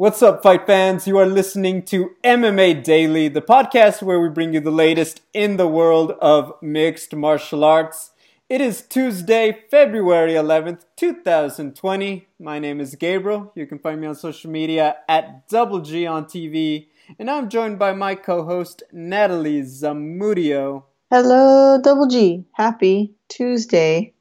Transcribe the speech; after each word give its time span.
What's 0.00 0.22
up, 0.22 0.42
fight 0.42 0.66
fans? 0.66 1.06
You 1.06 1.18
are 1.18 1.26
listening 1.26 1.82
to 1.92 2.12
MMA 2.24 2.82
Daily, 2.82 3.28
the 3.28 3.42
podcast 3.42 4.00
where 4.00 4.18
we 4.18 4.30
bring 4.30 4.54
you 4.54 4.60
the 4.60 4.70
latest 4.70 5.20
in 5.34 5.58
the 5.58 5.68
world 5.68 6.12
of 6.22 6.54
mixed 6.62 7.14
martial 7.14 7.62
arts. 7.62 8.12
It 8.48 8.62
is 8.62 8.80
Tuesday, 8.80 9.64
February 9.70 10.32
11th, 10.32 10.86
2020. 10.96 12.26
My 12.38 12.58
name 12.58 12.80
is 12.80 12.94
Gabriel. 12.94 13.52
You 13.54 13.66
can 13.66 13.78
find 13.78 14.00
me 14.00 14.06
on 14.06 14.14
social 14.14 14.50
media 14.50 14.96
at 15.06 15.46
Double 15.50 15.80
G 15.80 16.06
on 16.06 16.24
TV. 16.24 16.86
And 17.18 17.30
I'm 17.30 17.50
joined 17.50 17.78
by 17.78 17.92
my 17.92 18.14
co 18.14 18.42
host, 18.42 18.82
Natalie 18.90 19.60
Zamudio. 19.64 20.84
Hello, 21.10 21.78
Double 21.78 22.06
G. 22.06 22.46
Happy 22.52 23.12
Tuesday. 23.28 24.14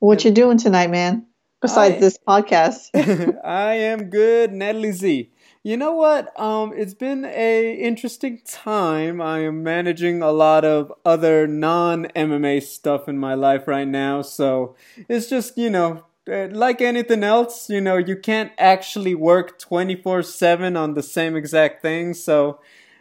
What 0.00 0.24
you 0.24 0.32
doing 0.32 0.58
tonight, 0.58 0.90
man? 0.90 1.26
Besides 1.62 1.96
I- 1.96 2.00
this 2.00 2.18
podcast. 2.18 2.90
I 3.44 3.74
am 3.74 4.04
good, 4.10 4.52
Natalie 4.52 4.92
Z. 4.92 5.30
You 5.62 5.76
know 5.76 5.94
what? 5.94 6.38
Um, 6.38 6.72
it's 6.76 6.94
been 6.94 7.24
a 7.24 7.72
interesting 7.74 8.40
time. 8.46 9.20
I 9.20 9.40
am 9.40 9.64
managing 9.64 10.22
a 10.22 10.30
lot 10.30 10.64
of 10.64 10.92
other 11.04 11.46
non 11.48 12.06
MMA 12.14 12.60
stuff 12.60 13.08
in 13.08 13.18
my 13.18 13.34
life 13.34 13.66
right 13.66 13.88
now, 13.88 14.22
so 14.22 14.76
it's 15.08 15.28
just 15.28 15.58
you 15.58 15.68
know, 15.70 16.04
uh, 16.30 16.46
like 16.52 16.80
anything 16.80 17.24
else, 17.24 17.68
you 17.68 17.80
know, 17.80 17.96
you 17.96 18.16
can't 18.16 18.52
actually 18.58 19.14
work 19.16 19.58
twenty 19.58 19.96
four 19.96 20.22
seven 20.22 20.76
on 20.76 20.94
the 20.94 21.02
same 21.02 21.34
exact 21.34 21.82
thing. 21.82 22.14
So 22.14 22.60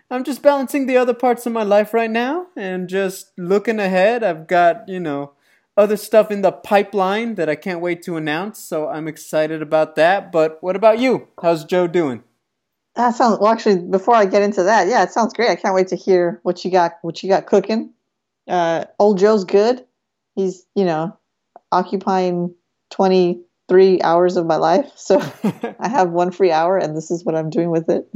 I'm 0.10 0.24
just 0.24 0.42
balancing 0.42 0.88
the 0.88 0.98
other 0.98 1.14
parts 1.14 1.46
of 1.46 1.54
my 1.54 1.64
life 1.64 1.94
right 1.94 2.10
now 2.10 2.48
and 2.56 2.88
just 2.88 3.32
looking 3.38 3.80
ahead. 3.80 4.24
I've 4.24 4.48
got 4.48 4.88
you 4.90 5.00
know 5.00 5.34
other 5.78 5.98
stuff 5.98 6.32
in 6.32 6.42
the 6.42 6.52
pipeline 6.52 7.36
that 7.36 7.50
I 7.50 7.56
can't 7.56 7.82
wait 7.82 8.02
to 8.04 8.16
announce, 8.18 8.60
so 8.60 8.88
I'm 8.88 9.08
excited 9.08 9.62
about 9.62 9.96
that. 9.96 10.32
But 10.32 10.58
what 10.62 10.76
about 10.76 11.00
you? 11.00 11.28
How's 11.42 11.66
Joe 11.66 11.88
doing? 11.88 12.24
that 12.96 13.14
sounds 13.14 13.38
well 13.42 13.52
actually 13.52 13.80
before 13.82 14.16
I 14.16 14.26
get 14.26 14.42
into 14.42 14.64
that, 14.64 14.88
yeah, 14.88 15.04
it 15.04 15.12
sounds 15.12 15.34
great. 15.34 15.50
I 15.50 15.56
can't 15.58 15.76
wait 15.76 15.90
to 15.90 15.98
hear 15.98 16.40
what 16.44 16.64
you 16.64 16.72
got 16.72 16.94
what 17.02 17.22
you 17.22 17.28
got 17.30 17.46
cooking. 17.46 17.94
Uh 18.48 18.86
old 19.00 19.18
Joe's 19.20 19.44
good. 19.44 19.84
He's, 20.36 20.66
you 20.76 20.86
know, 20.86 21.18
occupying 21.74 22.56
twenty 22.92 23.42
three 23.68 24.02
hours 24.02 24.38
of 24.38 24.46
my 24.46 24.56
life. 24.56 24.92
So 24.96 25.20
I 25.80 25.90
have 25.90 26.12
one 26.12 26.32
free 26.32 26.52
hour 26.52 26.78
and 26.78 26.96
this 26.96 27.12
is 27.12 27.26
what 27.26 27.36
I'm 27.36 27.50
doing 27.50 27.70
with 27.70 27.90
it. 27.90 28.08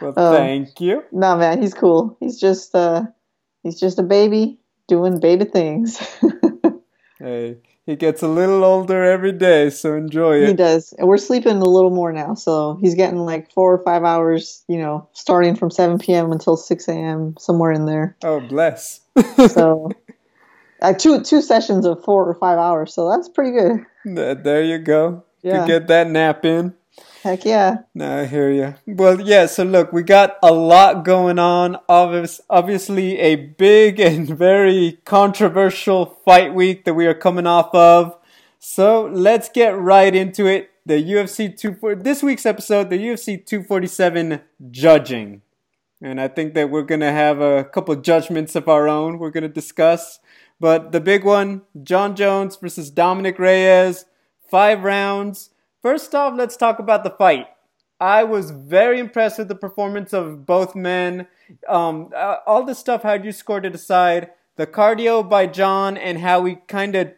well, 0.00 0.12
Um, 0.18 0.34
thank 0.36 0.80
you. 0.80 1.02
no 1.12 1.36
man, 1.36 1.62
he's 1.62 1.72
cool. 1.72 2.18
He's 2.20 2.38
just 2.38 2.74
uh 2.74 3.04
he's 3.62 3.80
just 3.80 3.98
a 3.98 4.02
baby 4.02 4.58
doing 4.88 5.20
baby 5.20 5.44
things. 5.44 6.00
Hey, 7.24 7.58
he 7.86 7.96
gets 7.96 8.22
a 8.22 8.28
little 8.28 8.64
older 8.64 9.02
every 9.02 9.32
day, 9.32 9.70
so 9.70 9.94
enjoy 9.94 10.42
it. 10.42 10.48
He 10.48 10.54
does. 10.54 10.92
And 10.98 11.06
we're 11.06 11.16
sleeping 11.16 11.56
a 11.56 11.64
little 11.64 11.90
more 11.90 12.12
now. 12.12 12.34
So 12.34 12.76
he's 12.82 12.94
getting 12.94 13.20
like 13.20 13.52
four 13.52 13.72
or 13.72 13.82
five 13.84 14.02
hours, 14.02 14.62
you 14.68 14.78
know, 14.78 15.08
starting 15.12 15.54
from 15.54 15.70
7 15.70 15.98
p.m. 15.98 16.32
until 16.32 16.56
6 16.56 16.88
a.m., 16.88 17.34
somewhere 17.38 17.72
in 17.72 17.86
there. 17.86 18.16
Oh, 18.24 18.40
bless. 18.40 19.00
So 19.48 19.90
uh, 20.82 20.92
two, 20.92 21.22
two 21.22 21.40
sessions 21.40 21.86
of 21.86 22.02
four 22.04 22.28
or 22.28 22.34
five 22.34 22.58
hours. 22.58 22.92
So 22.92 23.08
that's 23.08 23.28
pretty 23.28 23.52
good. 23.52 23.86
There 24.04 24.62
you 24.62 24.78
go. 24.78 25.24
Yeah. 25.42 25.60
To 25.60 25.66
get 25.66 25.86
that 25.88 26.10
nap 26.10 26.44
in. 26.44 26.74
Heck 27.24 27.46
yeah. 27.46 27.78
No, 27.94 28.20
I 28.20 28.26
hear 28.26 28.50
you. 28.50 28.74
Well, 28.86 29.18
yeah, 29.18 29.46
so 29.46 29.64
look, 29.64 29.94
we 29.94 30.02
got 30.02 30.36
a 30.42 30.52
lot 30.52 31.06
going 31.06 31.38
on. 31.38 31.78
Obvious, 31.88 32.38
obviously, 32.50 33.18
a 33.18 33.34
big 33.34 33.98
and 34.08 34.28
very 34.28 34.98
controversial 35.06 36.04
fight 36.04 36.52
week 36.52 36.84
that 36.84 36.92
we 36.92 37.06
are 37.06 37.14
coming 37.14 37.46
off 37.46 37.74
of. 37.74 38.18
So 38.58 39.06
let's 39.06 39.48
get 39.48 39.70
right 39.70 40.14
into 40.14 40.44
it. 40.44 40.68
The 40.84 41.02
UFC 41.02 41.56
240, 41.56 42.02
this 42.02 42.22
week's 42.22 42.44
episode, 42.44 42.90
the 42.90 42.98
UFC 42.98 43.42
247 43.46 44.42
judging. 44.70 45.40
And 46.02 46.20
I 46.20 46.28
think 46.28 46.52
that 46.52 46.68
we're 46.68 46.82
going 46.82 47.00
to 47.00 47.10
have 47.10 47.40
a 47.40 47.64
couple 47.64 47.96
judgments 47.96 48.54
of 48.54 48.68
our 48.68 48.86
own 48.86 49.18
we're 49.18 49.30
going 49.30 49.44
to 49.44 49.48
discuss. 49.48 50.20
But 50.60 50.92
the 50.92 51.00
big 51.00 51.24
one 51.24 51.62
Jon 51.82 52.16
Jones 52.16 52.56
versus 52.56 52.90
Dominick 52.90 53.38
Reyes, 53.38 54.04
five 54.50 54.84
rounds. 54.84 55.48
First 55.84 56.14
off, 56.14 56.32
let's 56.34 56.56
talk 56.56 56.78
about 56.78 57.04
the 57.04 57.10
fight. 57.10 57.46
I 58.00 58.24
was 58.24 58.52
very 58.52 58.98
impressed 58.98 59.36
with 59.36 59.48
the 59.48 59.54
performance 59.54 60.14
of 60.14 60.46
both 60.46 60.74
men. 60.74 61.26
Um, 61.68 62.08
uh, 62.16 62.36
all 62.46 62.64
the 62.64 62.74
stuff 62.74 63.02
how 63.02 63.12
you 63.12 63.32
scored 63.32 63.66
it 63.66 63.74
aside, 63.74 64.30
the 64.56 64.66
cardio 64.66 65.28
by 65.28 65.46
Jon 65.46 65.98
and 65.98 66.20
how 66.20 66.46
he 66.46 66.54
kind 66.68 66.96
of 66.96 67.12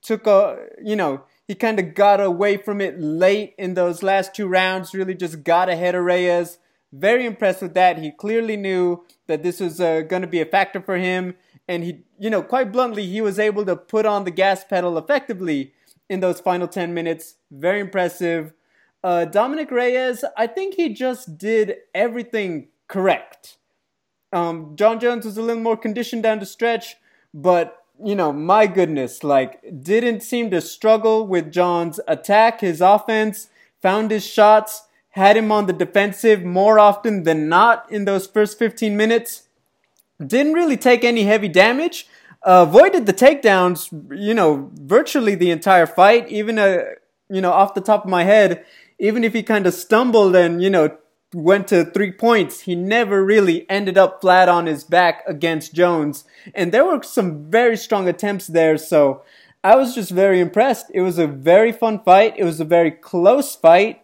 took 0.00 0.28
a, 0.28 0.64
you 0.80 0.94
know, 0.94 1.24
he 1.48 1.56
kind 1.56 1.80
of 1.80 1.96
got 1.96 2.20
away 2.20 2.56
from 2.56 2.80
it 2.80 3.00
late 3.00 3.56
in 3.58 3.74
those 3.74 4.04
last 4.04 4.32
two 4.32 4.46
rounds. 4.46 4.94
Really, 4.94 5.16
just 5.16 5.42
got 5.42 5.68
ahead 5.68 5.96
of 5.96 6.04
Reyes. 6.04 6.58
Very 6.92 7.26
impressed 7.26 7.62
with 7.62 7.74
that. 7.74 7.98
He 7.98 8.12
clearly 8.12 8.56
knew 8.56 9.04
that 9.26 9.42
this 9.42 9.58
was 9.58 9.80
uh, 9.80 10.02
going 10.02 10.22
to 10.22 10.28
be 10.28 10.40
a 10.40 10.46
factor 10.46 10.80
for 10.80 10.98
him, 10.98 11.34
and 11.66 11.82
he, 11.82 12.04
you 12.20 12.30
know, 12.30 12.44
quite 12.44 12.70
bluntly, 12.70 13.06
he 13.06 13.20
was 13.20 13.40
able 13.40 13.66
to 13.66 13.74
put 13.74 14.06
on 14.06 14.22
the 14.22 14.30
gas 14.30 14.62
pedal 14.62 14.96
effectively 14.96 15.72
in 16.08 16.20
those 16.20 16.40
final 16.40 16.68
10 16.68 16.94
minutes. 16.94 17.36
Very 17.50 17.80
impressive. 17.80 18.52
Uh, 19.02 19.24
Dominick 19.24 19.70
Reyes, 19.70 20.24
I 20.36 20.46
think 20.46 20.74
he 20.74 20.94
just 20.94 21.36
did 21.36 21.76
everything 21.94 22.68
correct. 22.88 23.58
Um, 24.32 24.72
Jon 24.76 24.98
Jones 24.98 25.24
was 25.24 25.36
a 25.36 25.42
little 25.42 25.62
more 25.62 25.76
conditioned 25.76 26.22
down 26.22 26.40
the 26.40 26.46
stretch, 26.46 26.96
but 27.32 27.84
you 28.02 28.14
know, 28.14 28.32
my 28.32 28.66
goodness, 28.66 29.22
like, 29.22 29.62
didn't 29.82 30.22
seem 30.22 30.50
to 30.50 30.60
struggle 30.60 31.26
with 31.26 31.52
Jon's 31.52 32.00
attack, 32.08 32.60
his 32.60 32.80
offense, 32.80 33.48
found 33.80 34.10
his 34.10 34.26
shots, 34.26 34.88
had 35.10 35.36
him 35.36 35.52
on 35.52 35.66
the 35.66 35.72
defensive 35.72 36.42
more 36.42 36.78
often 36.78 37.22
than 37.22 37.48
not 37.48 37.90
in 37.90 38.04
those 38.04 38.26
first 38.26 38.58
15 38.58 38.96
minutes. 38.96 39.48
Didn't 40.24 40.54
really 40.54 40.76
take 40.76 41.04
any 41.04 41.22
heavy 41.22 41.48
damage. 41.48 42.08
Avoided 42.44 43.06
the 43.06 43.14
takedowns, 43.14 43.90
you 44.14 44.34
know, 44.34 44.70
virtually 44.74 45.34
the 45.34 45.50
entire 45.50 45.86
fight. 45.86 46.28
Even, 46.28 46.58
uh, 46.58 46.82
you 47.30 47.40
know, 47.40 47.52
off 47.52 47.74
the 47.74 47.80
top 47.80 48.04
of 48.04 48.10
my 48.10 48.24
head, 48.24 48.64
even 48.98 49.24
if 49.24 49.32
he 49.32 49.42
kind 49.42 49.66
of 49.66 49.74
stumbled 49.74 50.36
and, 50.36 50.62
you 50.62 50.70
know, 50.70 50.96
went 51.34 51.68
to 51.68 51.84
three 51.84 52.12
points, 52.12 52.60
he 52.60 52.74
never 52.74 53.24
really 53.24 53.68
ended 53.68 53.98
up 53.98 54.20
flat 54.20 54.48
on 54.48 54.66
his 54.66 54.84
back 54.84 55.22
against 55.26 55.74
Jones. 55.74 56.24
And 56.54 56.70
there 56.70 56.84
were 56.84 57.02
some 57.02 57.50
very 57.50 57.76
strong 57.76 58.08
attempts 58.08 58.46
there, 58.46 58.78
so 58.78 59.22
I 59.62 59.76
was 59.76 59.94
just 59.94 60.10
very 60.10 60.40
impressed. 60.40 60.86
It 60.94 61.00
was 61.00 61.18
a 61.18 61.26
very 61.26 61.72
fun 61.72 62.00
fight. 62.04 62.34
It 62.36 62.44
was 62.44 62.60
a 62.60 62.64
very 62.64 62.90
close 62.90 63.56
fight. 63.56 64.02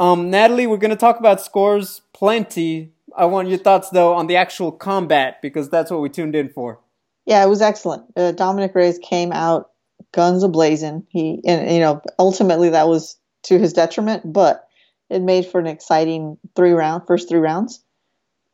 Um, 0.00 0.30
Natalie, 0.30 0.66
we're 0.66 0.78
going 0.78 0.90
to 0.90 0.96
talk 0.96 1.20
about 1.20 1.40
scores 1.40 2.00
plenty. 2.12 2.92
I 3.16 3.26
want 3.26 3.48
your 3.48 3.58
thoughts, 3.58 3.90
though, 3.90 4.14
on 4.14 4.26
the 4.26 4.36
actual 4.36 4.72
combat 4.72 5.40
because 5.42 5.68
that's 5.68 5.90
what 5.90 6.00
we 6.00 6.08
tuned 6.08 6.34
in 6.34 6.48
for. 6.48 6.80
Yeah, 7.26 7.44
it 7.44 7.48
was 7.48 7.62
excellent. 7.62 8.04
Uh, 8.16 8.32
Dominick 8.32 8.74
Reyes 8.74 8.98
came 8.98 9.32
out 9.32 9.70
guns 10.12 10.44
ablazing. 10.44 11.06
He, 11.08 11.40
and 11.46 11.70
you 11.70 11.80
know, 11.80 12.02
ultimately 12.18 12.70
that 12.70 12.88
was 12.88 13.16
to 13.44 13.58
his 13.58 13.72
detriment, 13.72 14.32
but 14.32 14.66
it 15.10 15.22
made 15.22 15.46
for 15.46 15.60
an 15.60 15.66
exciting 15.66 16.38
three 16.56 16.72
round, 16.72 17.06
first 17.06 17.28
three 17.28 17.38
rounds, 17.38 17.82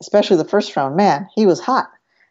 especially 0.01 0.37
the 0.37 0.45
first 0.45 0.75
round. 0.75 0.95
Man, 0.95 1.27
he 1.35 1.45
was 1.45 1.59
hot. 1.59 1.89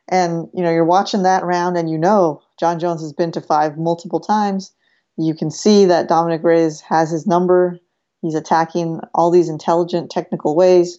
And, 0.08 0.48
you 0.54 0.62
know, 0.62 0.70
you're 0.70 0.84
watching 0.84 1.24
that 1.24 1.44
round 1.44 1.76
and 1.76 1.90
you 1.90 1.98
know 1.98 2.42
Jon 2.58 2.78
Jones 2.78 3.02
has 3.02 3.12
been 3.12 3.32
to 3.32 3.40
five 3.40 3.76
multiple 3.76 4.20
times. 4.20 4.72
You 5.16 5.34
can 5.34 5.50
see 5.50 5.84
that 5.86 6.08
Dominick 6.08 6.42
Reyes 6.42 6.80
has 6.80 7.10
his 7.10 7.26
number. 7.26 7.78
He's 8.22 8.34
attacking 8.34 9.00
all 9.14 9.30
these 9.30 9.48
intelligent 9.48 10.10
technical 10.10 10.56
ways. 10.56 10.98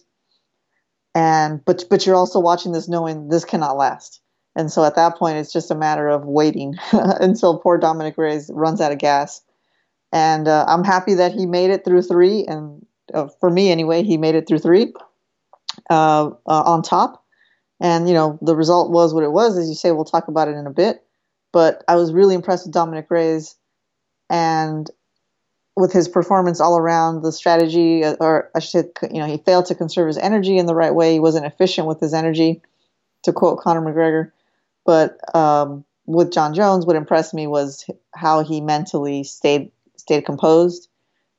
And 1.14 1.64
but 1.64 1.84
but 1.90 2.06
you're 2.06 2.14
also 2.14 2.38
watching 2.38 2.70
this 2.72 2.88
knowing 2.88 3.28
this 3.28 3.44
cannot 3.44 3.76
last. 3.76 4.20
And 4.56 4.70
so 4.70 4.84
at 4.84 4.96
that 4.96 5.16
point 5.16 5.38
it's 5.38 5.52
just 5.52 5.70
a 5.70 5.76
matter 5.76 6.08
of 6.08 6.24
waiting 6.24 6.74
until 6.92 7.58
poor 7.58 7.78
Dominick 7.78 8.18
Reyes 8.18 8.50
runs 8.52 8.80
out 8.80 8.92
of 8.92 8.98
gas. 8.98 9.42
And 10.12 10.48
uh, 10.48 10.64
I'm 10.68 10.84
happy 10.84 11.14
that 11.14 11.32
he 11.32 11.46
made 11.46 11.70
it 11.70 11.84
through 11.84 12.02
three 12.02 12.44
and 12.46 12.84
uh, 13.14 13.28
for 13.40 13.50
me 13.50 13.70
anyway, 13.70 14.02
he 14.02 14.16
made 14.16 14.34
it 14.34 14.46
through 14.46 14.58
three 14.58 14.92
uh, 15.88 16.26
uh, 16.26 16.62
on 16.62 16.82
top. 16.82 17.24
And 17.80 18.08
you 18.08 18.14
know 18.14 18.38
the 18.42 18.56
result 18.56 18.90
was 18.90 19.14
what 19.14 19.24
it 19.24 19.32
was, 19.32 19.56
as 19.56 19.68
you 19.68 19.74
say. 19.74 19.90
We'll 19.90 20.04
talk 20.04 20.28
about 20.28 20.48
it 20.48 20.56
in 20.56 20.66
a 20.66 20.72
bit. 20.72 21.02
But 21.52 21.82
I 21.88 21.96
was 21.96 22.12
really 22.12 22.34
impressed 22.34 22.66
with 22.66 22.74
Dominick 22.74 23.06
Reyes, 23.10 23.56
and 24.28 24.90
with 25.76 25.92
his 25.92 26.06
performance 26.06 26.60
all 26.60 26.76
around, 26.76 27.22
the 27.22 27.32
strategy, 27.32 28.04
uh, 28.04 28.16
or 28.20 28.50
I 28.54 28.58
should 28.60 28.70
say, 28.98 29.08
you 29.10 29.18
know, 29.18 29.26
he 29.26 29.38
failed 29.38 29.66
to 29.66 29.74
conserve 29.74 30.08
his 30.08 30.18
energy 30.18 30.58
in 30.58 30.66
the 30.66 30.74
right 30.74 30.94
way. 30.94 31.14
He 31.14 31.20
wasn't 31.20 31.46
efficient 31.46 31.86
with 31.86 32.00
his 32.00 32.12
energy, 32.12 32.60
to 33.22 33.32
quote 33.32 33.60
Conor 33.60 33.80
McGregor. 33.80 34.30
But 34.84 35.18
um, 35.34 35.84
with 36.06 36.32
Jon 36.32 36.54
Jones, 36.54 36.86
what 36.86 36.96
impressed 36.96 37.34
me 37.34 37.46
was 37.46 37.88
how 38.14 38.42
he 38.42 38.60
mentally 38.60 39.24
stayed 39.24 39.70
stayed 39.96 40.24
composed, 40.24 40.88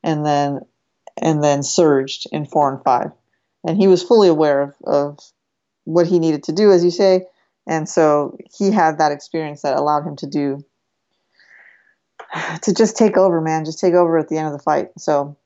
and 0.04 0.26
then 0.26 0.62
and 1.22 1.44
then 1.44 1.64
surged 1.64 2.28
in 2.32 2.46
four 2.46 2.74
and 2.74 2.84
five. 2.84 3.12
And 3.64 3.78
he 3.78 3.88
was 3.88 4.04
fully 4.04 4.28
aware 4.28 4.62
of, 4.62 4.76
of 4.84 5.20
what 5.84 6.08
he 6.08 6.20
needed 6.20 6.44
to 6.44 6.52
do, 6.52 6.72
as 6.72 6.84
you 6.84 6.92
say. 6.92 7.26
And 7.68 7.88
so 7.88 8.38
he 8.58 8.72
had 8.72 8.98
that 8.98 9.12
experience 9.12 9.62
that 9.62 9.78
allowed 9.78 10.06
him 10.06 10.16
to 10.18 10.28
do, 10.28 10.66
to 12.64 12.74
just 12.74 12.98
take 12.98 13.18
over, 13.18 13.40
man, 13.42 13.66
just 13.66 13.80
take 13.80 13.94
over 13.94 14.18
at 14.18 14.30
the 14.30 14.38
end 14.38 14.48
of 14.48 14.54
the 14.54 14.64
fight. 14.64 14.90
So 14.98 15.38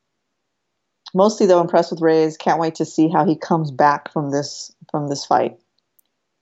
mostly 1.14 1.48
though 1.48 1.62
impressed 1.62 1.92
with 1.92 2.02
Reyes. 2.02 2.38
Can't 2.38 2.60
wait 2.60 2.76
to 2.76 2.86
see 2.86 3.10
how 3.10 3.26
he 3.26 3.36
comes 3.36 3.72
back 3.72 4.12
from 4.12 4.32
this 4.32 4.72
from 4.92 5.08
this 5.10 5.26
fight. 5.26 5.58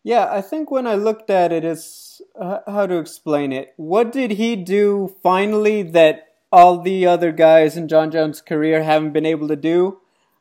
Yeah, 0.04 0.28
I 0.30 0.42
think 0.42 0.70
when 0.70 0.86
I 0.86 0.96
looked 0.96 1.30
at 1.30 1.54
it, 1.54 1.64
it's 1.64 2.22
uh, 2.40 2.60
how 2.68 2.86
to 2.86 2.98
explain 2.98 3.54
it. 3.54 3.74
What 3.78 4.12
did 4.12 4.32
he 4.32 4.58
do 4.58 5.16
finally 5.24 5.82
that 5.82 6.28
all 6.52 6.82
the 6.82 7.06
other 7.06 7.32
guys 7.32 7.78
in 7.78 7.88
Jon 7.88 8.12
Jones' 8.12 8.42
career 8.42 8.84
haven't 8.84 9.14
been 9.14 9.26
able 9.26 9.48
to 9.48 9.56
do? 9.56 10.00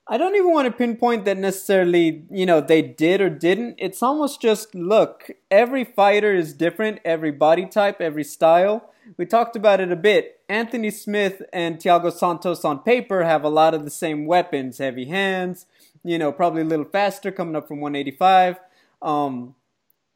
I 0.08 0.18
don't 0.18 0.34
even 0.34 0.52
want 0.52 0.66
to 0.66 0.72
pinpoint 0.72 1.24
that 1.26 1.38
necessarily, 1.38 2.24
you 2.28 2.44
know, 2.44 2.60
they 2.60 2.82
did 2.82 3.20
or 3.20 3.30
didn't. 3.30 3.76
It's 3.78 4.02
almost 4.02 4.42
just 4.42 4.74
look, 4.74 5.30
every 5.48 5.84
fighter 5.84 6.34
is 6.34 6.52
different, 6.54 6.98
every 7.04 7.30
body 7.30 7.66
type, 7.66 8.00
every 8.00 8.24
style. 8.24 8.90
We 9.16 9.26
talked 9.26 9.54
about 9.54 9.80
it 9.80 9.92
a 9.92 9.96
bit. 9.96 10.40
Anthony 10.48 10.90
Smith 10.90 11.40
and 11.52 11.78
Thiago 11.78 12.12
Santos 12.12 12.64
on 12.64 12.80
paper 12.80 13.22
have 13.22 13.44
a 13.44 13.48
lot 13.48 13.74
of 13.74 13.84
the 13.84 13.90
same 13.90 14.26
weapons 14.26 14.78
heavy 14.78 15.04
hands, 15.04 15.66
you 16.02 16.18
know, 16.18 16.32
probably 16.32 16.62
a 16.62 16.66
little 16.66 16.84
faster 16.84 17.30
coming 17.30 17.54
up 17.54 17.68
from 17.68 17.80
185. 17.80 18.58
Um, 19.02 19.56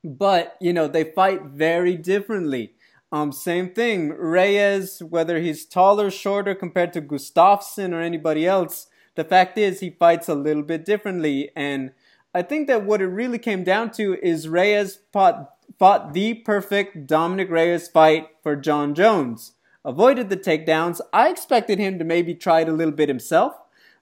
but, 0.05 0.57
you 0.61 0.73
know, 0.73 0.87
they 0.87 1.05
fight 1.05 1.43
very 1.43 1.97
differently. 1.97 2.75
Um, 3.13 3.33
same 3.33 3.73
thing. 3.75 4.11
Reyes, 4.11 5.03
whether 5.03 5.41
he's 5.41 5.65
taller, 5.65 6.11
shorter 6.11 6.55
compared 6.55 6.93
to 6.93 7.01
Gustafsson 7.01 7.93
or 7.93 8.01
anybody 8.01 8.47
else, 8.47 8.87
the 9.15 9.25
fact 9.25 9.59
is, 9.59 9.81
he 9.81 9.91
fights 9.91 10.29
a 10.29 10.35
little 10.35 10.63
bit 10.63 10.85
differently. 10.85 11.51
And 11.57 11.93
I 12.35 12.43
think 12.43 12.67
that 12.69 12.85
what 12.85 13.01
it 13.01 13.07
really 13.07 13.39
came 13.39 13.65
down 13.65 13.91
to 13.93 14.19
is 14.23 14.49
Reyes 14.49 15.01
fought, 15.13 15.55
fought 15.79 16.13
the 16.13 16.35
perfect 16.35 17.07
Dominick 17.07 17.51
Reyes 17.51 17.89
fight 17.89 18.29
for 18.43 18.57
Jon 18.57 18.95
Jones. 18.95 19.53
Avoided 19.85 20.29
the 20.29 20.37
takedowns. 20.37 21.01
I 21.13 21.29
expected 21.31 21.79
him 21.79 21.99
to 21.99 22.05
maybe 22.05 22.35
try 22.35 22.61
it 22.61 22.69
a 22.69 22.73
little 22.73 22.93
bit 22.93 23.09
himself, 23.09 23.55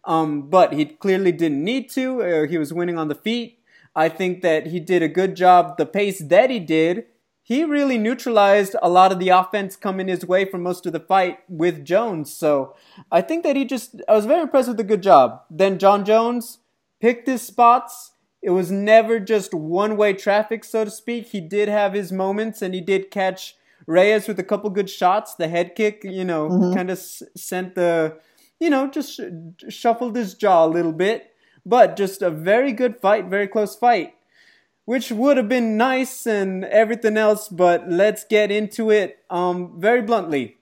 um, 0.04 0.48
but 0.48 0.72
he 0.72 0.86
clearly 0.86 1.30
didn't 1.30 1.62
need 1.62 1.90
to. 1.90 2.44
He 2.44 2.58
was 2.58 2.72
winning 2.72 2.98
on 2.98 3.08
the 3.08 3.14
feet. 3.14 3.58
I 3.96 4.08
think 4.08 4.42
that 4.42 4.68
he 4.68 4.80
did 4.80 5.02
a 5.02 5.08
good 5.08 5.36
job. 5.36 5.76
The 5.76 5.86
pace 5.86 6.20
that 6.20 6.50
he 6.50 6.58
did 6.60 7.06
he 7.46 7.62
really 7.62 7.98
neutralized 7.98 8.74
a 8.82 8.88
lot 8.88 9.12
of 9.12 9.18
the 9.18 9.28
offense 9.28 9.76
coming 9.76 10.08
his 10.08 10.24
way 10.24 10.46
for 10.46 10.56
most 10.56 10.86
of 10.86 10.94
the 10.94 11.00
fight 11.00 11.40
with 11.46 11.84
Jones. 11.84 12.34
So 12.34 12.74
I 13.12 13.20
think 13.20 13.44
that 13.44 13.54
he 13.54 13.66
just, 13.66 14.00
I 14.08 14.14
was 14.14 14.24
very 14.24 14.40
impressed 14.40 14.68
with 14.68 14.78
the 14.78 14.82
good 14.82 15.02
job. 15.02 15.42
Then 15.50 15.78
Jon 15.78 16.06
Jones 16.06 16.60
picked 17.00 17.28
his 17.28 17.42
spots. 17.42 18.12
It 18.40 18.48
was 18.50 18.70
never 18.70 19.20
just 19.20 19.52
one 19.52 19.98
way 19.98 20.14
traffic, 20.14 20.64
so 20.64 20.86
to 20.86 20.90
speak. 20.90 21.26
He 21.28 21.42
did 21.42 21.68
have 21.68 21.92
his 21.92 22.10
moments 22.10 22.62
and 22.62 22.72
he 22.72 22.80
did 22.80 23.10
catch 23.10 23.56
Reyes 23.86 24.26
with 24.26 24.38
a 24.38 24.44
couple 24.44 24.70
good 24.70 24.88
shots. 24.88 25.34
The 25.34 25.48
head 25.48 25.74
kick, 25.74 26.02
you 26.02 26.24
know, 26.24 26.48
mm-hmm. 26.48 26.74
kind 26.74 26.90
of 26.90 26.98
sent 26.98 27.74
the, 27.74 28.16
you 28.58 28.70
know, 28.70 28.86
just 28.86 29.20
shuffled 29.68 30.16
his 30.16 30.32
jaw 30.32 30.64
a 30.64 30.66
little 30.66 30.92
bit. 30.92 31.33
But 31.66 31.96
just 31.96 32.22
a 32.22 32.30
very 32.30 32.72
good 32.72 33.00
fight, 33.00 33.26
very 33.26 33.48
close 33.48 33.74
fight 33.76 34.14
which 34.84 35.10
would 35.10 35.36
have 35.36 35.48
been 35.48 35.76
nice 35.76 36.26
and 36.26 36.64
everything 36.64 37.16
else, 37.16 37.48
but 37.48 37.88
let's 37.88 38.24
get 38.24 38.50
into 38.50 38.90
it. 38.90 39.18
Um, 39.30 39.80
very 39.80 40.02
bluntly, 40.02 40.58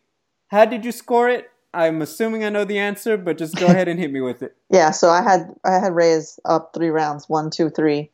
how 0.49 0.65
did 0.65 0.85
you 0.85 0.93
score 0.93 1.29
it? 1.29 1.51
I'm 1.75 2.03
assuming 2.03 2.45
I 2.45 2.51
know 2.51 2.65
the 2.65 2.79
answer, 2.79 3.17
but 3.17 3.39
just 3.39 3.57
go 3.57 3.67
ahead 3.69 3.89
and 3.89 3.99
hit 3.99 4.13
me 4.13 4.21
with 4.21 4.43
it. 4.43 4.57
Yeah, 4.71 4.91
so 4.91 5.11
I 5.11 5.23
had 5.23 5.53
I 5.65 5.75
had 5.75 5.95
Reyes 5.95 6.39
up 6.45 6.73
three 6.75 6.91
rounds, 6.91 7.29
one, 7.29 7.51
two, 7.51 7.71
three, 7.71 8.11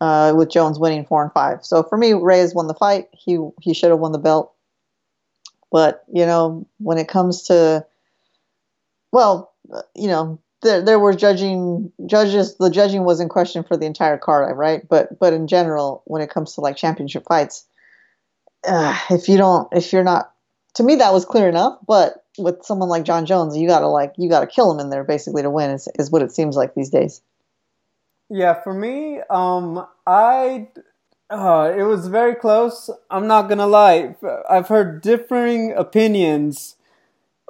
uh, 0.00 0.32
with 0.36 0.50
Jones 0.50 0.78
winning 0.78 1.04
four 1.04 1.22
and 1.22 1.32
five. 1.32 1.64
So 1.64 1.82
for 1.82 1.96
me, 1.96 2.12
Reyes 2.12 2.54
won 2.54 2.66
the 2.66 2.74
fight. 2.74 3.08
He 3.12 3.38
he 3.60 3.74
should 3.74 3.90
have 3.90 4.00
won 4.00 4.12
the 4.12 4.18
belt. 4.18 4.52
But 5.70 6.04
you 6.12 6.26
know, 6.26 6.66
when 6.78 6.98
it 6.98 7.08
comes 7.08 7.44
to, 7.44 7.86
well, 9.12 9.52
you 9.94 10.08
know, 10.08 10.38
there 10.62 10.82
there 10.82 10.98
were 10.98 11.14
judging 11.14 11.92
judges. 12.06 12.56
The 12.56 12.70
judging 12.70 13.04
was 13.04 13.20
in 13.20 13.28
question 13.28 13.64
for 13.64 13.76
the 13.76 13.86
entire 13.86 14.18
card, 14.18 14.56
right? 14.56 14.86
But 14.88 15.18
but 15.18 15.32
in 15.32 15.46
general, 15.46 16.02
when 16.06 16.22
it 16.22 16.30
comes 16.30 16.54
to 16.54 16.60
like 16.60 16.76
championship 16.76 17.24
fights, 17.26 17.66
uh, 18.66 18.98
if 19.10 19.28
you 19.28 19.36
don't, 19.36 19.68
if 19.72 19.92
you're 19.92 20.04
not, 20.04 20.32
to 20.74 20.82
me 20.82 20.96
that 20.96 21.12
was 21.12 21.24
clear 21.24 21.48
enough. 21.48 21.78
But 21.86 22.24
with 22.38 22.64
someone 22.64 22.88
like 22.88 23.04
Jon 23.04 23.26
Jones, 23.26 23.56
you 23.56 23.68
gotta 23.68 23.88
like 23.88 24.14
you 24.16 24.28
gotta 24.28 24.46
kill 24.46 24.72
him 24.72 24.78
in 24.78 24.90
there 24.90 25.04
basically 25.04 25.42
to 25.42 25.50
win. 25.50 25.70
Is 25.70 25.88
is 25.98 26.10
what 26.10 26.22
it 26.22 26.32
seems 26.32 26.56
like 26.56 26.74
these 26.74 26.90
days. 26.90 27.20
Yeah, 28.30 28.62
for 28.62 28.72
me, 28.72 29.20
um, 29.28 29.84
I 30.06 30.68
uh, 31.28 31.72
it 31.76 31.82
was 31.82 32.06
very 32.06 32.36
close. 32.36 32.88
I'm 33.10 33.26
not 33.26 33.48
gonna 33.48 33.66
lie. 33.66 34.14
I've 34.48 34.68
heard 34.68 35.02
differing 35.02 35.72
opinions. 35.72 36.76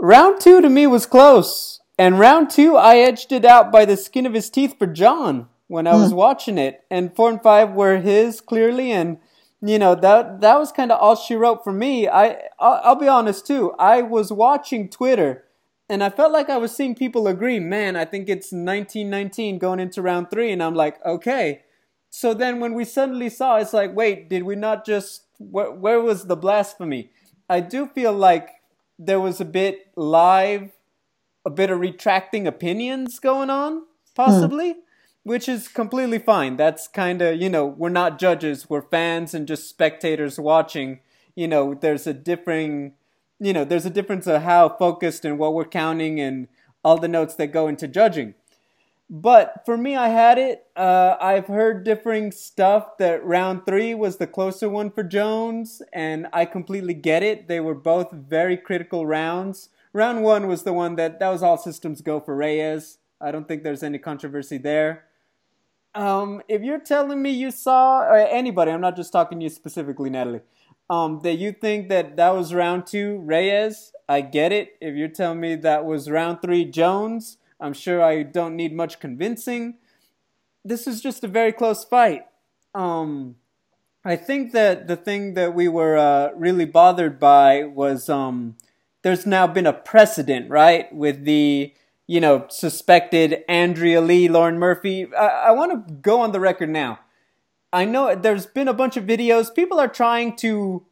Round 0.00 0.41
two 0.41 0.62
to 0.62 0.70
me 0.70 0.87
was 0.87 1.05
close. 1.05 1.81
And 2.02 2.19
round 2.19 2.50
two, 2.50 2.76
I 2.76 2.96
edged 2.96 3.31
it 3.31 3.44
out 3.44 3.70
by 3.70 3.84
the 3.84 3.96
skin 3.96 4.26
of 4.26 4.34
his 4.34 4.50
teeth 4.50 4.76
for 4.76 4.88
Jon 4.88 5.49
when 5.69 5.87
I 5.87 5.94
was 5.94 6.10
hmm. 6.10 6.16
watching 6.16 6.58
it. 6.58 6.82
And 6.90 7.14
four 7.14 7.31
and 7.31 7.40
five 7.40 7.75
were 7.75 7.99
his 7.99 8.40
clearly, 8.40 8.90
and 8.90 9.19
you 9.60 9.78
know 9.78 9.94
that 9.94 10.40
that 10.40 10.58
was 10.58 10.72
kind 10.72 10.90
of 10.90 10.99
all 10.99 11.14
she 11.14 11.37
wrote 11.37 11.62
for 11.62 11.72
me. 11.72 12.08
I 12.08 12.49
I'll, 12.58 12.81
I'll 12.82 12.96
be 12.96 13.06
honest 13.06 13.46
too. 13.46 13.70
I 13.78 14.02
was 14.02 14.32
watching 14.32 14.88
Twitter, 14.88 15.44
and 15.88 16.02
I 16.02 16.10
felt 16.10 16.32
like 16.32 16.50
I 16.50 16.56
was 16.56 16.75
seeing 16.75 16.96
people 16.96 17.28
agree. 17.28 17.60
Man, 17.60 17.94
I 17.94 18.04
think 18.04 18.28
it's 18.28 18.50
1919 18.50 19.58
going 19.60 19.78
into 19.78 20.02
round 20.02 20.28
three, 20.28 20.50
and 20.50 20.60
I'm 20.60 20.75
like, 20.75 20.99
okay. 21.06 21.62
So 22.10 22.34
then 22.34 22.58
when 22.58 22.75
we 22.75 22.84
suddenly 22.84 23.28
saw, 23.28 23.58
it's 23.58 23.72
like, 23.72 23.94
wait, 23.94 24.28
did 24.28 24.43
we 24.43 24.56
not 24.56 24.84
just? 24.84 25.22
Where, 25.38 25.70
where 25.70 26.00
was 26.00 26.26
the 26.26 26.34
blasphemy? 26.34 27.10
I 27.49 27.60
do 27.60 27.87
feel 27.87 28.12
like 28.12 28.49
there 28.99 29.20
was 29.20 29.40
a 29.40 29.44
bit 29.44 29.87
live 29.94 30.72
a 31.44 31.50
bit 31.50 31.70
of 31.70 31.80
retracting 31.80 32.46
opinions 32.46 33.18
going 33.18 33.50
on, 33.50 33.82
possibly, 34.14 34.74
mm. 34.74 34.76
which 35.24 35.48
is 35.48 35.68
completely 35.68 36.18
fine. 36.18 36.56
That's 36.56 36.88
kind 36.88 37.22
of, 37.22 37.40
you 37.40 37.48
know, 37.48 37.66
we're 37.66 37.88
not 37.88 38.18
judges, 38.18 38.70
we're 38.70 38.82
fans 38.82 39.34
and 39.34 39.48
just 39.48 39.68
spectators 39.68 40.38
watching. 40.38 41.00
You 41.34 41.48
know, 41.48 41.74
there's 41.74 42.06
a 42.06 42.14
differing, 42.14 42.94
you 43.40 43.52
know, 43.52 43.64
there's 43.64 43.86
a 43.86 43.90
difference 43.90 44.26
of 44.26 44.42
how 44.42 44.68
focused 44.68 45.24
and 45.24 45.38
what 45.38 45.54
we're 45.54 45.64
counting 45.64 46.20
and 46.20 46.48
all 46.84 46.98
the 46.98 47.08
notes 47.08 47.34
that 47.36 47.48
go 47.48 47.68
into 47.68 47.88
judging. 47.88 48.34
But 49.10 49.62
for 49.66 49.76
me, 49.76 49.94
I 49.94 50.08
had 50.08 50.38
it. 50.38 50.64
Uh, 50.74 51.16
I've 51.20 51.46
heard 51.46 51.84
differing 51.84 52.32
stuff 52.32 52.96
that 52.98 53.22
round 53.22 53.66
three 53.66 53.94
was 53.94 54.16
the 54.16 54.26
closer 54.26 54.70
one 54.70 54.90
for 54.90 55.02
Jones, 55.02 55.82
and 55.92 56.28
I 56.32 56.46
completely 56.46 56.94
get 56.94 57.22
it. 57.22 57.46
They 57.46 57.60
were 57.60 57.74
both 57.74 58.10
very 58.10 58.56
critical 58.56 59.04
rounds 59.04 59.68
round 59.92 60.22
one 60.22 60.46
was 60.46 60.62
the 60.62 60.72
one 60.72 60.96
that 60.96 61.18
that 61.20 61.28
was 61.28 61.42
all 61.42 61.58
systems 61.58 62.00
go 62.00 62.20
for 62.20 62.34
Reyes. 62.36 62.98
I 63.20 63.30
don't 63.30 63.46
think 63.46 63.62
there's 63.62 63.82
any 63.82 63.98
controversy 63.98 64.58
there. 64.58 65.04
Um, 65.94 66.42
if 66.49 66.62
you're 66.62 66.80
telling 66.80 67.22
me 67.22 67.30
you 67.30 67.50
saw 67.50 68.00
or 68.00 68.16
anybody, 68.16 68.70
I'm 68.70 68.80
not 68.80 68.96
just 68.96 69.12
talking 69.12 69.38
to 69.38 69.44
you 69.44 69.50
specifically, 69.50 70.11
Natalie, 70.11 70.40
um, 70.88 71.20
that 71.22 71.34
you 71.34 71.52
think 71.52 71.88
that 71.90 72.16
that 72.16 72.30
was 72.30 72.54
round 72.54 72.87
two 72.87 73.18
Reyes, 73.18 73.92
I 74.08 74.22
get 74.22 74.52
it. 74.52 74.76
If 74.80 74.94
you're 74.94 75.08
telling 75.08 75.40
me 75.40 75.54
that 75.56 75.84
was 75.84 76.11
round 76.11 76.40
three 76.42 76.64
Jones, 76.64 77.37
I'm 77.61 77.75
sure 77.75 78.02
I 78.02 78.22
don't 78.22 78.56
need 78.56 78.75
much 78.75 79.00
convincing. 79.00 79.75
This 80.64 80.87
is 80.87 81.00
just 81.00 81.25
a 81.25 81.28
very 81.28 81.52
close 81.52 81.84
fight. 81.84 82.22
Um, 82.75 83.37
I 84.04 84.16
think 84.16 84.52
that 84.52 84.88
the 84.88 84.96
thing 84.96 85.34
that 85.34 85.54
we 85.54 85.68
were 85.68 85.96
uh, 85.96 86.30
really 86.34 86.64
bothered 86.64 87.20
by 87.20 87.64
was 87.64 88.08
um, 88.08 88.56
there's 89.02 89.26
now 89.26 89.47
been 89.47 89.66
a 89.66 89.73
precedent, 89.73 90.49
right, 90.50 90.92
with 90.94 91.25
the 91.25 91.75
you 92.06 92.21
know 92.21 92.47
suspected 92.49 93.44
Andrea 93.49 94.00
Lee, 94.00 94.28
Lauren 94.28 94.59
Murphy. 94.59 95.06
I, 95.14 95.26
I 95.26 95.50
want 95.52 95.88
to 95.88 95.94
go 95.94 96.21
on 96.21 96.32
the 96.32 96.40
record 96.40 96.71
now. 96.71 97.00
I 97.73 97.85
know 97.85 98.14
there's 98.14 98.47
been 98.47 98.68
a 98.68 98.75
bunch 98.75 98.97
of 98.97 99.04
videos. 99.04 99.54
People 99.54 99.80
are 99.80 99.88
trying 99.88 100.37
to, 100.37 100.85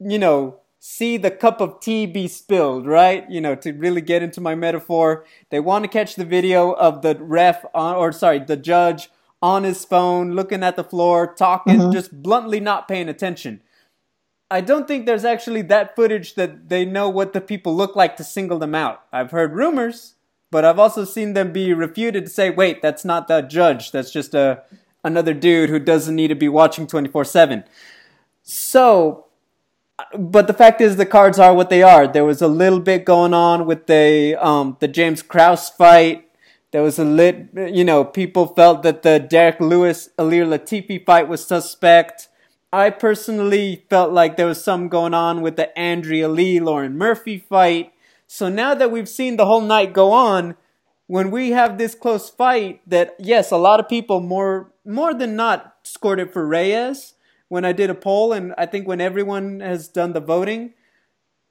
you 0.00 0.18
know, 0.18 0.60
see 0.78 1.16
the 1.16 1.30
cup 1.30 1.60
of 1.60 1.78
tea 1.80 2.06
be 2.06 2.26
spilled, 2.26 2.86
right? 2.86 3.30
You 3.30 3.40
know, 3.40 3.54
to 3.56 3.72
really 3.72 4.00
get 4.00 4.22
into 4.22 4.40
my 4.40 4.54
metaphor. 4.54 5.24
They 5.50 5.60
want 5.60 5.84
to 5.84 5.88
catch 5.88 6.16
the 6.16 6.24
video 6.24 6.72
of 6.72 7.02
the 7.02 7.16
ref 7.20 7.64
on, 7.74 7.96
or 7.96 8.12
sorry, 8.12 8.38
the 8.38 8.56
judge 8.56 9.10
on 9.42 9.64
his 9.64 9.84
phone, 9.84 10.32
looking 10.32 10.62
at 10.62 10.76
the 10.76 10.84
floor, 10.84 11.34
talking, 11.34 11.78
mm-hmm. 11.78 11.92
just 11.92 12.22
bluntly 12.22 12.60
not 12.60 12.88
paying 12.88 13.08
attention. 13.08 13.60
I 14.52 14.60
don't 14.60 14.86
think 14.86 15.06
there's 15.06 15.24
actually 15.24 15.62
that 15.62 15.96
footage 15.96 16.34
that 16.34 16.68
they 16.68 16.84
know 16.84 17.08
what 17.08 17.32
the 17.32 17.40
people 17.40 17.74
look 17.74 17.96
like 17.96 18.16
to 18.18 18.24
single 18.24 18.58
them 18.58 18.74
out. 18.74 19.02
I've 19.10 19.30
heard 19.30 19.54
rumors, 19.54 20.16
but 20.50 20.62
I've 20.62 20.78
also 20.78 21.06
seen 21.06 21.32
them 21.32 21.54
be 21.54 21.72
refuted 21.72 22.26
to 22.26 22.30
say, 22.30 22.50
wait, 22.50 22.82
that's 22.82 23.02
not 23.02 23.28
the 23.28 23.40
judge. 23.40 23.92
That's 23.92 24.10
just 24.10 24.34
a 24.34 24.62
another 25.02 25.32
dude 25.32 25.70
who 25.70 25.78
doesn't 25.78 26.14
need 26.14 26.28
to 26.28 26.34
be 26.34 26.50
watching 26.50 26.86
24/7. 26.86 27.64
So, 28.42 29.24
but 30.18 30.46
the 30.46 30.52
fact 30.52 30.82
is 30.82 30.96
the 30.96 31.06
cards 31.06 31.38
are 31.38 31.54
what 31.54 31.70
they 31.70 31.82
are. 31.82 32.06
There 32.06 32.26
was 32.26 32.42
a 32.42 32.46
little 32.46 32.80
bit 32.80 33.06
going 33.06 33.32
on 33.32 33.64
with 33.64 33.86
the 33.86 34.36
um, 34.38 34.76
the 34.80 34.88
James 34.88 35.22
Krause 35.22 35.70
fight. 35.70 36.28
There 36.72 36.82
was 36.82 36.98
a 36.98 37.04
lit, 37.04 37.48
you 37.54 37.84
know, 37.84 38.04
people 38.04 38.48
felt 38.48 38.82
that 38.82 39.02
the 39.02 39.18
Derrick 39.18 39.60
Lewis 39.60 40.10
Ilir 40.18 40.46
Latifi 40.46 41.04
fight 41.06 41.26
was 41.26 41.42
suspect. 41.46 42.28
I 42.72 42.88
personally 42.88 43.84
felt 43.90 44.12
like 44.12 44.36
there 44.36 44.46
was 44.46 44.64
some 44.64 44.88
going 44.88 45.12
on 45.12 45.42
with 45.42 45.56
the 45.56 45.76
Andrea 45.78 46.28
Lee 46.28 46.58
Lauren 46.58 46.96
Murphy 46.96 47.36
fight. 47.36 47.92
So 48.26 48.48
now 48.48 48.74
that 48.74 48.90
we've 48.90 49.08
seen 49.08 49.36
the 49.36 49.44
whole 49.44 49.60
night 49.60 49.92
go 49.92 50.12
on, 50.12 50.56
when 51.06 51.30
we 51.30 51.50
have 51.50 51.76
this 51.76 51.94
close 51.94 52.30
fight 52.30 52.80
that 52.86 53.14
yes, 53.18 53.50
a 53.50 53.58
lot 53.58 53.80
of 53.80 53.88
people 53.88 54.20
more 54.20 54.72
more 54.86 55.12
than 55.12 55.36
not 55.36 55.74
scored 55.82 56.18
it 56.18 56.32
for 56.32 56.46
Reyes 56.46 57.14
when 57.48 57.66
I 57.66 57.72
did 57.72 57.90
a 57.90 57.94
poll, 57.94 58.32
and 58.32 58.54
I 58.56 58.64
think 58.64 58.88
when 58.88 59.02
everyone 59.02 59.60
has 59.60 59.88
done 59.88 60.14
the 60.14 60.20
voting, 60.20 60.72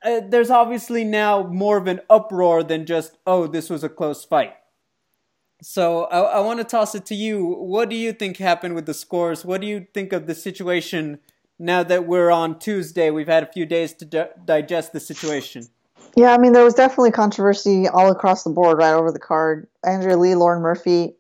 uh, 0.04 0.22
there's 0.28 0.50
obviously 0.50 1.04
now 1.04 1.44
more 1.44 1.78
of 1.78 1.86
an 1.86 2.00
uproar 2.10 2.64
than 2.64 2.88
just 2.88 3.18
oh 3.28 3.46
this 3.46 3.70
was 3.70 3.84
a 3.84 3.90
close 3.90 4.26
fight. 4.26 4.56
So 5.62 6.06
I, 6.06 6.20
I 6.20 6.40
want 6.40 6.60
to 6.60 6.64
toss 6.64 6.96
it 6.96 7.06
to 7.08 7.16
you. 7.16 7.46
What 7.46 7.90
do 7.90 7.96
you 7.96 8.14
think 8.14 8.38
happened 8.38 8.76
with 8.76 8.88
the 8.88 8.94
scores? 8.94 9.46
What 9.46 9.62
do 9.62 9.68
you 9.68 9.86
think 9.94 10.12
of 10.12 10.26
the 10.26 10.36
situation 10.36 11.20
now 11.60 11.84
that 11.84 12.08
we're 12.08 12.32
on 12.32 12.58
Tuesday? 12.58 13.12
We've 13.12 13.28
had 13.28 13.44
a 13.44 13.52
few 13.52 13.66
days 13.66 13.94
to 13.96 14.06
di- 14.06 14.30
digest 14.44 14.92
the 14.92 15.00
situation. 15.00 15.68
Yeah, 16.18 16.34
I 16.34 16.40
mean, 16.40 16.54
there 16.54 16.64
was 16.64 16.74
definitely 16.74 17.12
controversy 17.12 17.88
all 17.88 18.12
across 18.12 18.44
the 18.44 18.50
board, 18.50 18.80
right 18.80 18.94
over 18.94 19.12
the 19.12 19.20
card. 19.20 19.68
Andrea 19.86 20.18
Lee, 20.18 20.36
Lauren 20.36 20.62
Murphy. 20.62 21.16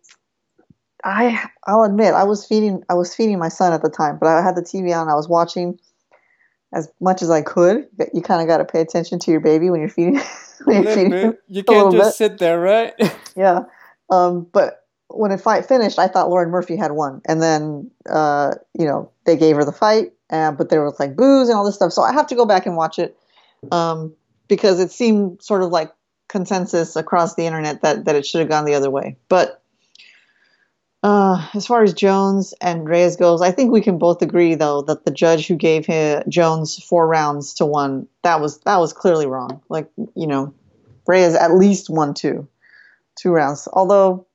I 1.03 1.47
I'll 1.65 1.83
admit 1.83 2.13
I 2.13 2.25
was 2.25 2.45
feeding 2.45 2.83
I 2.89 2.93
was 2.93 3.15
feeding 3.15 3.39
my 3.39 3.47
son 3.47 3.73
at 3.73 3.81
the 3.81 3.89
time, 3.89 4.17
but 4.19 4.27
I 4.27 4.43
had 4.43 4.55
the 4.55 4.61
TV 4.61 4.95
on. 4.95 5.07
I 5.07 5.15
was 5.15 5.27
watching 5.27 5.79
as 6.73 6.91
much 6.99 7.21
as 7.21 7.29
I 7.29 7.41
could. 7.41 7.87
You 8.13 8.21
kind 8.21 8.41
of 8.41 8.47
got 8.47 8.57
to 8.57 8.65
pay 8.65 8.81
attention 8.81 9.19
to 9.19 9.31
your 9.31 9.39
baby 9.39 9.69
when 9.69 9.79
you're 9.79 9.89
feeding. 9.89 10.21
when 10.65 10.83
you're 10.83 10.93
feeding 10.93 11.33
you 11.47 11.63
can't 11.63 11.91
just 11.91 12.09
bit. 12.09 12.13
sit 12.15 12.37
there, 12.37 12.59
right? 12.59 12.93
yeah, 13.35 13.63
um, 14.11 14.47
but 14.51 14.85
when 15.07 15.31
the 15.31 15.37
fight 15.37 15.65
finished, 15.65 15.97
I 15.97 16.07
thought 16.07 16.29
Lauren 16.29 16.51
Murphy 16.51 16.75
had 16.75 16.91
won, 16.91 17.21
and 17.25 17.41
then 17.41 17.89
uh, 18.07 18.53
you 18.77 18.85
know 18.85 19.11
they 19.25 19.35
gave 19.35 19.55
her 19.55 19.65
the 19.65 19.71
fight, 19.71 20.13
but 20.29 20.69
there 20.69 20.83
was 20.83 20.99
like 20.99 21.15
booze 21.15 21.49
and 21.49 21.57
all 21.57 21.65
this 21.65 21.75
stuff. 21.75 21.91
So 21.91 22.03
I 22.03 22.13
have 22.13 22.27
to 22.27 22.35
go 22.35 22.45
back 22.45 22.65
and 22.65 22.75
watch 22.75 22.99
it. 22.99 23.17
Um, 23.71 24.15
because 24.51 24.81
it 24.81 24.91
seemed 24.91 25.41
sort 25.41 25.63
of 25.63 25.69
like 25.69 25.93
consensus 26.27 26.97
across 26.97 27.35
the 27.35 27.45
internet 27.45 27.83
that, 27.83 28.03
that 28.03 28.17
it 28.17 28.25
should 28.25 28.39
have 28.39 28.49
gone 28.49 28.65
the 28.65 28.73
other 28.73 28.89
way. 28.89 29.15
But 29.29 29.63
uh, 31.03 31.47
as 31.53 31.65
far 31.65 31.83
as 31.83 31.93
Jones 31.93 32.53
and 32.59 32.85
Reyes 32.85 33.15
goes, 33.15 33.41
I 33.41 33.51
think 33.51 33.71
we 33.71 33.79
can 33.79 33.97
both 33.97 34.21
agree 34.21 34.55
though 34.55 34.81
that 34.81 35.05
the 35.05 35.11
judge 35.11 35.47
who 35.47 35.55
gave 35.55 35.85
him, 35.85 36.23
Jones 36.27 36.83
four 36.83 37.07
rounds 37.07 37.53
to 37.55 37.65
one 37.65 38.09
that 38.23 38.41
was 38.41 38.59
that 38.61 38.77
was 38.77 38.91
clearly 38.91 39.25
wrong. 39.25 39.61
Like 39.69 39.89
you 40.15 40.27
know, 40.27 40.53
Reyes 41.07 41.33
at 41.33 41.55
least 41.55 41.89
won 41.89 42.13
two, 42.13 42.45
two 43.15 43.31
rounds. 43.31 43.67
Although 43.71 44.27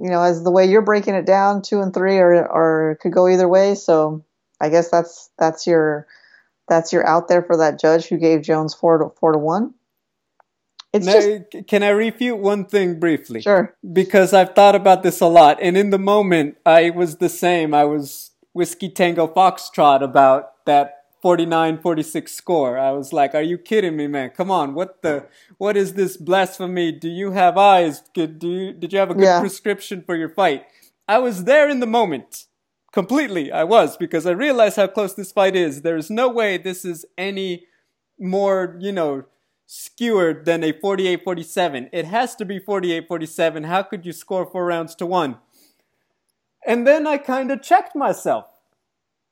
you 0.00 0.10
know, 0.10 0.22
as 0.22 0.42
the 0.42 0.50
way 0.50 0.66
you're 0.66 0.82
breaking 0.82 1.14
it 1.14 1.26
down, 1.26 1.62
two 1.62 1.80
and 1.80 1.92
three 1.92 2.18
are, 2.18 2.46
or 2.46 2.98
could 3.00 3.12
go 3.12 3.28
either 3.28 3.48
way. 3.48 3.74
So 3.74 4.24
I 4.60 4.68
guess 4.68 4.90
that's 4.90 5.30
that's 5.38 5.66
your 5.66 6.06
that's 6.68 6.92
your 6.92 7.06
out 7.06 7.28
there 7.28 7.42
for 7.42 7.56
that 7.58 7.80
judge 7.80 8.06
who 8.06 8.18
gave 8.18 8.42
Jones 8.42 8.74
four 8.74 8.98
to 8.98 9.08
four 9.18 9.32
to 9.32 9.38
one. 9.38 9.74
It's 10.92 11.06
now, 11.06 11.12
just, 11.12 11.68
can 11.68 11.82
I 11.82 11.90
refute 11.90 12.38
one 12.38 12.64
thing 12.64 12.98
briefly? 12.98 13.42
Sure. 13.42 13.74
Because 13.92 14.32
I've 14.32 14.54
thought 14.54 14.74
about 14.74 15.02
this 15.02 15.20
a 15.20 15.26
lot, 15.26 15.58
and 15.60 15.76
in 15.76 15.90
the 15.90 15.98
moment, 15.98 16.56
I 16.64 16.90
was 16.90 17.16
the 17.16 17.28
same. 17.28 17.74
I 17.74 17.84
was 17.84 18.32
whiskey 18.52 18.88
tango 18.88 19.26
foxtrot 19.26 20.02
about 20.02 20.64
that 20.64 20.95
49-46 21.26 22.28
score. 22.28 22.78
I 22.78 22.92
was 22.92 23.12
like, 23.12 23.34
"Are 23.34 23.42
you 23.42 23.58
kidding 23.58 23.96
me, 23.96 24.06
man? 24.06 24.30
Come 24.30 24.48
on! 24.48 24.74
What 24.74 25.02
the? 25.02 25.26
What 25.58 25.76
is 25.76 25.94
this 25.94 26.16
blasphemy? 26.16 26.92
Do 26.92 27.08
you 27.08 27.32
have 27.32 27.58
eyes? 27.58 28.00
Did 28.14 28.40
you 28.44 28.72
did 28.72 28.92
you 28.92 29.00
have 29.00 29.10
a 29.10 29.14
good 29.14 29.24
yeah. 29.24 29.40
prescription 29.40 30.04
for 30.06 30.14
your 30.14 30.28
fight?" 30.28 30.66
I 31.08 31.18
was 31.18 31.42
there 31.42 31.68
in 31.68 31.80
the 31.80 31.86
moment 31.86 32.46
completely. 32.92 33.50
I 33.50 33.64
was 33.64 33.96
because 33.96 34.24
I 34.24 34.30
realized 34.30 34.76
how 34.76 34.86
close 34.86 35.14
this 35.14 35.32
fight 35.32 35.56
is. 35.56 35.82
There's 35.82 36.10
no 36.10 36.28
way 36.28 36.58
this 36.58 36.84
is 36.84 37.04
any 37.18 37.66
more, 38.18 38.76
you 38.78 38.92
know, 38.92 39.24
skewered 39.66 40.44
than 40.44 40.62
a 40.62 40.72
48-47. 40.72 41.90
It 41.92 42.06
has 42.06 42.36
to 42.36 42.44
be 42.44 42.60
48-47. 42.60 43.66
How 43.66 43.82
could 43.82 44.06
you 44.06 44.12
score 44.12 44.46
four 44.46 44.64
rounds 44.66 44.94
to 44.96 45.06
one? 45.06 45.38
And 46.64 46.86
then 46.86 47.06
I 47.06 47.18
kind 47.18 47.50
of 47.50 47.62
checked 47.62 47.94
myself 47.94 48.46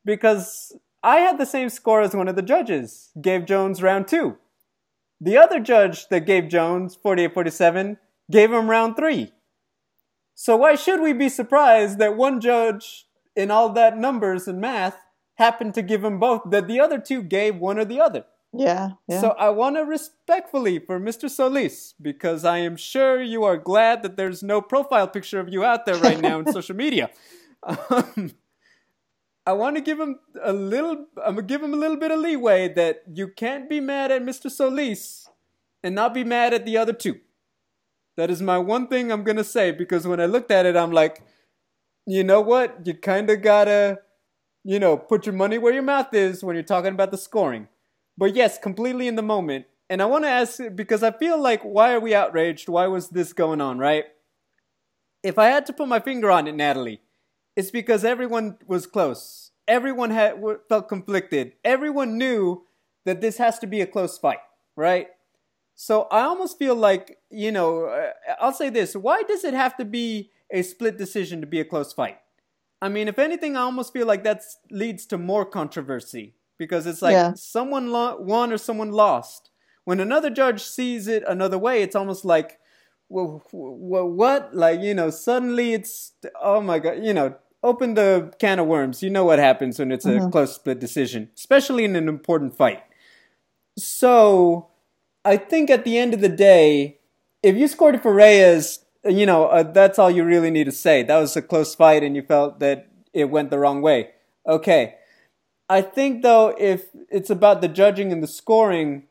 because 0.05 0.77
I 1.05 1.19
had 1.19 1.39
the 1.39 1.47
same 1.47 1.69
score 1.69 2.01
as 2.01 2.17
one 2.17 2.27
of 2.27 2.35
the 2.35 2.43
judges, 2.43 3.11
gave 3.21 3.45
Jones 3.45 3.83
round 3.83 4.09
two. 4.09 4.39
The 5.21 5.37
other 5.39 5.61
judge 5.61 6.09
that 6.09 6.27
gave 6.27 6.49
Jones 6.49 6.97
48-47 6.97 7.99
gave 8.31 8.53
him 8.53 8.69
round 8.69 8.97
three. 8.97 9.33
So 10.35 10.57
why 10.57 10.75
should 10.75 11.01
we 11.01 11.13
be 11.13 11.29
surprised 11.29 11.99
that 11.99 12.17
one 12.17 12.41
judge 12.41 13.07
in 13.37 13.51
all 13.51 13.69
that 13.71 13.99
numbers 13.99 14.49
and 14.49 14.61
math 14.61 14.97
happened 15.37 15.75
to 15.75 15.83
give 15.83 16.05
him 16.05 16.19
both 16.19 16.43
that 16.51 16.69
the 16.69 16.81
other 16.81 16.99
two 16.99 17.23
gave 17.23 17.57
one 17.57 17.79
or 17.79 17.85
the 17.85 18.01
other. 18.01 18.25
Yeah, 18.53 18.91
yeah. 19.09 19.21
So 19.21 19.31
I 19.31 19.51
want 19.51 19.77
to 19.77 19.83
respectfully 19.83 20.79
for 20.79 21.01
Mr. 21.01 21.29
Solis 21.29 21.95
because 22.01 22.45
I 22.45 22.59
am 22.59 22.77
sure 22.77 23.21
you 23.21 23.43
are 23.43 23.57
glad 23.57 24.03
that 24.05 24.17
there's 24.17 24.45
no 24.45 24.61
profile 24.61 25.09
picture 25.09 25.41
of 25.41 25.49
you 25.49 25.65
out 25.65 25.87
there 25.87 25.97
right 25.97 26.21
now 26.21 26.39
in 26.39 26.53
social 26.53 26.77
media. 26.77 27.11
Um, 27.65 28.33
I 29.47 29.53
want 29.53 29.77
to 29.77 29.83
give 29.83 30.01
him 30.01 30.19
a 30.43 30.53
little. 30.53 31.07
I'm 31.23 31.35
gonna 31.35 31.43
give 31.47 31.63
him 31.63 31.75
a 31.75 31.77
little 31.77 31.97
bit 31.97 32.11
of 32.11 32.19
leeway 32.21 32.73
that 32.75 33.03
you 33.13 33.29
can't 33.29 33.69
be 33.69 33.81
mad 33.81 34.11
at 34.11 34.23
Mr. 34.23 34.51
Solis 34.51 35.29
and 35.83 35.95
not 35.95 36.15
be 36.15 36.25
mad 36.25 36.55
at 36.55 36.65
the 36.65 36.79
other 36.79 36.95
two. 36.95 37.21
That 38.17 38.31
is 38.31 38.41
my 38.41 38.59
one 38.59 38.87
thing 38.87 39.13
I'm 39.13 39.25
gonna 39.25 39.45
say 39.45 39.71
because 39.71 40.07
when 40.07 40.21
I 40.21 40.27
looked 40.27 40.51
at 40.51 40.67
it, 40.67 40.77
I'm 40.77 40.93
like, 40.93 41.23
you 42.07 42.25
know 42.25 42.41
what? 42.41 42.87
You 42.87 42.95
kind 42.95 43.29
of 43.29 43.43
gotta, 43.43 44.01
you 44.63 44.79
know, 44.79 44.97
put 44.97 45.27
your 45.27 45.35
money 45.35 45.59
where 45.59 45.75
your 45.75 45.83
mouth 45.83 46.15
is 46.15 46.43
when 46.43 46.57
you're 46.57 46.63
talking 46.63 46.93
about 46.93 47.11
the 47.11 47.19
scoring. 47.19 47.69
But 48.17 48.35
yes, 48.35 48.59
completely 48.59 49.09
in 49.09 49.17
the 49.17 49.23
moment. 49.23 49.67
And 49.91 50.01
I 50.01 50.07
want 50.07 50.25
to 50.25 50.29
ask 50.29 50.59
because 50.75 51.03
I 51.03 51.11
feel 51.11 51.41
like, 51.41 51.63
why 51.63 51.93
are 51.93 52.01
we 52.01 52.15
outraged? 52.15 52.69
Why 52.69 52.87
was 52.87 53.11
this 53.11 53.33
going 53.35 53.61
on, 53.61 53.79
right? 53.79 54.05
If 55.23 55.39
I 55.39 55.47
had 55.47 55.67
to 55.67 55.73
put 55.73 55.89
my 55.89 56.01
finger 56.01 56.31
on 56.31 56.47
it, 56.47 56.55
Natalie, 56.55 57.01
it's 57.57 57.71
because 57.71 58.05
everyone 58.05 58.59
was 58.67 58.87
close. 58.87 59.51
Everyone 59.67 60.11
had 60.11 60.43
felt 60.69 60.89
conflicted. 60.89 61.53
Everyone 61.65 62.19
knew 62.19 62.65
that 63.05 63.21
this 63.21 63.39
has 63.39 63.59
to 63.61 63.67
be 63.67 63.81
a 63.81 63.87
close 63.87 64.19
fight, 64.19 64.39
right? 64.77 65.09
So 65.75 66.03
I 66.11 66.23
almost 66.23 66.59
feel 66.59 66.75
like, 66.75 67.19
you 67.31 67.51
know, 67.51 67.87
uh, 67.87 68.11
I'll 68.41 68.53
say 68.53 68.71
this: 68.71 68.95
Why 68.95 69.23
does 69.23 69.45
it 69.45 69.55
have 69.55 69.77
to 69.79 69.85
be 69.85 70.31
a 70.55 70.63
split 70.63 70.97
decision 70.97 71.41
to 71.41 71.47
be 71.47 71.61
a 71.61 71.65
close 71.65 71.93
fight. 71.93 72.19
I 72.81 72.89
mean, 72.89 73.09
if 73.09 73.19
anything, 73.19 73.57
I 73.57 73.63
almost 73.63 73.93
feel 73.93 74.07
like 74.07 74.25
that 74.25 74.43
leads 74.71 75.07
to 75.07 75.19
more 75.19 75.45
controversy 75.45 76.35
because 76.59 76.87
it's 76.87 77.03
like 77.03 77.13
yeah. 77.13 77.33
someone 77.35 77.91
lo- 77.91 78.19
won 78.21 78.53
or 78.53 78.59
someone 78.59 78.93
lost. 78.93 79.51
When 79.85 80.01
another 80.01 80.31
judge 80.31 80.63
sees 80.63 81.09
it 81.09 81.25
another 81.27 81.59
way, 81.59 81.83
it's 81.83 81.97
almost 81.97 82.25
like, 82.25 82.59
well, 83.09 83.43
well, 83.53 84.09
what? 84.09 84.55
Like, 84.55 84.81
you 84.81 84.95
know, 84.95 85.11
suddenly 85.11 85.73
it's, 85.75 86.13
oh 86.41 86.61
my 86.61 86.79
God, 86.79 87.03
you 87.03 87.13
know, 87.13 87.37
open 87.65 87.95
the 87.95 88.33
can 88.39 88.61
of 88.61 88.67
worms. 88.67 89.03
You 89.03 89.11
know 89.11 89.25
what 89.25 89.41
happens 89.41 89.81
when 89.81 89.91
it's 89.91 90.05
mm-hmm. 90.05 90.27
a 90.27 90.31
close 90.31 90.55
split 90.55 90.79
decision, 90.79 91.31
especially 91.35 91.85
in 91.85 91.97
an 91.97 92.09
important 92.09 92.57
fight. 92.57 92.83
So 93.77 94.69
I 95.25 95.37
think 95.39 95.71
at 95.71 95.85
the 95.85 95.99
end 95.99 96.15
of 96.15 96.21
the 96.21 96.29
day, 96.29 96.99
if 97.43 97.57
you 97.57 97.67
scored 97.67 98.01
for 98.01 98.15
Reyes, 98.15 98.85
you 99.05 99.27
know, 99.27 99.47
uh, 99.47 99.65
that's 99.65 99.99
all 99.99 100.11
you 100.11 100.25
really 100.25 100.51
need 100.51 100.65
to 100.65 100.73
say. 100.73 101.03
That 101.03 101.19
was 101.19 101.37
a 101.37 101.43
close 101.43 101.75
fight 101.75 102.03
and 102.03 102.15
you 102.15 102.23
felt 102.23 102.61
that 102.61 102.89
it 103.13 103.31
went 103.31 103.51
the 103.51 103.59
wrong 103.59 103.83
way. 103.83 104.11
Okay. 104.47 104.97
I 105.69 105.81
think, 105.81 106.23
though, 106.23 106.55
if 106.59 106.89
it's 107.11 107.31
about 107.31 107.63
the 107.63 107.69
judging 107.69 108.13
and 108.13 108.23
the 108.23 108.27
scoring, 108.27 109.05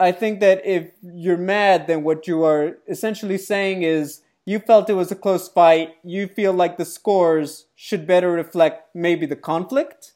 I 0.00 0.12
think 0.12 0.40
that 0.40 0.64
if 0.64 0.90
you're 1.02 1.36
mad, 1.36 1.86
then 1.86 2.02
what 2.02 2.26
you 2.26 2.42
are 2.44 2.78
essentially 2.88 3.38
saying 3.38 3.82
is 3.82 4.22
you 4.46 4.58
felt 4.58 4.90
it 4.90 4.94
was 4.94 5.10
a 5.10 5.16
close 5.16 5.48
fight. 5.48 5.94
You 6.02 6.26
feel 6.26 6.52
like 6.52 6.76
the 6.76 6.84
scores 6.84 7.66
should 7.74 8.06
better 8.06 8.30
reflect 8.30 8.94
maybe 8.94 9.26
the 9.26 9.36
conflict. 9.36 10.12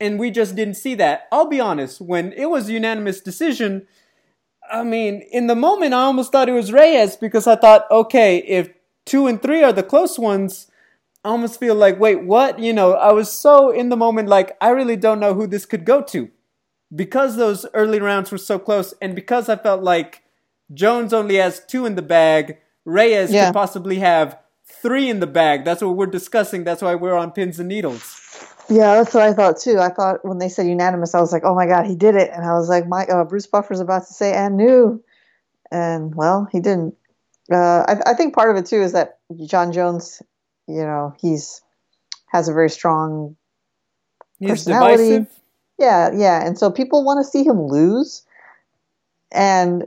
And 0.00 0.18
we 0.18 0.30
just 0.30 0.56
didn't 0.56 0.74
see 0.74 0.94
that. 0.96 1.26
I'll 1.32 1.48
be 1.48 1.60
honest, 1.60 2.00
when 2.00 2.32
it 2.32 2.50
was 2.50 2.68
a 2.68 2.72
unanimous 2.72 3.20
decision, 3.20 3.86
I 4.70 4.82
mean, 4.82 5.22
in 5.30 5.46
the 5.46 5.54
moment, 5.54 5.94
I 5.94 6.02
almost 6.02 6.32
thought 6.32 6.48
it 6.48 6.52
was 6.52 6.72
Reyes 6.72 7.16
because 7.16 7.46
I 7.46 7.56
thought, 7.56 7.90
okay, 7.90 8.38
if 8.38 8.70
two 9.04 9.26
and 9.26 9.40
three 9.40 9.62
are 9.62 9.72
the 9.72 9.82
close 9.82 10.18
ones, 10.18 10.70
I 11.24 11.30
almost 11.30 11.60
feel 11.60 11.74
like, 11.74 11.98
wait, 11.98 12.24
what? 12.24 12.58
You 12.58 12.72
know, 12.72 12.94
I 12.94 13.12
was 13.12 13.30
so 13.32 13.70
in 13.70 13.88
the 13.88 13.96
moment, 13.96 14.28
like, 14.28 14.56
I 14.60 14.70
really 14.70 14.96
don't 14.96 15.20
know 15.20 15.34
who 15.34 15.46
this 15.46 15.66
could 15.66 15.84
go 15.84 16.02
to. 16.02 16.30
Because 16.94 17.36
those 17.36 17.66
early 17.74 18.00
rounds 18.00 18.30
were 18.30 18.38
so 18.38 18.58
close, 18.58 18.94
and 19.00 19.14
because 19.14 19.48
I 19.48 19.56
felt 19.56 19.82
like 19.82 20.22
Jones 20.72 21.12
only 21.12 21.36
has 21.36 21.64
two 21.66 21.84
in 21.84 21.96
the 21.96 22.02
bag, 22.02 22.58
Reyes 22.86 23.32
yeah. 23.32 23.46
could 23.46 23.54
possibly 23.54 23.98
have 23.98 24.38
three 24.64 25.10
in 25.10 25.20
the 25.20 25.26
bag. 25.26 25.64
That's 25.64 25.82
what 25.82 25.96
we're 25.96 26.06
discussing. 26.06 26.64
That's 26.64 26.80
why 26.80 26.94
we're 26.94 27.16
on 27.16 27.32
pins 27.32 27.58
and 27.58 27.68
needles. 27.68 28.22
Yeah, 28.68 28.94
that's 28.94 29.12
what 29.12 29.24
I 29.24 29.32
thought 29.32 29.58
too. 29.58 29.78
I 29.78 29.90
thought 29.90 30.24
when 30.24 30.38
they 30.38 30.48
said 30.48 30.66
unanimous, 30.66 31.14
I 31.14 31.20
was 31.20 31.32
like, 31.32 31.42
"Oh 31.44 31.54
my 31.54 31.66
god, 31.66 31.86
he 31.86 31.94
did 31.94 32.14
it!" 32.14 32.30
And 32.32 32.44
I 32.44 32.54
was 32.54 32.68
like, 32.68 32.88
"My 32.88 33.04
uh, 33.06 33.24
Bruce 33.24 33.46
Buffer's 33.46 33.80
about 33.80 34.06
to 34.06 34.12
say 34.12 34.32
and 34.32 34.56
new," 34.56 35.02
and 35.70 36.14
well, 36.14 36.48
he 36.50 36.60
didn't. 36.60 36.94
Uh, 37.52 37.84
I, 37.86 37.96
I, 38.06 38.14
think 38.14 38.34
part 38.34 38.50
of 38.50 38.56
it 38.56 38.66
too 38.66 38.82
is 38.82 38.92
that 38.92 39.18
Jon 39.44 39.72
Jones, 39.72 40.20
you 40.66 40.82
know, 40.82 41.14
he's 41.20 41.62
has 42.26 42.48
a 42.48 42.52
very 42.52 42.70
strong 42.70 43.36
he's 44.40 44.50
personality. 44.50 45.10
Divisive. 45.10 45.40
Yeah, 45.78 46.10
yeah, 46.12 46.44
and 46.44 46.58
so 46.58 46.70
people 46.70 47.04
want 47.04 47.24
to 47.24 47.30
see 47.30 47.44
him 47.44 47.66
lose, 47.68 48.24
and 49.30 49.84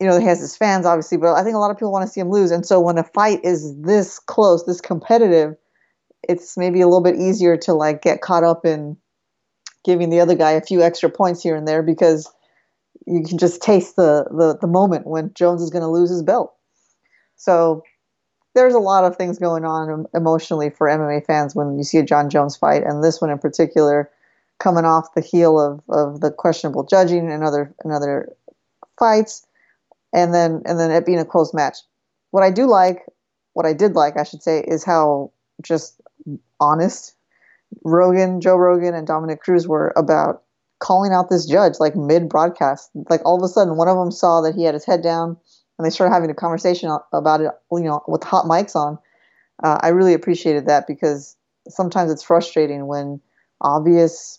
you 0.00 0.06
know, 0.06 0.18
he 0.18 0.26
has 0.26 0.40
his 0.40 0.56
fans 0.56 0.86
obviously, 0.86 1.18
but 1.18 1.34
I 1.34 1.42
think 1.42 1.56
a 1.56 1.58
lot 1.58 1.70
of 1.70 1.76
people 1.76 1.92
want 1.92 2.06
to 2.06 2.12
see 2.12 2.20
him 2.20 2.30
lose. 2.30 2.50
And 2.50 2.64
so 2.64 2.80
when 2.80 2.98
a 2.98 3.04
fight 3.04 3.40
is 3.44 3.76
this 3.80 4.18
close, 4.18 4.64
this 4.64 4.80
competitive, 4.80 5.56
it's 6.22 6.56
maybe 6.56 6.80
a 6.80 6.86
little 6.86 7.02
bit 7.02 7.16
easier 7.16 7.56
to 7.58 7.72
like 7.74 8.02
get 8.02 8.20
caught 8.20 8.44
up 8.44 8.64
in 8.64 8.96
giving 9.84 10.10
the 10.10 10.20
other 10.20 10.34
guy 10.34 10.52
a 10.52 10.60
few 10.60 10.82
extra 10.82 11.08
points 11.08 11.42
here 11.42 11.56
and 11.56 11.66
there 11.66 11.82
because 11.82 12.30
you 13.06 13.22
can 13.22 13.38
just 13.38 13.62
taste 13.62 13.96
the 13.96 14.24
the, 14.30 14.58
the 14.60 14.66
moment 14.66 15.06
when 15.06 15.32
Jones 15.34 15.62
is 15.62 15.70
going 15.70 15.82
to 15.82 15.88
lose 15.88 16.10
his 16.10 16.22
belt. 16.22 16.54
So 17.36 17.82
there's 18.54 18.74
a 18.74 18.80
lot 18.80 19.04
of 19.04 19.16
things 19.16 19.38
going 19.38 19.64
on 19.64 20.06
emotionally 20.14 20.70
for 20.70 20.88
MMA 20.88 21.24
fans 21.24 21.54
when 21.54 21.76
you 21.76 21.84
see 21.84 21.98
a 21.98 22.02
Jon 22.02 22.28
Jones 22.28 22.56
fight, 22.56 22.82
and 22.82 23.02
this 23.02 23.20
one 23.20 23.30
in 23.30 23.38
particular, 23.38 24.10
coming 24.58 24.84
off 24.84 25.14
the 25.14 25.20
heel 25.20 25.60
of, 25.60 25.80
of 25.88 26.20
the 26.20 26.30
questionable 26.30 26.84
judging 26.84 27.30
and 27.30 27.44
other 27.44 27.72
and 27.84 27.92
other 27.92 28.32
fights, 28.98 29.46
and 30.12 30.34
then 30.34 30.62
and 30.64 30.78
then 30.78 30.90
it 30.90 31.06
being 31.06 31.18
a 31.18 31.24
close 31.24 31.52
match. 31.54 31.78
What 32.30 32.42
I 32.42 32.50
do 32.50 32.66
like, 32.66 33.04
what 33.54 33.66
I 33.66 33.72
did 33.72 33.94
like, 33.94 34.16
I 34.18 34.24
should 34.24 34.42
say, 34.42 34.60
is 34.60 34.84
how 34.84 35.32
just 35.62 36.00
honest 36.60 37.14
Rogan, 37.84 38.40
Joe 38.40 38.56
Rogan, 38.56 38.94
and 38.94 39.06
Dominick 39.06 39.40
Cruz 39.40 39.66
were 39.66 39.92
about 39.96 40.42
calling 40.78 41.12
out 41.12 41.28
this 41.28 41.46
judge 41.46 41.74
like 41.80 41.96
mid 41.96 42.28
broadcast. 42.28 42.90
Like 43.08 43.20
all 43.24 43.36
of 43.36 43.42
a 43.42 43.48
sudden, 43.48 43.76
one 43.76 43.88
of 43.88 43.96
them 43.96 44.10
saw 44.10 44.40
that 44.42 44.54
he 44.54 44.64
had 44.64 44.74
his 44.74 44.84
head 44.84 45.02
down, 45.02 45.36
and 45.78 45.86
they 45.86 45.90
started 45.90 46.14
having 46.14 46.30
a 46.30 46.34
conversation 46.34 46.90
about 47.12 47.40
it. 47.40 47.50
You 47.70 47.80
know, 47.80 48.02
with 48.08 48.24
hot 48.24 48.44
mics 48.46 48.76
on. 48.76 48.98
Uh, 49.62 49.78
I 49.82 49.88
really 49.88 50.14
appreciated 50.14 50.66
that 50.66 50.86
because 50.86 51.36
sometimes 51.68 52.12
it's 52.12 52.22
frustrating 52.22 52.86
when 52.86 53.20
obvious, 53.60 54.38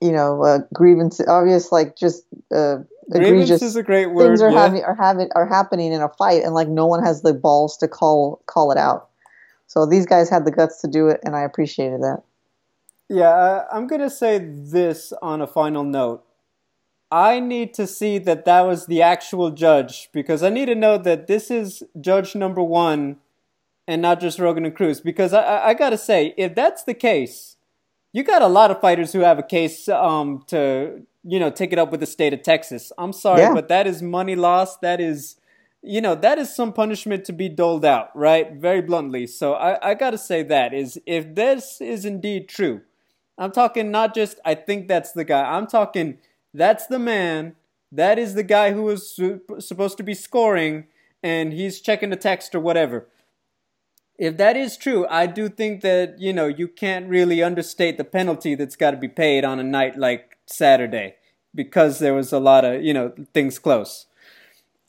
you 0.00 0.10
know, 0.10 0.42
uh, 0.42 0.58
grievance, 0.72 1.20
obvious 1.20 1.70
like 1.70 1.94
just 1.96 2.24
uh, 2.54 2.78
egregious 3.12 3.62
is 3.62 3.76
a 3.76 3.82
great 3.82 4.06
word. 4.06 4.28
Things 4.28 4.42
are 4.42 4.50
yeah. 4.50 4.62
having 4.62 4.84
are 4.84 4.94
having 4.94 5.28
are 5.34 5.46
happening 5.46 5.92
in 5.92 6.00
a 6.00 6.08
fight, 6.08 6.42
and 6.42 6.54
like 6.54 6.68
no 6.68 6.86
one 6.86 7.02
has 7.04 7.22
the 7.22 7.34
balls 7.34 7.76
to 7.78 7.88
call 7.88 8.42
call 8.46 8.70
it 8.70 8.78
out. 8.78 9.08
So 9.66 9.86
these 9.86 10.06
guys 10.06 10.30
had 10.30 10.44
the 10.44 10.50
guts 10.50 10.80
to 10.82 10.88
do 10.88 11.08
it, 11.08 11.20
and 11.24 11.34
I 11.34 11.42
appreciated 11.42 12.02
that. 12.02 12.22
Yeah, 13.08 13.28
uh, 13.28 13.66
I'm 13.72 13.86
going 13.86 14.00
to 14.00 14.10
say 14.10 14.38
this 14.38 15.12
on 15.20 15.40
a 15.40 15.46
final 15.46 15.84
note. 15.84 16.24
I 17.10 17.38
need 17.38 17.74
to 17.74 17.86
see 17.86 18.18
that 18.18 18.44
that 18.44 18.62
was 18.62 18.86
the 18.86 19.02
actual 19.02 19.50
judge 19.50 20.08
because 20.12 20.42
I 20.42 20.48
need 20.48 20.66
to 20.66 20.74
know 20.74 20.98
that 20.98 21.26
this 21.26 21.50
is 21.50 21.82
judge 22.00 22.34
number 22.34 22.62
one 22.62 23.18
and 23.86 24.00
not 24.00 24.20
just 24.20 24.38
Rogan 24.38 24.64
and 24.64 24.74
Cruz. 24.74 25.00
Because 25.00 25.32
I, 25.32 25.42
I, 25.42 25.68
I 25.68 25.74
got 25.74 25.90
to 25.90 25.98
say, 25.98 26.34
if 26.36 26.54
that's 26.54 26.82
the 26.82 26.94
case, 26.94 27.56
you 28.12 28.22
got 28.22 28.42
a 28.42 28.48
lot 28.48 28.70
of 28.70 28.80
fighters 28.80 29.12
who 29.12 29.20
have 29.20 29.38
a 29.38 29.42
case 29.42 29.88
um, 29.88 30.44
to, 30.48 31.06
you 31.24 31.40
know, 31.40 31.50
take 31.50 31.72
it 31.72 31.78
up 31.78 31.90
with 31.90 32.00
the 32.00 32.06
state 32.06 32.32
of 32.32 32.42
Texas. 32.42 32.92
I'm 32.98 33.12
sorry, 33.12 33.40
yeah. 33.40 33.54
but 33.54 33.68
that 33.68 33.86
is 33.86 34.02
money 34.02 34.36
lost. 34.36 34.80
That 34.82 35.00
is 35.00 35.36
you 35.84 36.00
know 36.00 36.14
that 36.14 36.38
is 36.38 36.54
some 36.54 36.72
punishment 36.72 37.24
to 37.26 37.32
be 37.32 37.48
doled 37.48 37.84
out 37.84 38.08
right 38.16 38.54
very 38.54 38.80
bluntly 38.80 39.26
so 39.26 39.52
i, 39.52 39.90
I 39.90 39.94
gotta 39.94 40.16
say 40.16 40.42
that 40.42 40.72
is 40.72 40.98
if 41.06 41.34
this 41.34 41.80
is 41.80 42.04
indeed 42.06 42.48
true 42.48 42.80
i'm 43.36 43.52
talking 43.52 43.90
not 43.90 44.14
just 44.14 44.40
i 44.44 44.54
think 44.54 44.88
that's 44.88 45.12
the 45.12 45.24
guy 45.24 45.42
i'm 45.42 45.66
talking 45.66 46.18
that's 46.54 46.86
the 46.86 46.98
man 46.98 47.54
that 47.92 48.18
is 48.18 48.34
the 48.34 48.42
guy 48.42 48.72
who 48.72 48.84
was 48.84 49.08
su- 49.08 49.42
supposed 49.58 49.98
to 49.98 50.02
be 50.02 50.14
scoring 50.14 50.86
and 51.22 51.52
he's 51.52 51.80
checking 51.80 52.10
the 52.10 52.16
text 52.16 52.54
or 52.54 52.60
whatever 52.60 53.06
if 54.18 54.36
that 54.36 54.56
is 54.56 54.76
true 54.76 55.06
i 55.08 55.26
do 55.26 55.48
think 55.48 55.80
that 55.80 56.18
you 56.18 56.32
know 56.32 56.46
you 56.46 56.68
can't 56.68 57.08
really 57.08 57.42
understate 57.42 57.98
the 57.98 58.04
penalty 58.04 58.54
that's 58.54 58.76
got 58.76 58.92
to 58.92 58.96
be 58.96 59.08
paid 59.08 59.44
on 59.44 59.58
a 59.58 59.64
night 59.64 59.96
like 59.96 60.38
saturday 60.46 61.14
because 61.54 61.98
there 61.98 62.14
was 62.14 62.32
a 62.32 62.38
lot 62.38 62.64
of 62.64 62.82
you 62.82 62.94
know 62.94 63.12
things 63.32 63.58
close 63.58 64.06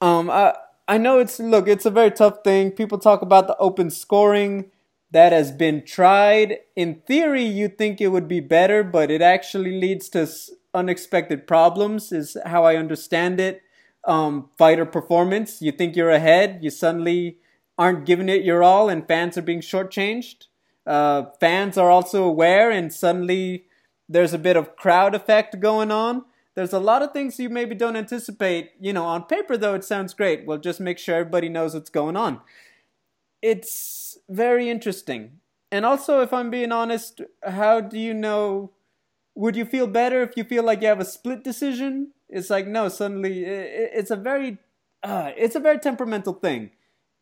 um, 0.01 0.29
I, 0.29 0.55
I 0.87 0.97
know 0.97 1.19
it's 1.19 1.39
look, 1.39 1.67
it's 1.67 1.85
a 1.85 1.91
very 1.91 2.11
tough 2.11 2.43
thing. 2.43 2.71
People 2.71 2.97
talk 2.97 3.21
about 3.21 3.47
the 3.47 3.57
open 3.57 3.89
scoring 3.89 4.71
that 5.11 5.31
has 5.31 5.51
been 5.51 5.83
tried. 5.83 6.59
In 6.75 7.01
theory, 7.07 7.43
you 7.43 7.67
think 7.69 8.01
it 8.01 8.09
would 8.09 8.27
be 8.27 8.39
better, 8.39 8.83
but 8.83 9.09
it 9.09 9.21
actually 9.21 9.79
leads 9.79 10.09
to 10.09 10.27
unexpected 10.73 11.47
problems. 11.47 12.11
Is 12.11 12.37
how 12.45 12.65
I 12.65 12.75
understand 12.75 13.39
it. 13.39 13.61
Um, 14.03 14.49
fighter 14.57 14.85
performance. 14.85 15.61
You 15.61 15.71
think 15.71 15.95
you're 15.95 16.11
ahead, 16.11 16.59
you 16.61 16.69
suddenly 16.69 17.37
aren't 17.77 18.05
giving 18.05 18.29
it 18.29 18.43
your 18.43 18.63
all, 18.63 18.89
and 18.89 19.07
fans 19.07 19.37
are 19.37 19.41
being 19.41 19.61
shortchanged. 19.61 20.47
Uh, 20.85 21.25
fans 21.39 21.77
are 21.77 21.89
also 21.89 22.23
aware, 22.23 22.69
and 22.69 22.93
suddenly 22.93 23.65
there's 24.07 24.33
a 24.33 24.39
bit 24.39 24.55
of 24.55 24.75
crowd 24.75 25.15
effect 25.15 25.59
going 25.59 25.91
on. 25.91 26.23
There's 26.53 26.73
a 26.73 26.79
lot 26.79 27.01
of 27.01 27.11
things 27.11 27.39
you 27.39 27.49
maybe 27.49 27.75
don't 27.75 27.97
anticipate. 27.97 28.71
You 28.79 28.93
know, 28.93 29.05
on 29.05 29.23
paper 29.23 29.57
though, 29.57 29.75
it 29.75 29.83
sounds 29.83 30.13
great. 30.13 30.45
Well, 30.45 30.57
just 30.57 30.79
make 30.79 30.97
sure 30.97 31.15
everybody 31.15 31.49
knows 31.49 31.73
what's 31.73 31.89
going 31.89 32.15
on. 32.15 32.39
It's 33.41 34.17
very 34.29 34.69
interesting. 34.69 35.39
And 35.71 35.85
also, 35.85 36.21
if 36.21 36.31
I'm 36.31 36.49
being 36.49 36.71
honest, 36.71 37.21
how 37.43 37.81
do 37.81 37.99
you 37.99 38.13
know? 38.13 38.71
Would 39.35 39.57
you 39.57 39.65
feel 39.65 39.87
better 39.87 40.21
if 40.21 40.37
you 40.37 40.45
feel 40.45 40.63
like 40.63 40.81
you 40.81 40.87
have 40.87 41.01
a 41.01 41.05
split 41.05 41.43
decision? 41.43 42.11
It's 42.29 42.49
like 42.49 42.67
no. 42.67 42.87
Suddenly, 42.87 43.43
it's 43.43 44.11
a 44.11 44.15
very, 44.15 44.59
uh, 45.03 45.31
it's 45.35 45.55
a 45.55 45.59
very 45.59 45.77
temperamental 45.77 46.33
thing. 46.33 46.71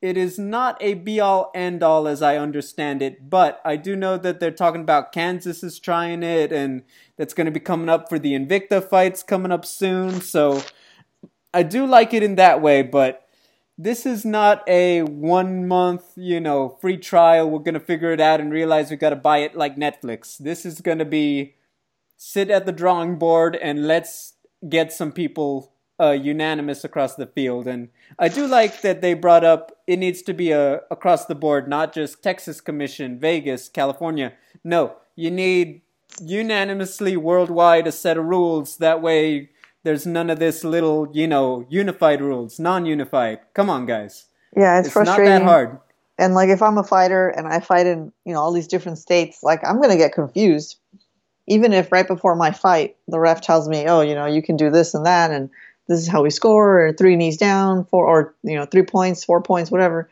It 0.04 0.18
is 0.18 0.38
not 0.38 0.78
a 0.82 0.96
be 0.96 1.22
all 1.22 1.50
end 1.56 1.82
all 1.82 2.10
as 2.10 2.22
I 2.22 2.36
understand 2.36 3.02
it, 3.02 3.30
but 3.30 3.62
I 3.64 3.78
do 3.78 3.96
know 3.96 4.18
that 4.18 4.42
they're 4.42 4.52
talking 4.52 4.82
about 4.82 5.14
Kansas 5.14 5.64
is 5.64 5.80
trying 5.80 6.24
it 6.24 6.52
and 6.52 6.84
that's 7.16 7.34
going 7.34 7.46
to 7.46 7.52
be 7.52 7.62
coming 7.62 7.88
up 7.88 8.10
for 8.10 8.20
the 8.20 8.34
Invicta 8.34 8.84
fights 8.86 9.24
coming 9.24 9.54
up 9.54 9.64
soon. 9.64 10.20
So 10.20 10.62
I 11.54 11.64
do 11.64 11.86
like 11.86 12.14
it 12.14 12.22
in 12.22 12.36
that 12.36 12.62
way, 12.62 12.82
but 12.82 13.30
this 13.78 14.06
is 14.06 14.26
not 14.26 14.68
a 14.68 15.04
one 15.04 15.70
month, 15.70 16.04
you 16.18 16.42
know, 16.42 16.78
free 16.82 16.98
trial. 16.98 17.50
We're 17.50 17.60
going 17.60 17.74
to 17.76 17.80
figure 17.80 18.12
it 18.12 18.20
out 18.20 18.42
and 18.42 18.52
realize 18.52 18.92
we 18.92 18.98
got 18.98 19.12
to 19.12 19.16
buy 19.16 19.38
it 19.38 19.56
like 19.56 19.78
Netflix. 19.78 20.38
This 20.38 20.66
is 20.66 20.82
going 20.82 21.00
to 21.00 21.06
be 21.06 21.56
sit 22.18 22.52
at 22.52 22.66
the 22.66 22.74
drawing 22.74 23.18
board 23.18 23.56
and 23.56 23.88
let's 23.88 24.34
get 24.68 24.92
some 24.92 25.14
people 25.14 25.73
uh, 26.00 26.12
unanimous 26.12 26.84
across 26.84 27.16
the 27.16 27.28
field. 27.28 27.68
And 27.68 27.90
I 28.18 28.28
do 28.28 28.48
like 28.48 28.82
that 28.82 29.02
they 29.02 29.14
brought 29.14 29.44
up 29.44 29.72
it 29.88 29.98
needs 29.98 30.22
to 30.24 30.34
be 30.34 30.52
a 30.52 30.82
across 30.90 31.26
the 31.26 31.36
board, 31.36 31.68
not 31.68 31.94
just 31.94 32.24
Texas 32.24 32.62
Commission, 32.62 33.20
Vegas, 33.20 33.70
California. 33.70 34.34
No, 34.64 34.96
you 35.16 35.30
need 35.30 35.82
unanimously 36.22 37.18
worldwide 37.18 37.88
a 37.88 37.92
set 37.92 38.18
of 38.18 38.26
rules. 38.26 38.78
That 38.78 39.02
way, 39.02 39.50
there's 39.84 40.06
none 40.06 40.30
of 40.30 40.40
this 40.40 40.64
little, 40.64 41.10
you 41.14 41.28
know, 41.28 41.66
unified 41.70 42.22
rules, 42.22 42.60
non-unified. 42.60 43.40
Come 43.54 43.70
on, 43.70 43.86
guys. 43.86 44.26
Yeah, 44.56 44.80
it's, 44.80 44.88
it's 44.88 44.94
frustrating. 44.94 45.26
not 45.26 45.40
that 45.40 45.46
hard. 45.46 45.80
And 46.18 46.36
like, 46.36 46.50
if 46.50 46.62
I'm 46.62 46.78
a 46.78 46.84
fighter 46.84 47.30
and 47.30 47.48
I 47.48 47.60
fight 47.60 47.88
in, 47.88 48.12
you 48.26 48.34
know, 48.34 48.40
all 48.40 48.54
these 48.54 48.68
different 48.68 49.00
states, 49.00 49.42
like 49.44 49.62
I'm 49.68 49.82
gonna 49.82 49.98
get 49.98 50.14
confused. 50.14 50.78
Even 51.48 51.74
if 51.74 51.92
right 51.92 52.08
before 52.08 52.36
my 52.36 52.52
fight, 52.52 52.96
the 53.08 53.20
ref 53.20 53.42
tells 53.42 53.68
me, 53.68 53.86
"Oh, 53.88 54.00
you 54.00 54.16
know, 54.16 54.26
you 54.26 54.42
can 54.42 54.56
do 54.56 54.70
this 54.70 54.94
and 54.94 55.06
that," 55.06 55.32
and 55.32 55.50
this 55.88 56.00
is 56.00 56.08
how 56.08 56.24
we 56.24 56.30
score, 56.30 56.88
or 56.88 56.94
three 56.94 57.16
knees 57.16 57.38
down, 57.38 57.86
four, 57.86 58.08
or 58.08 58.36
you 58.44 58.56
know, 58.56 58.66
three 58.66 58.84
points, 58.84 59.24
four 59.24 59.42
points, 59.42 59.72
whatever. 59.72 60.10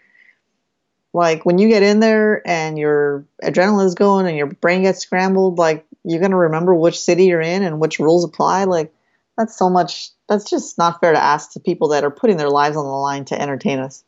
Like 1.14 1.46
when 1.46 1.58
you 1.58 1.68
get 1.68 1.84
in 1.84 2.00
there 2.00 2.42
and 2.48 2.78
your 2.78 3.26
adrenaline 3.44 3.86
is 3.86 3.96
going 3.96 4.28
and 4.28 4.38
your 4.38 4.48
brain 4.48 4.84
gets 4.84 5.00
scrambled, 5.00 5.58
like 5.58 5.86
you're 6.04 6.22
gonna 6.22 6.38
remember 6.38 6.74
which 6.74 7.00
city 7.00 7.26
you're 7.26 7.42
in 7.42 7.64
and 7.64 7.80
which 7.80 8.00
rules 8.00 8.24
apply. 8.24 8.64
Like 8.66 8.94
that's 9.38 9.58
so 9.58 9.70
much. 9.70 10.10
That's 10.30 10.50
just 10.50 10.78
not 10.78 11.02
fair 11.02 11.12
to 11.12 11.22
ask 11.22 11.52
to 11.54 11.60
people 11.60 11.90
that 11.90 12.04
are 12.04 12.12
putting 12.12 12.38
their 12.38 12.50
lives 12.50 12.78
on 12.78 12.86
the 12.86 12.92
line 12.92 13.26
to 13.26 13.42
entertain 13.42 13.80
us. 13.80 14.04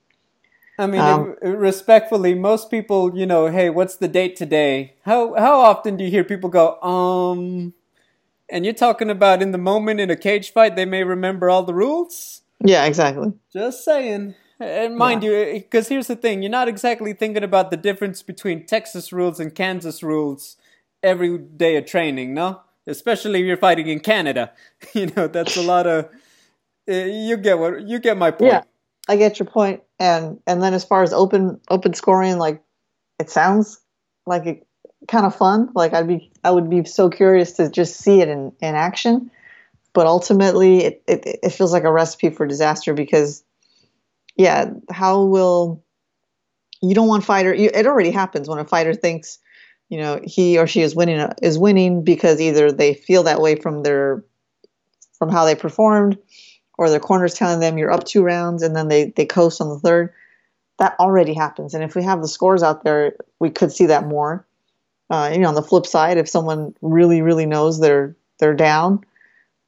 I 0.77 0.87
mean, 0.87 1.01
um, 1.01 1.35
respectfully, 1.41 2.33
most 2.33 2.71
people, 2.71 3.15
you 3.15 3.25
know, 3.25 3.47
hey, 3.47 3.69
what's 3.69 3.97
the 3.97 4.07
date 4.07 4.35
today? 4.35 4.95
How 5.03 5.33
how 5.35 5.59
often 5.59 5.97
do 5.97 6.03
you 6.03 6.09
hear 6.09 6.23
people 6.23 6.49
go, 6.49 6.81
um, 6.81 7.73
and 8.53 8.65
you're 8.65 8.73
talking 8.75 9.09
about 9.09 9.41
in 9.41 9.51
the 9.51 9.57
moment 9.57 9.99
in 9.99 10.11
a 10.11 10.15
cage 10.15 10.53
fight, 10.53 10.75
they 10.75 10.85
may 10.85 11.03
remember 11.03 11.49
all 11.49 11.63
the 11.63 11.73
rules. 11.73 12.41
Yeah, 12.63 12.85
exactly. 12.85 13.33
Just 13.51 13.83
saying. 13.83 14.35
And 14.59 14.95
mind 14.95 15.23
yeah. 15.23 15.31
you, 15.31 15.53
because 15.53 15.87
here's 15.87 16.05
the 16.05 16.15
thing: 16.15 16.43
you're 16.43 16.51
not 16.51 16.67
exactly 16.67 17.13
thinking 17.13 17.43
about 17.43 17.71
the 17.71 17.77
difference 17.77 18.21
between 18.21 18.67
Texas 18.67 19.11
rules 19.11 19.39
and 19.39 19.55
Kansas 19.55 20.03
rules 20.03 20.55
every 21.01 21.35
day 21.39 21.77
of 21.77 21.87
training, 21.87 22.35
no? 22.35 22.61
Especially 22.85 23.39
if 23.39 23.45
you're 23.47 23.57
fighting 23.57 23.87
in 23.87 23.99
Canada. 23.99 24.51
you 24.93 25.07
know, 25.07 25.27
that's 25.27 25.57
a 25.57 25.63
lot 25.63 25.87
of. 25.87 26.05
Uh, 26.87 26.93
you 26.93 27.37
get 27.37 27.57
what 27.57 27.81
you 27.81 27.97
get 27.97 28.17
my 28.17 28.29
point. 28.29 28.51
Yeah, 28.51 28.63
I 29.09 29.15
get 29.15 29.39
your 29.39 29.47
point. 29.47 29.81
And 29.97 30.39
and 30.45 30.61
then 30.61 30.75
as 30.75 30.85
far 30.85 31.01
as 31.01 31.11
open 31.11 31.59
open 31.69 31.95
scoring, 31.95 32.37
like 32.37 32.61
it 33.17 33.31
sounds 33.31 33.81
like 34.27 34.45
it 34.45 34.67
kind 35.07 35.25
of 35.25 35.35
fun. 35.35 35.69
Like 35.73 35.93
I'd 35.93 36.07
be, 36.07 36.31
I 36.43 36.51
would 36.51 36.69
be 36.69 36.83
so 36.85 37.09
curious 37.09 37.53
to 37.53 37.69
just 37.69 37.97
see 37.97 38.21
it 38.21 38.27
in, 38.27 38.51
in 38.61 38.75
action. 38.75 39.31
But 39.93 40.07
ultimately, 40.07 40.85
it, 40.85 41.03
it, 41.07 41.39
it 41.43 41.49
feels 41.51 41.71
like 41.71 41.83
a 41.83 41.91
recipe 41.91 42.31
for 42.31 42.47
disaster 42.47 42.93
because, 42.93 43.43
yeah, 44.35 44.71
how 44.89 45.23
will 45.23 45.83
you 46.81 46.95
don't 46.95 47.07
want 47.07 47.23
fighter? 47.23 47.53
You, 47.53 47.69
it 47.73 47.85
already 47.85 48.09
happens 48.09 48.49
when 48.49 48.57
a 48.57 48.65
fighter 48.65 48.95
thinks, 48.95 49.37
you 49.89 49.99
know, 49.99 50.19
he 50.23 50.57
or 50.57 50.65
she 50.65 50.81
is 50.81 50.95
winning 50.95 51.29
is 51.43 51.59
winning 51.59 52.03
because 52.03 52.41
either 52.41 52.71
they 52.71 52.95
feel 52.95 53.23
that 53.23 53.39
way 53.39 53.55
from 53.55 53.83
their 53.83 54.25
from 55.19 55.29
how 55.29 55.45
they 55.45 55.53
performed, 55.53 56.17
or 56.77 56.89
their 56.89 56.99
corner's 56.99 57.35
telling 57.35 57.59
them 57.59 57.77
you're 57.77 57.91
up 57.91 58.03
two 58.03 58.23
rounds 58.23 58.63
and 58.63 58.75
then 58.75 58.87
they, 58.87 59.13
they 59.15 59.25
coast 59.25 59.61
on 59.61 59.69
the 59.69 59.79
third. 59.79 60.11
That 60.79 60.95
already 60.99 61.35
happens. 61.35 61.75
And 61.75 61.83
if 61.83 61.95
we 61.95 62.03
have 62.03 62.21
the 62.21 62.27
scores 62.27 62.63
out 62.63 62.83
there, 62.83 63.15
we 63.39 63.51
could 63.51 63.71
see 63.71 63.85
that 63.85 64.07
more. 64.07 64.45
Uh, 65.13 65.29
you 65.29 65.37
know, 65.37 65.47
on 65.47 65.53
the 65.53 65.61
flip 65.61 65.85
side, 65.85 66.17
if 66.17 66.27
someone 66.27 66.73
really, 66.81 67.21
really 67.21 67.45
knows 67.45 67.79
they're 67.79 68.15
they're 68.39 68.55
down, 68.55 69.05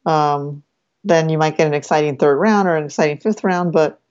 um, 0.08 0.64
then 1.04 1.30
you 1.30 1.38
might 1.38 1.56
get 1.56 1.68
an 1.68 1.76
exciting 1.76 2.18
third 2.18 2.38
round 2.38 2.68
or 2.68 2.76
an 2.76 2.86
exciting 2.86 3.20
fifth 3.20 3.44
round. 3.44 3.72
But 3.72 4.02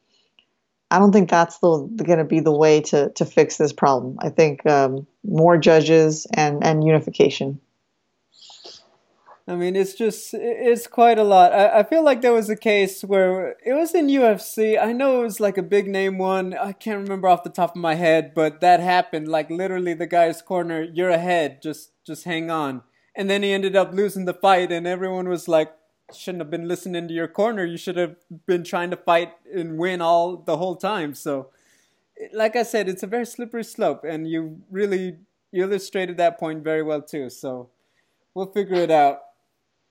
I 0.93 1.01
don't 1.01 1.11
think 1.11 1.29
that's 1.29 1.59
going 1.59 1.99
to 1.99 2.25
be 2.25 2.39
the 2.39 2.57
way 2.57 2.83
to 2.83 3.11
to 3.11 3.25
fix 3.25 3.57
this 3.57 3.73
problem. 3.73 4.17
I 4.21 4.29
think 4.29 4.65
um, 4.65 5.09
more 5.25 5.59
judges 5.59 6.25
and 6.33 6.63
and 6.63 6.85
unification. 6.85 7.59
I 9.47 9.57
mean, 9.57 9.77
it's 9.77 9.93
just, 9.93 10.33
it's 10.33 10.87
quite 10.87 11.19
a 11.19 11.23
lot. 11.23 11.53
I, 11.53 11.81
I 11.81 11.83
feel 11.83 12.03
like 12.03 12.23
there 12.23 12.33
was 12.33 12.49
a 12.49 12.57
case 12.57 13.03
where 13.03 13.57
it 13.65 13.75
was 13.75 13.95
in 13.95 14.07
UFC. 14.07 14.81
I 14.81 14.93
know 14.95 15.21
it 15.21 15.25
was 15.25 15.39
like 15.39 15.59
a 15.59 15.63
big 15.63 15.87
name 15.87 16.17
one. 16.17 16.55
I 16.55 16.73
can't 16.73 17.03
remember 17.03 17.29
off 17.29 17.45
the 17.45 17.51
top 17.51 17.77
of 17.77 17.83
my 17.83 17.95
head, 17.95 18.33
but 18.35 18.63
that 18.63 18.81
happened. 18.81 19.29
Like 19.29 19.51
literally 19.51 19.93
the 19.93 20.07
guy's 20.07 20.41
corner, 20.41 20.83
you're 20.83 21.11
ahead, 21.11 21.61
just, 21.61 21.91
just 22.07 22.25
hang 22.25 22.51
on. 22.51 22.83
And 23.15 23.29
then 23.29 23.43
he 23.43 23.53
ended 23.53 23.77
up 23.77 23.93
losing 23.93 24.25
the 24.25 24.33
fight 24.33 24.73
and 24.73 24.87
everyone 24.87 25.29
was 25.29 25.47
like, 25.47 25.73
shouldn't 26.15 26.41
have 26.41 26.51
been 26.51 26.67
listening 26.67 27.07
to 27.09 27.15
your 27.15 27.29
corner. 27.29 27.67
You 27.67 27.77
should 27.77 27.99
have 27.99 28.17
been 28.47 28.65
trying 28.65 28.91
to 28.91 28.97
fight 28.97 29.33
and 29.55 29.77
win 29.79 30.01
all 30.01 30.39
the 30.39 30.57
whole 30.57 30.77
time. 30.77 31.13
So, 31.13 31.51
like 32.33 32.57
I 32.57 32.63
said, 32.63 32.89
it's 32.89 33.03
a 33.03 33.07
very 33.07 33.27
slippery 33.27 33.65
slope 33.65 34.05
and 34.05 34.29
you 34.29 34.63
really, 34.71 35.19
illustrated 35.53 36.17
that 36.17 36.37
point 36.41 36.65
very 36.65 36.83
well 36.83 37.01
too. 37.01 37.31
So, 37.31 37.69
we'll 38.35 38.51
figure 38.53 38.75
it 38.75 38.91
out. 38.91 39.21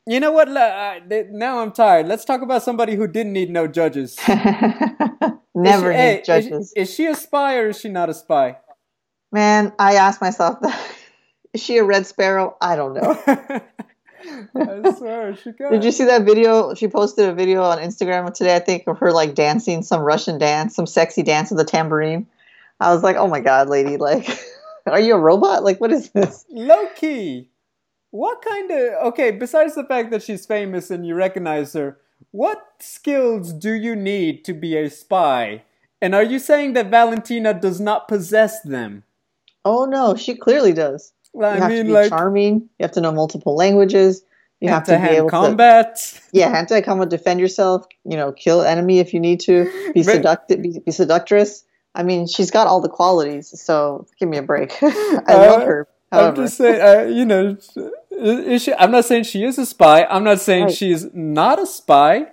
You 0.06 0.20
know 0.20 0.32
what? 0.32 0.50
Now 0.50 1.60
I'm 1.60 1.72
tired. 1.72 2.08
Let's 2.08 2.26
talk 2.26 2.42
about 2.42 2.64
somebody 2.64 2.96
who 2.96 3.08
didn't 3.08 3.34
need 3.34 3.50
no 3.50 3.68
judges. 3.68 4.18
Never 5.56 5.94
she, 5.94 5.98
need 5.98 6.04
hey, 6.04 6.24
judges. 6.26 6.52
Is, 6.52 6.90
is, 6.90 6.94
she 6.94 7.06
a 7.06 7.16
spy 7.16 7.58
or 7.58 7.70
is 7.70 7.80
she 7.80 7.90
not 7.90 8.10
a 8.10 8.14
spy? 8.14 8.58
Man, 9.32 9.72
I 9.80 9.96
asked 9.96 10.22
myself 10.22 10.60
that. 10.62 10.80
Is 11.54 11.62
she 11.62 11.78
a 11.78 11.84
red 11.84 12.08
sparrow? 12.08 12.58
I 12.60 12.76
don't 12.76 12.96
know. 12.96 13.22
I 14.56 14.96
swear, 14.98 15.36
she 15.36 15.52
got. 15.52 15.72
Did 15.72 15.84
you 15.84 15.92
see 15.92 16.06
that 16.06 16.24
video? 16.24 16.74
She 16.74 16.88
posted 16.88 17.30
a 17.30 17.34
video 17.34 17.62
on 17.62 17.78
Instagram 17.78 18.34
today, 18.34 18.56
I 18.56 18.60
think, 18.60 18.88
of 18.88 18.98
her 18.98 19.12
like 19.12 19.36
dancing 19.36 19.84
some 19.84 20.02
Russian 20.02 20.40
dance, 20.40 20.76
some 20.76 20.88
sexy 20.88 21.22
dance 21.22 21.52
with 21.52 21.60
a 21.60 21.64
tambourine. 21.64 22.26
I 22.80 22.92
was 22.92 23.04
like, 23.04 23.18
oh 23.18 23.28
my 23.28 23.40
god, 23.40 23.70
lady, 23.70 23.98
like, 23.98 24.28
are 24.88 25.00
you 25.00 25.14
a 25.14 25.20
robot? 25.20 25.64
Like, 25.64 25.80
what 25.80 25.92
is 25.92 26.10
this? 26.10 26.44
Low 26.50 26.88
key. 26.96 27.52
What 28.14 28.44
kind 28.44 28.70
of 28.70 28.94
okay? 29.08 29.32
Besides 29.32 29.74
the 29.74 29.84
fact 29.86 30.12
that 30.12 30.22
she's 30.22 30.46
famous 30.46 30.92
and 30.92 31.04
you 31.04 31.16
recognize 31.16 31.74
her, 31.74 31.98
what 32.30 32.64
skills 32.80 33.52
do 33.52 33.72
you 33.74 33.96
need 33.96 34.46
to 34.46 34.54
be 34.54 34.78
a 34.78 34.92
spy? 34.92 35.64
And 36.00 36.14
are 36.14 36.22
you 36.22 36.38
saying 36.38 36.74
that 36.74 36.92
Valentina 36.92 37.56
does 37.56 37.80
not 37.82 38.08
possess 38.08 38.62
them? 38.62 39.02
Oh 39.66 39.86
no, 39.86 40.16
she 40.16 40.36
clearly 40.36 40.74
does. 40.74 41.12
Well, 41.34 41.54
you 41.56 41.58
I 41.58 41.62
have 41.62 41.70
mean, 41.72 41.80
to 41.80 41.84
be 41.86 41.92
like 41.94 42.10
charming. 42.10 42.70
You 42.78 42.84
have 42.84 42.92
to 42.92 43.02
know 43.02 43.12
multiple 43.12 43.56
languages. 43.56 44.22
You 44.62 44.70
have, 44.70 44.84
to 44.84 45.00
be 45.00 45.08
able 45.18 45.30
combat. 45.32 45.96
to 45.96 46.22
yeah, 46.34 46.50
hand 46.50 46.68
to 46.68 46.84
combat, 46.84 47.10
defend 47.10 47.40
yourself. 47.40 47.88
You 48.06 48.16
know, 48.16 48.32
kill 48.32 48.62
enemy 48.62 49.00
if 49.00 49.12
you 49.12 49.20
need 49.20 49.40
to. 49.42 49.92
Be 49.96 50.04
seductive, 50.04 50.62
be, 50.62 50.78
be 50.86 50.92
seductress. 50.92 51.66
I 51.96 52.04
mean, 52.04 52.28
she's 52.28 52.52
got 52.52 52.68
all 52.68 52.80
the 52.80 52.90
qualities. 52.90 53.60
So 53.60 54.06
give 54.20 54.30
me 54.30 54.38
a 54.38 54.44
break. 54.44 54.72
I 54.84 55.22
Uh, 55.28 55.38
love 55.50 55.64
her. 55.64 55.88
I'm 56.20 56.36
just 56.36 56.58
saying, 56.58 56.82
uh, 56.82 57.04
you 57.04 57.26
know, 57.26 57.58
she, 58.58 58.74
I'm 58.74 58.92
not 58.92 59.06
saying 59.06 59.24
she 59.24 59.44
is 59.44 59.58
a 59.58 59.66
spy. 59.66 60.04
I'm 60.06 60.24
not 60.24 60.40
saying 60.40 60.66
Right. 60.66 60.74
she's 60.74 61.14
not 61.14 61.60
a 61.62 61.66
spy. 61.66 62.28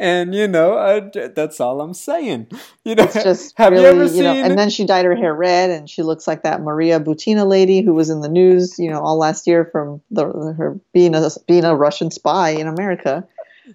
And 0.00 0.32
you 0.34 0.46
know, 0.46 0.78
I, 0.78 1.00
that's 1.28 1.60
all 1.60 1.80
I'm 1.80 1.92
saying. 1.94 2.48
You 2.84 2.94
know, 2.94 3.04
it's 3.04 3.22
just 3.22 3.52
have 3.58 3.72
really, 3.72 3.84
you 3.84 3.90
ever 3.90 4.02
you 4.04 4.08
seen? 4.08 4.22
know, 4.22 4.32
and 4.32 4.58
then 4.58 4.70
she 4.70 4.86
dyed 4.86 5.04
her 5.04 5.14
hair 5.14 5.34
red, 5.34 5.68
and 5.70 5.90
she 5.90 6.02
looks 6.02 6.26
like 6.26 6.44
that 6.44 6.62
Maria 6.62 6.98
Butina 7.00 7.46
lady 7.46 7.82
who 7.82 7.92
was 7.92 8.08
in 8.08 8.20
the 8.22 8.28
news, 8.30 8.78
you 8.78 8.88
know, 8.90 9.00
all 9.00 9.18
last 9.18 9.46
year 9.46 9.68
from 9.70 10.00
the 10.10 10.24
her 10.56 10.78
being 10.94 11.14
a 11.14 11.28
being 11.46 11.64
a 11.64 11.74
Russian 11.76 12.10
spy 12.10 12.50
in 12.50 12.66
America. 12.66 13.26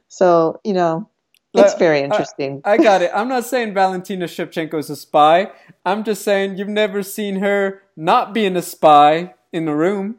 So 0.08 0.60
you 0.64 0.74
know, 0.74 1.10
it's 1.54 1.76
very 1.76 2.00
I- 2.00 2.04
interesting. 2.04 2.62
I 2.66 2.78
got 2.78 3.02
it. 3.02 3.12
I'm 3.14 3.28
not 3.28 3.46
saying 3.46 3.74
Valentina 3.74 4.26
Shevchenko 4.26 4.76
is 4.76 4.90
a 4.90 4.96
spy. 4.96 5.52
I'm 5.86 6.04
just 6.04 6.24
saying 6.24 6.58
you've 6.58 6.68
never 6.68 7.04
seen 7.04 7.38
her 7.38 7.82
not 7.96 8.34
being 8.34 8.56
a 8.56 8.62
spy 8.62 9.36
in 9.52 9.66
the 9.66 9.76
room. 9.76 10.16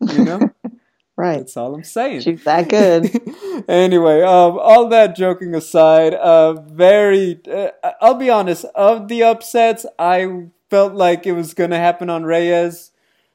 You 0.00 0.24
know, 0.24 0.50
right? 1.16 1.38
that's 1.38 1.56
all 1.56 1.74
I'm 1.74 1.84
saying. 1.84 2.22
She's 2.22 2.44
that 2.44 2.68
good. 2.68 3.10
anyway, 3.68 4.22
um, 4.22 4.58
all 4.58 4.88
that 4.88 5.14
joking 5.14 5.54
aside, 5.54 6.14
uh, 6.14 6.54
very. 6.54 7.38
Uh, 7.50 7.68
I'll 8.00 8.14
be 8.14 8.30
honest. 8.30 8.64
Of 8.74 9.08
the 9.08 9.22
upsets, 9.24 9.84
I 9.98 10.46
felt 10.70 10.94
like 10.94 11.26
it 11.26 11.32
was 11.32 11.52
going 11.52 11.70
to 11.70 11.76
happen 11.76 12.08
on 12.08 12.24
Reyes. 12.24 12.92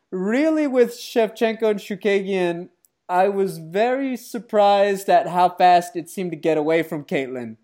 Really, 0.10 0.66
with 0.66 0.92
Shevchenko 0.92 1.64
and 1.64 1.80
Chookagian, 1.80 2.70
I 3.08 3.30
was 3.30 3.60
very 3.60 4.18
surprised 4.18 5.10
at 5.10 5.28
how 5.28 5.50
fast 5.50 5.96
it 5.96 6.10
seemed 6.10 6.32
to 6.32 6.38
get 6.38 6.58
away 6.58 6.82
from 6.84 7.06
Katlyn. 7.06 7.58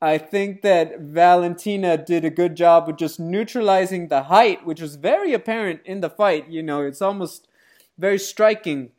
I 0.00 0.18
think 0.18 0.62
that 0.62 1.00
Valentina 1.00 1.96
did 1.96 2.24
a 2.24 2.30
good 2.30 2.56
job 2.56 2.86
with 2.86 2.96
just 2.96 3.18
neutralizing 3.18 4.08
the 4.08 4.24
height, 4.24 4.64
which 4.64 4.80
was 4.80 4.96
very 4.96 5.32
apparent 5.32 5.80
in 5.84 6.00
the 6.00 6.10
fight. 6.10 6.48
You 6.48 6.62
know, 6.62 6.82
it's 6.82 7.02
almost 7.02 7.48
very 7.96 8.18
striking 8.18 8.92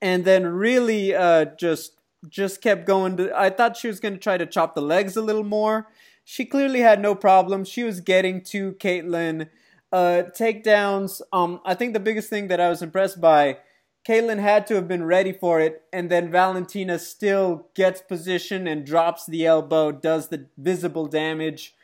and 0.00 0.24
then 0.24 0.46
really 0.46 1.14
uh, 1.14 1.46
just 1.58 1.98
just 2.28 2.60
kept 2.60 2.86
going. 2.86 3.16
To, 3.16 3.38
I 3.38 3.50
thought 3.50 3.76
she 3.76 3.88
was 3.88 4.00
going 4.00 4.14
to 4.14 4.20
try 4.20 4.38
to 4.38 4.46
chop 4.46 4.74
the 4.74 4.82
legs 4.82 5.16
a 5.16 5.22
little 5.22 5.44
more. 5.44 5.88
She 6.24 6.44
clearly 6.44 6.80
had 6.80 7.00
no 7.00 7.14
problem. 7.14 7.64
She 7.64 7.84
was 7.84 8.00
getting 8.00 8.42
to 8.44 8.72
Katlyn. 8.74 9.48
Uh, 9.92 10.24
takedowns. 10.36 11.20
Um, 11.32 11.60
I 11.64 11.74
think 11.74 11.92
the 11.92 12.00
biggest 12.00 12.28
thing 12.28 12.48
that 12.48 12.60
I 12.60 12.68
was 12.68 12.82
impressed 12.82 13.20
by, 13.20 13.58
Katlyn 14.06 14.38
had 14.38 14.66
to 14.66 14.74
have 14.74 14.86
been 14.86 15.04
ready 15.04 15.32
for 15.32 15.60
it, 15.60 15.82
and 15.92 16.10
then 16.10 16.30
Valentina 16.30 16.98
still 16.98 17.68
gets 17.74 18.02
position 18.02 18.66
and 18.66 18.84
drops 18.84 19.24
the 19.26 19.46
elbow, 19.46 19.92
does 19.92 20.28
the 20.28 20.46
visible 20.58 21.06
damage. 21.06 21.74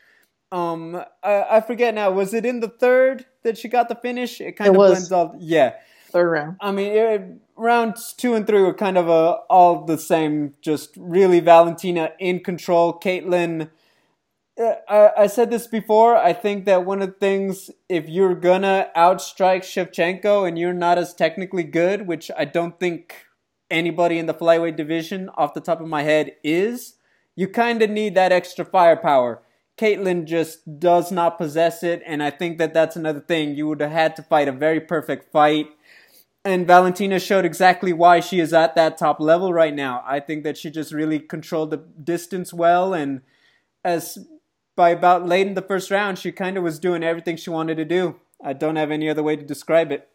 Um, 0.53 1.03
I, 1.23 1.45
I 1.51 1.61
forget 1.61 1.95
now. 1.95 2.11
Was 2.11 2.35
it 2.35 2.45
in 2.45 2.61
the 2.61 2.69
third 2.69 3.25
that 3.43 3.57
she 3.57 3.69
got 3.69 3.89
the 3.89 3.95
finish? 3.95 4.41
It 4.41 4.53
kind 4.53 4.69
It 4.69 4.71
of 4.73 4.77
was. 4.77 4.91
blends 4.91 5.13
all. 5.13 5.35
Yeah. 5.39 5.75
Third 6.11 6.29
round. 6.31 6.57
I 6.61 6.73
mean, 6.73 6.93
it, 6.93 7.23
rounds 7.57 8.13
two 8.13 8.35
and 8.35 8.47
three 8.47 8.61
were 8.63 8.75
kind 8.75 8.99
of 8.99 9.09
uh 9.09 9.39
all 9.49 9.85
the 9.85 9.97
same. 9.97 10.55
Just 10.61 10.91
really 10.97 11.39
Valentina 11.41 12.11
in 12.19 12.41
control. 12.41 12.99
Katlyn 12.99 13.71
I, 14.88 15.27
said 15.27 15.51
this 15.51 15.66
before. 15.66 16.16
I 16.16 16.33
think 16.33 16.66
that 16.66 16.85
one 16.85 17.01
of 17.01 17.09
the 17.09 17.14
things, 17.14 17.70
if 17.88 18.09
you're 18.09 18.35
gonna 18.35 18.88
outstrike 18.96 19.62
Shevchenko 19.62 20.46
and 20.46 20.59
you're 20.59 20.75
not 20.75 20.99
as 20.99 21.14
technically 21.14 21.62
good, 21.62 22.07
which 22.07 22.31
I 22.37 22.44
don't 22.44 22.79
think 22.79 23.27
anybody 23.70 24.18
in 24.18 24.27
the 24.27 24.35
flyweight 24.35 24.77
division 24.77 25.31
off 25.35 25.55
the 25.55 25.61
top 25.61 25.81
of 25.81 25.88
my 25.88 26.03
head 26.03 26.33
is, 26.44 26.94
you 27.37 27.49
kind 27.49 27.81
of 27.81 27.90
need 27.90 28.14
that 28.16 28.33
extra 28.33 28.64
firepower. 28.64 29.42
Katlyn 29.79 30.27
just 30.27 30.79
does 30.79 31.11
not 31.11 31.38
possess 31.38 31.83
it, 31.83 32.03
and 32.05 32.23
I 32.23 32.31
think 32.31 32.59
that 32.59 32.75
that's 32.75 32.96
another 32.96 33.20
thing. 33.20 33.55
You 33.55 33.68
would 33.68 33.81
have 33.81 33.92
had 33.92 34.16
to 34.16 34.23
fight 34.23 34.49
a 34.49 34.53
very 34.53 34.81
perfect 34.81 35.33
fight 35.33 35.68
and 36.44 36.66
Valentina 36.66 37.18
showed 37.18 37.44
exactly 37.44 37.92
why 37.92 38.20
she 38.20 38.40
is 38.40 38.53
at 38.53 38.75
that 38.75 38.96
top 38.96 39.20
level 39.20 39.53
right 39.53 39.75
now. 39.75 40.03
I 40.07 40.20
think 40.20 40.44
that 40.44 40.57
she 40.57 40.70
just 40.70 40.92
really 40.92 41.18
controlled 41.18 41.70
the 41.70 41.85
distance 42.03 42.53
well, 42.53 42.94
and 42.94 43.20
as 43.85 44.18
by 44.81 44.88
about 44.88 45.29
late 45.29 45.47
in 45.47 45.53
the 45.53 45.61
first 45.61 45.90
round, 45.90 46.19
she 46.19 46.33
kind 46.33 46.57
of 46.57 46.64
was 46.64 46.79
doing 46.79 47.05
everything 47.05 47.37
she 47.37 47.51
wanted 47.51 47.77
to 47.77 47.85
do. 47.85 48.16
I 48.43 48.55
don't 48.55 48.77
have 48.77 48.90
any 48.90 49.11
other 49.11 49.23
way 49.23 49.37
to 49.37 49.45
describe 49.45 49.93
it. 49.93 50.09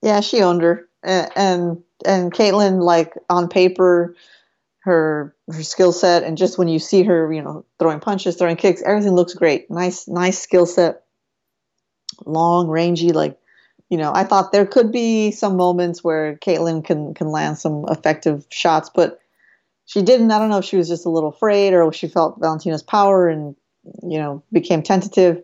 Yeah, 0.00 0.20
she 0.20 0.42
owned 0.42 0.62
her, 0.62 0.88
and 1.02 1.28
and, 1.34 1.82
and 2.06 2.32
Katlyn, 2.32 2.80
like 2.80 3.14
on 3.28 3.48
paper, 3.48 4.14
her 4.84 5.34
her 5.48 5.62
skill 5.64 5.90
set, 5.90 6.22
and 6.22 6.38
just 6.38 6.56
when 6.56 6.68
you 6.68 6.78
see 6.78 7.02
her, 7.02 7.32
you 7.32 7.42
know, 7.42 7.64
throwing 7.80 7.98
punches, 7.98 8.36
throwing 8.36 8.54
kicks, 8.54 8.80
everything 8.82 9.14
looks 9.14 9.34
great. 9.34 9.68
Nice, 9.68 10.06
nice 10.06 10.38
skill 10.38 10.66
set. 10.66 11.02
Long, 12.24 12.68
rangy, 12.68 13.10
like 13.10 13.40
you 13.88 13.98
know, 13.98 14.12
I 14.14 14.22
thought 14.22 14.52
there 14.52 14.66
could 14.66 14.92
be 14.92 15.32
some 15.32 15.56
moments 15.56 16.04
where 16.04 16.36
Katlyn 16.36 16.84
can 16.84 17.12
can 17.14 17.26
land 17.26 17.58
some 17.58 17.86
effective 17.88 18.46
shots, 18.50 18.88
but 18.88 19.18
she 19.86 20.00
didn't. 20.00 20.30
I 20.30 20.38
don't 20.38 20.48
know 20.48 20.58
if 20.58 20.64
she 20.64 20.76
was 20.76 20.88
just 20.88 21.06
a 21.06 21.10
little 21.10 21.30
afraid 21.30 21.74
or 21.74 21.92
she 21.92 22.06
felt 22.06 22.38
Valentina's 22.38 22.84
power 22.84 23.28
and 23.28 23.56
you 24.02 24.18
know 24.18 24.42
became 24.52 24.82
tentative. 24.82 25.42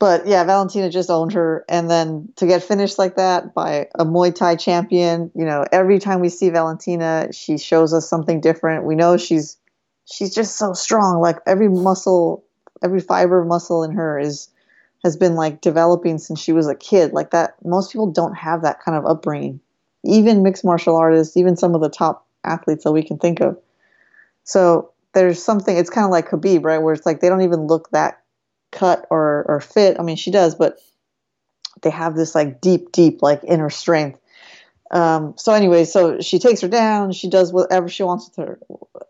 But 0.00 0.28
yeah, 0.28 0.44
Valentina 0.44 0.90
just 0.90 1.10
owned 1.10 1.32
her, 1.32 1.64
and 1.68 1.90
then 1.90 2.32
to 2.36 2.46
get 2.46 2.62
finished 2.62 2.98
like 2.98 3.16
that 3.16 3.52
by 3.52 3.88
a 3.96 4.04
Muay 4.04 4.32
Thai 4.32 4.54
champion, 4.54 5.32
you 5.34 5.44
know, 5.44 5.64
every 5.72 5.98
time 5.98 6.20
we 6.20 6.28
see 6.28 6.50
Valentina, 6.50 7.28
she 7.32 7.58
shows 7.58 7.92
us 7.92 8.08
something 8.08 8.40
different. 8.40 8.84
We 8.84 8.94
know 8.94 9.16
she's 9.16 9.56
she's 10.04 10.34
just 10.34 10.56
so 10.56 10.72
strong. 10.72 11.20
Like 11.20 11.38
every 11.46 11.68
muscle, 11.68 12.44
every 12.82 13.00
fiber 13.00 13.40
of 13.40 13.48
muscle 13.48 13.82
in 13.82 13.92
her 13.92 14.18
is 14.18 14.48
has 15.04 15.16
been 15.16 15.34
like 15.34 15.60
developing 15.60 16.18
since 16.18 16.40
she 16.40 16.52
was 16.52 16.68
a 16.68 16.74
kid. 16.74 17.12
Like 17.12 17.30
that, 17.30 17.54
most 17.64 17.92
people 17.92 18.10
don't 18.10 18.34
have 18.34 18.62
that 18.62 18.80
kind 18.82 18.96
of 18.96 19.06
upbringing. 19.06 19.60
Even 20.04 20.42
mixed 20.42 20.64
martial 20.64 20.96
artists, 20.96 21.36
even 21.36 21.56
some 21.56 21.74
of 21.74 21.80
the 21.80 21.90
top 21.90 22.26
athletes 22.44 22.84
that 22.84 22.92
we 22.92 23.02
can 23.02 23.18
think 23.18 23.40
of. 23.40 23.58
So 24.44 24.92
there's 25.18 25.42
something. 25.42 25.76
It's 25.76 25.90
kind 25.90 26.04
of 26.04 26.10
like 26.10 26.30
Khabib, 26.30 26.64
right? 26.64 26.78
Where 26.78 26.94
it's 26.94 27.04
like 27.04 27.20
they 27.20 27.28
don't 27.28 27.42
even 27.42 27.66
look 27.66 27.90
that 27.90 28.22
cut 28.70 29.06
or 29.10 29.44
or 29.48 29.60
fit. 29.60 29.98
I 29.98 30.02
mean, 30.02 30.16
she 30.16 30.30
does, 30.30 30.54
but 30.54 30.78
they 31.82 31.90
have 31.90 32.14
this 32.14 32.34
like 32.34 32.60
deep, 32.60 32.92
deep 32.92 33.22
like 33.22 33.42
inner 33.44 33.70
strength. 33.70 34.20
Um, 34.90 35.34
so 35.36 35.52
anyway, 35.52 35.84
so 35.84 36.20
she 36.20 36.38
takes 36.38 36.60
her 36.60 36.68
down. 36.68 37.12
She 37.12 37.28
does 37.28 37.52
whatever 37.52 37.88
she 37.88 38.04
wants 38.04 38.28
with 38.28 38.46
her 38.46 38.58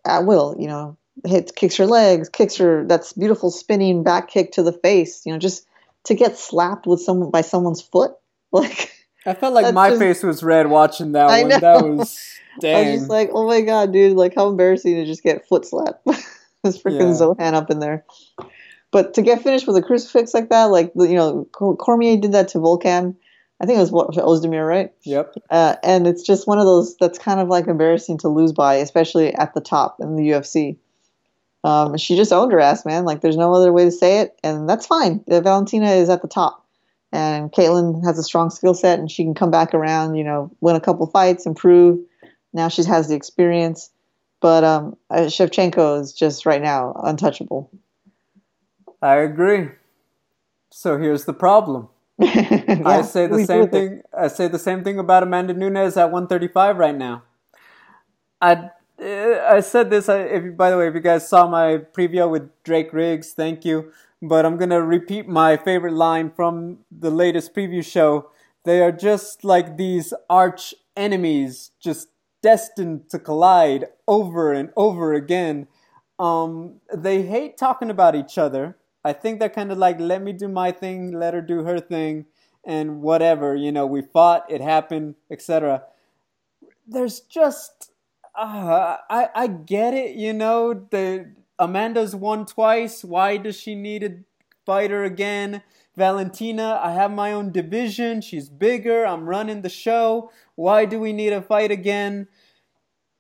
at 0.05 0.25
will. 0.25 0.57
You 0.59 0.69
know, 0.69 0.97
hits, 1.25 1.53
kicks 1.53 1.77
her 1.77 1.87
legs, 1.87 2.29
kicks 2.29 2.57
her. 2.57 2.85
That's 2.87 3.13
beautiful 3.13 3.51
spinning 3.51 4.03
back 4.03 4.29
kick 4.29 4.53
to 4.53 4.63
the 4.63 4.73
face. 4.73 5.25
You 5.27 5.33
know, 5.33 5.39
just 5.39 5.67
to 6.05 6.15
get 6.15 6.39
slapped 6.39 6.87
with 6.87 7.03
someone 7.03 7.31
by 7.31 7.43
someone's 7.43 7.83
foot. 7.83 8.13
Like 8.51 8.91
I 9.29 9.35
felt 9.35 9.55
like 9.55 9.65
That's 9.65 9.75
my 9.75 9.91
just- 9.91 10.01
face 10.01 10.23
was 10.23 10.43
red 10.43 10.69
watching 10.69 11.13
that 11.13 11.29
I 11.29 11.41
one. 11.43 11.49
know. 11.51 11.59
That 11.61 11.85
was 11.87 12.19
I 12.57 12.61
dang. 12.61 12.87
was 12.93 13.01
just 13.01 13.11
like, 13.11 13.31
oh 13.33 13.47
my 13.47 13.61
god, 13.61 13.93
dude! 13.93 14.17
Like 14.17 14.35
how 14.35 14.49
embarrassing 14.49 14.95
to 14.97 15.05
just 15.05 15.23
get 15.23 15.47
foot 15.47 15.65
slapped. 15.67 16.07
This 16.65 16.77
freaking 16.83 16.99
Yeah. 16.99 17.27
Zohan 17.27 17.55
up 17.55 17.71
in 17.71 17.79
there. 17.79 18.05
But 18.91 19.15
to 19.15 19.23
get 19.23 19.43
finished 19.45 19.69
with 19.69 19.77
a 19.77 19.83
crucifix 19.83 20.35
like 20.35 20.49
that, 20.49 20.65
like 20.65 20.91
you 20.97 21.15
know, 21.15 21.45
Cormier 21.53 22.17
did 22.17 22.33
that 22.33 22.49
to 22.49 22.59
Volkan. 22.59 23.15
I 23.61 23.67
think 23.67 23.77
it 23.77 23.81
was 23.81 23.93
what 23.93 24.11
Ozdemir, 24.11 24.67
right? 24.67 24.93
yep. 25.05 25.35
Uh, 25.51 25.77
and 25.85 26.07
it's 26.09 26.23
just 26.25 26.49
one 26.49 26.59
of 26.59 26.65
those 26.65 26.97
that's 26.97 27.19
kind 27.19 27.39
of 27.39 27.47
like 27.47 27.69
embarrassing 27.69 28.19
to 28.19 28.29
lose 28.29 28.53
by, 28.53 28.75
especially 28.75 29.33
at 29.35 29.55
the 29.55 29.61
top 29.61 29.99
in 30.01 30.17
the 30.17 30.31
UFC. 30.31 30.79
Um, 31.65 31.97
she 31.97 32.17
just 32.17 32.33
owned 32.33 32.51
her 32.53 32.61
ass, 32.61 32.85
man. 32.85 33.05
Like 33.05 33.21
there's 33.21 33.37
no 33.37 33.53
other 33.55 33.73
way 33.73 33.85
to 33.85 33.93
say 33.93 34.19
it, 34.21 34.37
and 34.43 34.69
that's 34.69 34.87
fine. 34.87 35.23
Uh, 35.31 35.41
Valentina 35.41 35.91
is 35.93 36.09
at 36.09 36.23
the 36.23 36.29
top, 36.29 36.65
and 37.13 37.51
Katlyn 37.53 38.05
has 38.05 38.19
a 38.19 38.23
strong 38.23 38.51
skill 38.51 38.75
set, 38.75 38.99
and 38.99 39.11
she 39.11 39.25
can 39.25 39.35
come 39.35 39.51
back 39.51 39.75
around. 39.75 40.15
You 40.15 40.25
know, 40.25 40.51
win 40.61 40.77
a 40.77 40.81
couple 40.81 41.07
fights, 41.07 41.47
improve. 41.47 41.99
Now 42.53 42.69
she 42.69 42.85
has 42.85 43.09
the 43.09 43.15
experience, 43.15 43.91
but 44.41 44.65
um, 44.65 44.97
uh, 45.11 45.23
Shevchenko 45.23 46.01
is 46.01 46.13
just 46.13 46.47
right 46.47 46.63
now 46.63 46.95
untouchable. 47.03 47.71
I 49.01 49.17
agree. 49.17 49.69
So 50.71 50.99
here's 50.99 51.25
the 51.25 51.35
problem. 51.35 51.89
I 52.21 53.03
say 53.03 53.27
the 53.27 53.45
same 53.45 53.63
do 53.63 53.63
it. 53.63 53.71
thing. 53.71 54.03
I 54.17 54.29
say 54.29 54.49
the 54.49 54.59
same 54.59 54.83
thing 54.83 54.99
about 54.99 55.23
Amanda 55.23 55.55
Nunes 55.55 55.97
at 55.97 56.11
135 56.11 56.77
right 56.77 56.97
now. 56.97 57.23
I 58.41 58.71
uh, 59.01 59.47
I 59.49 59.61
said 59.61 59.91
this. 59.91 60.09
I, 60.09 60.23
if 60.23 60.57
by 60.57 60.71
the 60.71 60.79
way, 60.79 60.89
if 60.89 60.95
you 60.95 61.01
guys 61.01 61.29
saw 61.29 61.47
my 61.49 61.79
preview 61.79 62.29
with 62.29 62.51
Drake 62.65 62.93
Riggs, 62.93 63.33
thank 63.33 63.65
you. 63.65 63.93
But 64.21 64.45
I'm 64.45 64.57
gonna 64.57 64.83
repeat 64.83 65.29
my 65.29 65.57
favorite 65.57 65.93
line 65.95 66.31
from 66.31 66.79
the 66.91 67.11
latest 67.11 67.55
preview 67.55 67.85
show. 67.85 68.31
They 68.65 68.83
are 68.83 68.93
just 68.93 69.45
like 69.45 69.77
these 69.77 70.13
arch 70.29 70.75
enemies, 70.97 71.71
just 71.81 72.09
destined 72.43 73.09
to 73.11 73.19
collide 73.19 73.87
over 74.09 74.53
and 74.53 74.71
over 74.77 75.13
again. 75.13 75.69
Um, 76.19 76.81
they 76.93 77.23
hate 77.23 77.57
talking 77.57 77.91
about 77.91 78.17
each 78.17 78.39
other. 78.39 78.77
I 79.05 79.13
think 79.13 79.39
they're 79.39 79.49
kind 79.49 79.71
of 79.71 79.79
like, 79.79 80.01
let 80.01 80.23
me 80.23 80.33
do 80.33 80.49
my 80.49 80.73
thing, 80.73 81.13
let 81.13 81.33
her 81.35 81.41
do 81.41 81.63
her 81.63 81.79
thing, 81.79 82.27
and 82.65 83.01
whatever. 83.01 83.55
You 83.55 83.71
know, 83.71 83.87
we 83.87 84.03
fought, 84.03 84.51
it 84.51 84.61
happened, 84.61 85.15
etc. 85.31 85.85
There's 86.87 87.21
just, 87.21 87.93
uh, 88.35 88.97
I 89.09 89.29
I 89.35 89.47
get 89.47 89.95
it. 89.95 90.17
You 90.17 90.33
know, 90.33 90.75
the 90.75 91.31
Amanda's 91.59 92.15
won 92.15 92.47
twice. 92.47 93.05
Why 93.05 93.37
does 93.37 93.57
she 93.59 93.75
need 93.75 94.03
a 94.03 94.19
fighter 94.67 95.05
again? 95.05 95.63
Valentina, 95.97 96.81
I 96.83 96.93
have 96.93 97.11
my 97.11 97.33
own 97.33 97.51
division. 97.53 98.21
She's 98.21 98.49
bigger. 98.49 99.05
I'm 99.05 99.29
running 99.29 99.63
the 99.63 99.69
show. 99.69 100.31
Why 100.55 100.85
do 100.85 101.01
we 101.01 101.13
need 101.13 101.33
a 101.33 101.43
fight 101.43 101.71
again? 101.71 102.29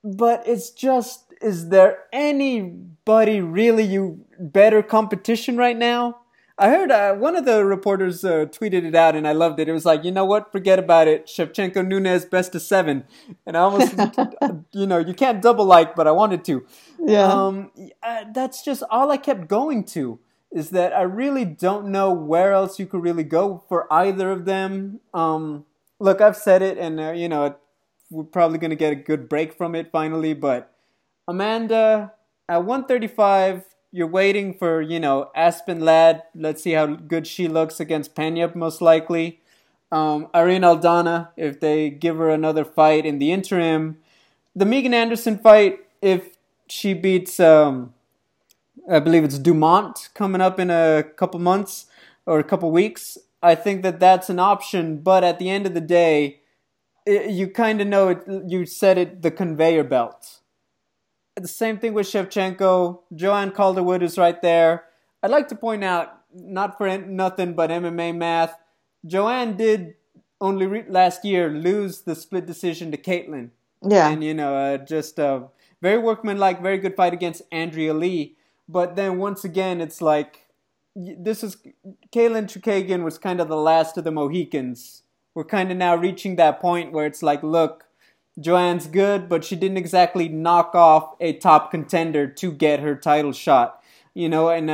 but 0.04 0.42
it's 0.46 0.70
just 0.70 1.34
is 1.40 1.68
there 1.68 2.04
anybody 2.12 3.40
really 3.40 3.84
you 3.84 4.24
better 4.38 4.82
competition 4.82 5.56
right 5.56 5.76
now 5.76 6.18
i 6.58 6.68
heard 6.68 6.90
uh, 6.90 7.14
one 7.14 7.36
of 7.36 7.44
the 7.44 7.64
reporters 7.64 8.24
uh, 8.24 8.44
tweeted 8.46 8.84
it 8.84 8.94
out 8.94 9.14
and 9.16 9.26
i 9.28 9.32
loved 9.32 9.58
it 9.60 9.68
it 9.68 9.72
was 9.72 9.84
like 9.84 10.04
you 10.04 10.10
know 10.10 10.24
what 10.24 10.50
forget 10.52 10.78
about 10.78 11.06
it 11.08 11.26
shevchenko 11.26 11.86
nunes 11.86 12.24
best 12.24 12.54
of 12.54 12.62
seven 12.62 13.04
and 13.46 13.56
i 13.56 13.60
almost 13.60 13.94
you 14.72 14.86
know 14.86 14.98
you 14.98 15.14
can't 15.14 15.40
double 15.42 15.64
like 15.64 15.94
but 15.94 16.06
i 16.06 16.10
wanted 16.10 16.44
to 16.44 16.64
Yeah. 16.98 17.26
um, 17.32 17.70
uh, 18.02 18.24
that's 18.34 18.64
just 18.64 18.82
all 18.90 19.10
I 19.12 19.16
kept 19.18 19.46
going 19.48 19.84
to 19.94 20.18
is 20.50 20.70
that 20.70 20.92
I 20.92 21.02
really 21.02 21.44
don't 21.44 21.86
know 21.92 22.10
where 22.12 22.52
else 22.52 22.78
you 22.80 22.86
could 22.86 23.02
really 23.02 23.22
go 23.22 23.62
for 23.68 23.86
either 23.92 24.30
of 24.32 24.46
them. 24.46 24.98
Um, 25.14 25.64
look, 26.00 26.20
I've 26.20 26.36
said 26.36 26.62
it, 26.62 26.76
and 26.78 26.98
uh, 26.98 27.12
you 27.12 27.28
know 27.28 27.54
we're 28.10 28.24
probably 28.24 28.58
gonna 28.58 28.74
get 28.74 28.92
a 28.92 28.96
good 28.96 29.28
break 29.28 29.52
from 29.52 29.74
it 29.76 29.92
finally. 29.92 30.34
But 30.34 30.72
Amanda 31.28 32.12
at 32.48 32.64
135, 32.64 33.64
you're 33.90 34.06
waiting 34.06 34.54
for 34.54 34.80
you 34.80 35.00
know 35.00 35.30
Aspen 35.34 35.80
Ladd. 35.80 36.22
Let's 36.34 36.62
see 36.62 36.72
how 36.72 36.86
good 36.86 37.26
she 37.26 37.48
looks 37.48 37.80
against 37.80 38.14
Pena, 38.14 38.50
most 38.54 38.80
likely. 38.80 39.40
Um, 39.90 40.28
Irene 40.34 40.62
Aldana, 40.62 41.30
if 41.36 41.60
they 41.60 41.88
give 41.88 42.16
her 42.18 42.28
another 42.28 42.64
fight 42.64 43.06
in 43.06 43.18
the 43.18 43.32
interim, 43.32 43.98
the 44.54 44.66
Megan 44.66 44.92
Anderson 44.92 45.38
fight, 45.38 45.80
if 46.02 46.36
she 46.68 46.92
beats, 46.92 47.40
um, 47.40 47.94
I 48.90 48.98
believe 49.00 49.24
it's 49.24 49.38
Dumont 49.38 50.10
coming 50.14 50.42
up 50.42 50.60
in 50.60 50.70
a 50.70 51.04
couple 51.16 51.40
months 51.40 51.86
or 52.26 52.38
a 52.38 52.44
couple 52.44 52.70
weeks, 52.70 53.16
I 53.42 53.54
think 53.54 53.82
that 53.82 53.98
that's 53.98 54.28
an 54.28 54.38
option. 54.38 54.98
But 54.98 55.24
at 55.24 55.38
the 55.38 55.48
end 55.48 55.66
of 55.66 55.72
the 55.72 55.80
day, 55.80 56.40
it, 57.06 57.30
you 57.30 57.48
kind 57.48 57.80
of 57.80 57.86
know 57.86 58.08
it. 58.08 58.24
You 58.46 58.66
said 58.66 58.98
it, 58.98 59.22
the 59.22 59.30
conveyor 59.30 59.84
belt. 59.84 60.40
The 61.42 61.48
same 61.48 61.78
thing 61.78 61.94
with 61.94 62.06
Shevchenko. 62.06 63.00
Joanne 63.14 63.52
Calderwood 63.52 64.02
is 64.02 64.18
right 64.18 64.40
there. 64.42 64.84
I'd 65.22 65.30
like 65.30 65.48
to 65.48 65.54
point 65.54 65.84
out, 65.84 66.20
not 66.32 66.76
for 66.76 66.96
nothing 66.98 67.54
but 67.54 67.70
MMA 67.70 68.16
math, 68.16 68.58
Joanne 69.06 69.56
did 69.56 69.94
only 70.40 70.66
re- 70.66 70.84
last 70.88 71.24
year 71.24 71.48
lose 71.48 72.02
the 72.02 72.14
split 72.14 72.46
decision 72.46 72.90
to 72.92 72.98
Katlyn. 72.98 73.50
yeah. 73.82 74.08
And, 74.08 74.22
you 74.22 74.34
know, 74.34 74.54
uh, 74.54 74.78
just 74.78 75.18
a 75.18 75.48
very 75.80 75.98
workmanlike, 75.98 76.62
very 76.62 76.78
good 76.78 76.96
fight 76.96 77.12
against 77.12 77.42
Andrea 77.52 77.94
Lee. 77.94 78.36
But 78.68 78.96
then 78.96 79.18
once 79.18 79.44
again, 79.44 79.80
it's 79.80 80.02
like 80.02 80.48
this 80.94 81.44
is 81.44 81.56
Katlyn 82.12 82.46
Chookagian 82.46 83.04
was 83.04 83.18
kind 83.18 83.40
of 83.40 83.48
the 83.48 83.56
last 83.56 83.96
of 83.96 84.04
the 84.04 84.10
Mohicans. 84.10 85.02
We're 85.34 85.44
kind 85.44 85.70
of 85.70 85.76
now 85.76 85.94
reaching 85.94 86.36
that 86.36 86.60
point 86.60 86.92
where 86.92 87.06
it's 87.06 87.22
like, 87.22 87.42
look, 87.42 87.84
Joanne's 88.40 88.86
good, 88.86 89.28
but 89.28 89.44
she 89.44 89.56
didn't 89.56 89.78
exactly 89.78 90.28
knock 90.28 90.74
off 90.74 91.14
a 91.20 91.32
top 91.34 91.70
contender 91.70 92.26
to 92.26 92.52
get 92.52 92.80
her 92.80 92.94
title 92.94 93.32
shot. 93.32 93.82
You 94.14 94.28
know, 94.28 94.48
and 94.48 94.68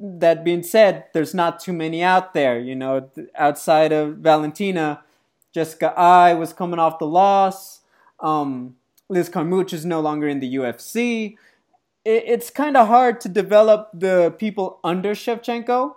that, 0.00 0.44
being 0.44 0.62
said, 0.62 1.04
there's 1.12 1.34
not 1.34 1.60
too 1.60 1.72
many 1.72 2.02
out 2.02 2.34
there. 2.34 2.58
You 2.58 2.74
know, 2.74 3.10
outside 3.34 3.92
of 3.92 4.18
Valentina, 4.18 5.02
Jessica 5.52 5.92
Eye 5.98 6.34
was 6.34 6.52
coming 6.52 6.78
off 6.78 6.98
the 6.98 7.06
loss. 7.06 7.80
Um, 8.20 8.76
Liz 9.08 9.28
Carmouche 9.28 9.72
is 9.72 9.84
no 9.84 10.00
longer 10.00 10.28
in 10.28 10.40
the 10.40 10.54
UFC. 10.54 11.36
It, 12.04 12.24
it's 12.26 12.50
kind 12.50 12.76
of 12.76 12.88
hard 12.88 13.20
to 13.22 13.28
develop 13.28 13.90
the 13.94 14.34
people 14.38 14.80
under 14.82 15.14
Shevchenko. 15.14 15.94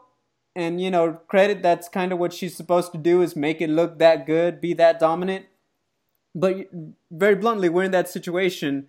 And, 0.55 0.81
you 0.81 0.89
know, 0.89 1.13
credit 1.27 1.61
that's 1.61 1.87
kind 1.87 2.11
of 2.11 2.17
what 2.17 2.33
she's 2.33 2.55
supposed 2.55 2.91
to 2.91 2.97
do 2.97 3.21
is 3.21 3.35
make 3.35 3.61
it 3.61 3.69
look 3.69 3.99
that 3.99 4.25
good, 4.25 4.59
be 4.59 4.73
that 4.73 4.99
dominant. 4.99 5.45
But 6.37 6.69
very 7.09 7.33
bluntly, 7.33 7.67
we're 7.67 7.83
in 7.83 7.91
that 7.91 8.07
situation. 8.07 8.87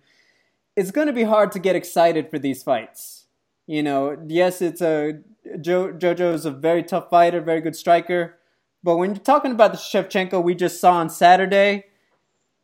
It's 0.75 0.91
going 0.91 1.07
to 1.07 1.13
be 1.13 1.23
hard 1.23 1.51
to 1.53 1.59
get 1.59 1.75
excited 1.75 2.29
for 2.29 2.37
these 2.37 2.61
fights. 2.61 3.25
You 3.65 3.81
know, 3.81 4.17
yes, 4.27 4.61
it's 4.61 4.81
a 4.81 5.19
jo- 5.59 5.93
JoJo 5.93 6.33
is 6.35 6.45
a 6.45 6.51
very 6.51 6.83
tough 6.83 7.09
fighter, 7.09 7.41
very 7.41 7.59
good 7.59 7.75
striker. 7.75 8.37
But 8.83 8.97
when 8.97 9.15
you're 9.15 9.23
talking 9.23 9.51
about 9.51 9.71
the 9.71 9.79
Shevchenko 9.79 10.43
we 10.43 10.53
just 10.53 10.79
saw 10.79 10.93
on 10.93 11.09
Saturday, 11.09 11.85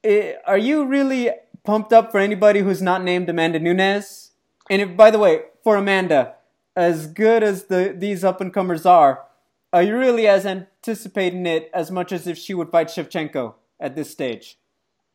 it, 0.04 0.38
are 0.46 0.58
you 0.58 0.86
really 0.86 1.32
pumped 1.64 1.92
up 1.92 2.12
for 2.12 2.20
anybody 2.20 2.60
who's 2.60 2.82
not 2.82 3.04
named 3.04 3.28
Amanda 3.28 3.60
Nunes? 3.60 4.32
And 4.70 4.84
if, 4.84 4.96
by 4.96 5.10
the 5.10 5.20
way, 5.20 5.42
for 5.64 5.78
Amanda, 5.78 6.36
as 6.76 7.08
good 7.08 7.42
as 7.42 7.66
the 7.66 7.96
these 7.98 8.24
up 8.24 8.40
and 8.40 8.54
comers 8.54 8.86
are, 8.86 9.26
are 9.74 9.82
you 9.82 9.98
really 9.98 10.28
as 10.28 10.46
anticipating 10.46 11.48
it 11.48 11.72
as 11.74 11.90
much 11.90 12.12
as 12.12 12.28
if 12.28 12.38
she 12.38 12.54
would 12.54 12.70
fight 12.70 12.88
Shevchenko 12.88 13.56
at 13.80 13.96
this 13.96 14.12
stage? 14.12 14.60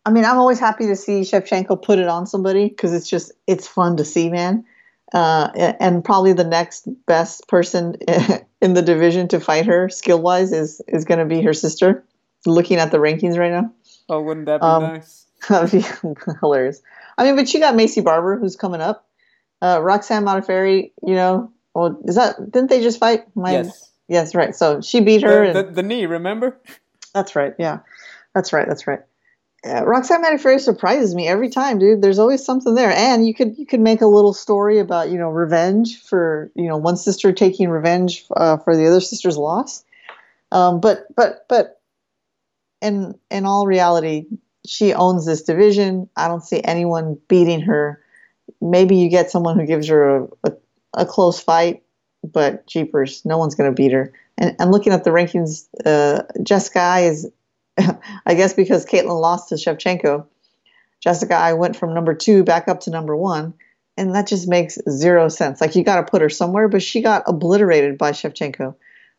I 0.04 0.10
mean, 0.10 0.24
I'm 0.24 0.38
always 0.38 0.58
happy 0.58 0.86
to 0.86 0.96
see 0.96 1.20
Shevchenko 1.20 1.82
put 1.82 1.98
it 1.98 2.08
on 2.08 2.26
somebody 2.26 2.68
because 2.68 2.92
it's 2.92 3.08
just 3.08 3.32
it's 3.46 3.66
fun 3.66 3.96
to 3.98 4.04
see, 4.04 4.30
man. 4.30 4.64
Uh, 5.12 5.50
and 5.80 6.04
probably 6.04 6.32
the 6.32 6.44
next 6.44 6.88
best 7.06 7.48
person 7.48 7.96
in 8.62 8.74
the 8.74 8.82
division 8.82 9.28
to 9.28 9.40
fight 9.40 9.66
her 9.66 9.88
skill 9.88 10.20
wise 10.20 10.52
is 10.52 10.80
is 10.88 11.04
going 11.04 11.18
to 11.18 11.26
be 11.26 11.42
her 11.42 11.52
sister. 11.52 12.04
Looking 12.46 12.78
at 12.78 12.90
the 12.90 12.96
rankings 12.98 13.36
right 13.36 13.52
now, 13.52 13.70
Oh, 14.08 14.20
wouldn't 14.22 14.46
that 14.46 14.60
be 14.60 14.66
Um, 14.66 14.82
nice? 14.82 15.26
that'd 15.48 15.70
be 15.70 15.86
hilarious. 16.40 16.82
I 17.16 17.24
mean, 17.24 17.36
but 17.36 17.48
she 17.48 17.60
got 17.60 17.74
Maycee 17.74 18.02
Barber, 18.02 18.38
who's 18.38 18.56
coming 18.56 18.80
up. 18.80 19.06
Uh, 19.62 19.78
Roxanne 19.82 20.24
Modafferi, 20.24 20.92
you 21.06 21.14
know, 21.14 21.52
well, 21.74 22.00
is 22.04 22.16
that 22.16 22.36
didn't 22.50 22.70
they 22.70 22.82
just 22.82 22.98
fight? 22.98 23.24
My, 23.36 23.52
yes. 23.52 23.90
yes, 24.08 24.34
right. 24.34 24.54
So 24.54 24.80
she 24.80 25.00
beat 25.00 25.22
her. 25.22 25.52
The, 25.52 25.58
and, 25.58 25.68
the, 25.68 25.72
the 25.74 25.82
knee, 25.82 26.06
remember? 26.06 26.58
That's 27.14 27.36
right. 27.36 27.54
Yeah, 27.58 27.80
that's 28.34 28.52
right. 28.52 28.66
That's 28.66 28.86
right. 28.86 29.00
Uh, 29.66 29.84
Roxanne 29.84 30.24
Modafferi 30.24 30.58
surprises 30.58 31.14
me 31.14 31.28
every 31.28 31.50
time, 31.50 31.78
dude. 31.78 32.00
There's 32.00 32.18
always 32.18 32.44
something 32.44 32.74
there, 32.74 32.90
and 32.90 33.26
you 33.26 33.34
could 33.34 33.58
you 33.58 33.66
could 33.66 33.80
make 33.80 34.00
a 34.00 34.06
little 34.06 34.32
story 34.32 34.78
about 34.78 35.10
you 35.10 35.18
know 35.18 35.28
revenge 35.28 36.00
for 36.02 36.50
you 36.54 36.66
know 36.66 36.78
one 36.78 36.96
sister 36.96 37.32
taking 37.32 37.68
revenge 37.68 38.24
uh, 38.36 38.56
for 38.56 38.74
the 38.74 38.86
other 38.86 39.00
sister's 39.00 39.36
loss. 39.36 39.84
Um, 40.50 40.80
but 40.80 41.06
but 41.14 41.44
but 41.48 41.80
in 42.80 43.18
in 43.30 43.44
all 43.44 43.66
reality, 43.66 44.26
she 44.66 44.94
owns 44.94 45.26
this 45.26 45.42
division. 45.42 46.08
I 46.16 46.28
don't 46.28 46.44
see 46.44 46.62
anyone 46.62 47.18
beating 47.28 47.60
her. 47.62 48.02
Maybe 48.62 48.96
you 48.96 49.10
get 49.10 49.30
someone 49.30 49.58
who 49.58 49.66
gives 49.66 49.88
her 49.88 50.16
a, 50.16 50.28
a, 50.44 50.52
a 50.94 51.06
close 51.06 51.38
fight, 51.38 51.82
but 52.24 52.66
jeepers, 52.66 53.24
no 53.26 53.36
one's 53.36 53.54
going 53.54 53.70
to 53.70 53.74
beat 53.74 53.92
her. 53.92 54.12
And, 54.38 54.56
and 54.58 54.70
looking 54.70 54.92
at 54.92 55.04
the 55.04 55.10
rankings, 55.10 55.66
uh, 55.84 56.22
Jessica 56.42 56.80
Eye 56.80 57.00
is 57.02 57.30
I 58.26 58.34
guess 58.34 58.54
because 58.54 58.84
Katlyn 58.84 59.20
lost 59.20 59.48
to 59.50 59.56
Shevchenko, 59.56 60.26
Jessica 61.02 61.34
Eye 61.34 61.54
went 61.54 61.76
from 61.76 61.94
number 61.94 62.14
two 62.14 62.44
back 62.44 62.68
up 62.68 62.80
to 62.80 62.90
number 62.90 63.16
one, 63.16 63.54
and 63.96 64.14
that 64.14 64.26
just 64.26 64.48
makes 64.48 64.78
zero 64.88 65.28
sense. 65.28 65.60
Like 65.60 65.74
you 65.74 65.84
got 65.84 65.96
to 65.96 66.10
put 66.10 66.22
her 66.22 66.28
somewhere, 66.28 66.68
but 66.68 66.82
she 66.82 67.00
got 67.00 67.24
obliterated 67.26 67.98
by 67.98 68.12
Shevchenko. 68.12 68.74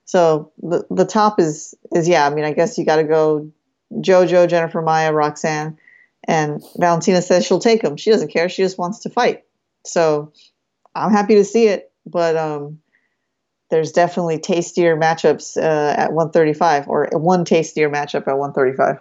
So 0.06 0.52
the 0.62 0.86
the 0.89 1.06
top 1.06 1.39
is 1.39 1.74
is 1.91 2.08
yeah. 2.08 2.26
I 2.26 2.34
mean, 2.34 2.45
I 2.45 2.54
guess 2.54 2.78
you 2.78 2.86
got 2.86 2.97
to 2.97 3.04
go 3.04 3.52
JoJo, 3.93 4.47
Jennifer 4.47 4.82
Maia, 4.82 5.13
Roxanne, 5.13 5.78
and 6.28 6.63
Valentina 6.78 7.21
says 7.21 7.45
she'll 7.45 7.60
take 7.60 7.82
them. 7.82 7.97
She 7.97 8.12
doesn't 8.12 8.32
care. 8.32 8.50
She 8.50 8.62
just 8.62 8.78
wants 8.78 9.00
to 9.00 9.10
fight. 9.10 9.43
So 9.86 10.34
I'm 10.93 11.12
happy 11.12 11.36
to 11.36 11.45
see 11.45 11.67
it, 11.67 11.91
but 12.06 12.36
um, 12.38 12.80
there's 13.72 13.94
definitely 13.94 14.38
tastier 14.38 14.98
matchups 14.98 15.58
uh, 15.58 15.96
at 15.98 16.12
135 16.12 16.88
or 16.90 17.10
one 17.14 17.46
tastier 17.46 17.90
matchup 17.90 18.28
at 18.28 18.38
135. 18.38 19.00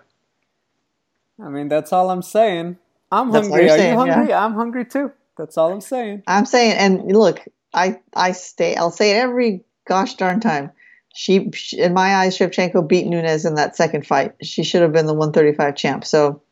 I 1.42 1.48
mean, 1.48 1.68
that's 1.68 1.92
all 1.92 2.08
I'm 2.08 2.22
saying. 2.22 2.78
I'm 3.10 3.32
that's 3.32 3.48
hungry. 3.48 3.68
Are 3.68 3.76
saying, 3.76 3.92
you 3.92 3.98
hungry? 3.98 4.28
Yeah. 4.28 4.44
I'm 4.44 4.54
hungry 4.54 4.84
too. 4.84 5.10
That's 5.36 5.58
all 5.58 5.72
I'm 5.72 5.80
saying. 5.80 6.22
I'm 6.26 6.46
saying, 6.46 6.76
and 6.78 7.16
look, 7.16 7.40
I 7.74 8.00
I 8.14 8.32
stay. 8.32 8.76
I'll 8.76 8.92
say 8.92 9.16
it 9.16 9.20
every 9.20 9.64
gosh 9.86 10.14
darn 10.14 10.38
time. 10.38 10.70
She, 11.12 11.50
in 11.76 11.92
my 11.92 12.14
eyes, 12.14 12.38
Shevchenko 12.38 12.86
beat 12.86 13.06
Nunes 13.06 13.44
in 13.44 13.56
that 13.56 13.74
second 13.74 14.06
fight. 14.06 14.34
She 14.42 14.62
should 14.62 14.82
have 14.82 14.92
been 14.92 15.06
the 15.06 15.14
135 15.14 15.74
champ. 15.74 16.04
So 16.04 16.42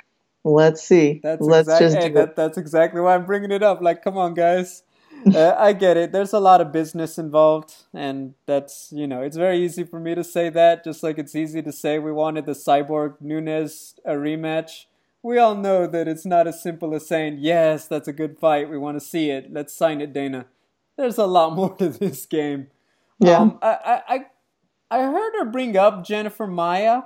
let's 0.43 0.83
see. 0.83 1.21
That's 1.23 1.41
let's 1.41 1.69
exactly, 1.69 1.87
just 1.87 1.97
hey, 1.99 2.13
that, 2.15 2.35
that's 2.35 2.59
exactly 2.59 3.01
why 3.01 3.15
I'm 3.15 3.25
bringing 3.25 3.53
it 3.53 3.63
up. 3.63 3.81
Like, 3.81 4.03
come 4.03 4.19
on, 4.19 4.35
guys 4.35 4.83
uh, 5.27 5.55
I 5.59 5.73
get 5.73 5.97
it. 5.97 6.13
There's 6.13 6.33
a 6.33 6.41
lot 6.41 6.61
of 6.61 6.73
business 6.73 7.19
involved, 7.19 7.75
and 7.95 8.35
that's 8.47 8.93
you 8.93 9.07
know 9.07 9.23
it's 9.23 9.37
very 9.37 9.63
easy 9.65 9.85
for 9.85 10.01
me 10.01 10.15
to 10.15 10.25
say 10.25 10.51
that, 10.51 10.85
just 10.85 11.03
like 11.03 11.19
it's 11.19 11.35
easy 11.35 11.63
to 11.63 11.73
say 11.73 11.99
we 11.99 12.13
wanted 12.13 12.47
the 12.47 12.53
Cyborg 12.53 13.21
Nunes 13.21 13.95
a 14.05 14.13
rematch. 14.13 14.87
We 15.23 15.39
all 15.39 15.55
know 15.55 15.87
that 15.87 16.07
it's 16.09 16.25
not 16.25 16.47
as 16.47 16.63
simple 16.63 16.95
as 16.95 17.07
saying 17.07 17.39
yes, 17.41 17.87
that's 17.87 18.09
a 18.09 18.13
good 18.13 18.39
fight. 18.39 18.71
We 18.71 18.79
want 18.79 18.99
to 18.99 19.05
see 19.05 19.31
it. 19.31 19.53
Let's 19.53 19.75
sign 19.75 20.01
it, 20.01 20.13
Dana. 20.13 20.47
There's 20.97 21.19
a 21.19 21.27
lot 21.27 21.53
more 21.57 21.75
to 21.77 21.89
this 21.89 22.27
game. 22.27 22.69
Yeah. 23.19 23.39
Um, 23.39 23.59
I, 23.61 24.03
I 24.09 24.27
I 24.91 25.03
heard 25.03 25.33
her 25.39 25.45
bring 25.45 25.77
up 25.77 26.05
Jennifer 26.05 26.47
Maia. 26.47 27.03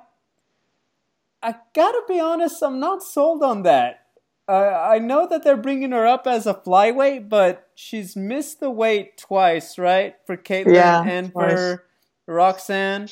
I 1.43 1.57
gotta 1.75 2.03
be 2.07 2.21
honest, 2.21 2.63
I'm 2.63 2.79
not 2.79 3.03
sold 3.03 3.43
on 3.43 3.63
that. 3.65 4.02
Uh, 4.49 4.89
I 4.91 4.99
know 4.99 5.27
that 5.29 5.45
they're 5.45 5.57
bringing 5.57 5.93
her 5.93 6.07
up 6.07 6.27
as 6.27 6.47
a 6.47 6.55
flyweight, 6.55 7.29
but 7.29 7.69
she's 7.75 8.17
missed 8.17 8.61
the 8.61 8.71
weight 8.71 9.17
twice, 9.17 9.79
right? 9.79 10.17
For 10.27 10.37
Katlyn 10.37 10.75
yeah, 10.75 11.03
and 11.03 11.31
twice. 11.33 11.53
for 11.53 11.85
Roxanne. 12.27 13.09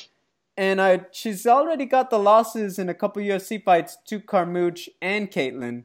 And 0.56 0.80
I, 0.80 1.06
she's 1.12 1.46
already 1.46 1.86
got 1.86 2.10
the 2.10 2.18
losses 2.18 2.78
in 2.78 2.88
a 2.88 2.94
couple 2.94 3.22
UFC 3.22 3.62
fights 3.62 3.96
to 4.08 4.20
Carmouche 4.20 4.88
and. 5.00 5.84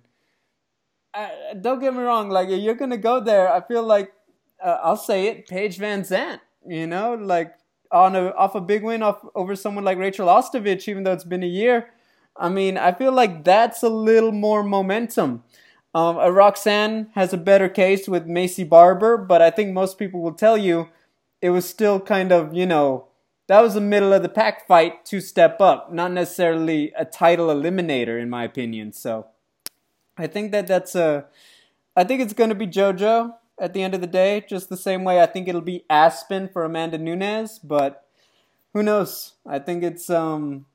Uh, 1.14 1.30
don't 1.62 1.80
get 1.80 1.94
me 1.94 2.02
wrong, 2.02 2.30
like 2.30 2.50
you're 2.50 2.76
gonna 2.76 2.98
go 2.98 3.22
there. 3.22 3.50
I 3.50 3.62
feel 3.62 3.84
like 3.84 4.12
uh, 4.62 4.80
I'll 4.84 4.98
say 4.98 5.28
it, 5.28 5.48
Paige 5.48 5.78
VanZant. 5.78 6.42
You 6.68 6.88
know, 6.88 7.14
like 7.14 7.54
on 7.92 8.16
a 8.16 8.32
off 8.32 8.56
a 8.56 8.62
big 8.62 8.84
win 8.84 9.02
off 9.02 9.24
over 9.34 9.56
someone 9.56 9.86
like 9.86 9.98
Rachel 9.98 10.28
Ostovich, 10.28 10.90
even 10.90 11.04
though 11.04 11.14
it's 11.14 11.24
been 11.24 11.44
a 11.44 11.48
year. 11.48 11.92
I 12.38 12.50
mean, 12.50 12.78
I 12.78 12.92
feel 12.92 13.12
like 13.12 13.44
that's 13.44 13.82
a 13.84 13.90
little 13.90 14.32
more 14.32 14.64
momentum. 14.64 15.44
Um, 15.94 16.18
Roxanne 16.18 17.08
has 17.16 17.32
a 17.32 17.38
better 17.38 17.70
case 17.70 18.08
with 18.08 18.28
Maycee 18.28 18.68
Barber, 18.68 19.16
but 19.16 19.42
I 19.42 19.50
think 19.50 19.72
most 19.72 19.98
people 19.98 20.22
will 20.22 20.34
tell 20.34 20.58
you 20.58 20.90
it 21.42 21.52
was 21.52 21.68
still 21.68 22.02
kind 22.02 22.34
of, 22.34 22.54
you 22.54 22.66
know, 22.66 23.08
that 23.48 23.62
was 23.62 23.76
a 23.76 23.82
middle 23.82 24.12
of 24.12 24.22
the 24.22 24.30
pack 24.30 24.68
fight 24.68 25.06
to 25.06 25.22
step 25.22 25.62
up, 25.62 25.94
not 25.94 26.12
necessarily 26.12 26.92
a 26.98 27.06
title 27.06 27.48
eliminator, 27.48 28.20
in 28.22 28.30
my 28.30 28.44
opinion. 28.44 28.92
So 28.92 29.28
I 30.18 30.28
think 30.28 30.52
that 30.52 30.68
that's 30.68 30.96
a, 30.96 31.28
I 31.96 32.04
think 32.04 32.22
it's 32.22 32.34
going 32.34 32.50
to 32.50 32.56
be 32.56 32.68
JoJo 32.68 33.34
at 33.58 33.74
the 33.74 33.82
end 33.82 33.94
of 33.94 34.02
the 34.02 34.08
day, 34.08 34.44
just 34.50 34.68
the 34.68 34.76
same 34.76 35.06
way 35.06 35.22
I 35.22 35.28
think 35.28 35.48
it'll 35.48 35.62
be 35.62 35.86
Aspen 35.90 36.50
for 36.50 36.66
Amanda 36.66 36.98
Nunes, 36.98 37.60
but 37.60 38.06
who 38.74 38.84
knows? 38.84 39.36
I 39.48 39.60
think 39.60 39.84
it's, 39.84 40.10
um, 40.10 40.66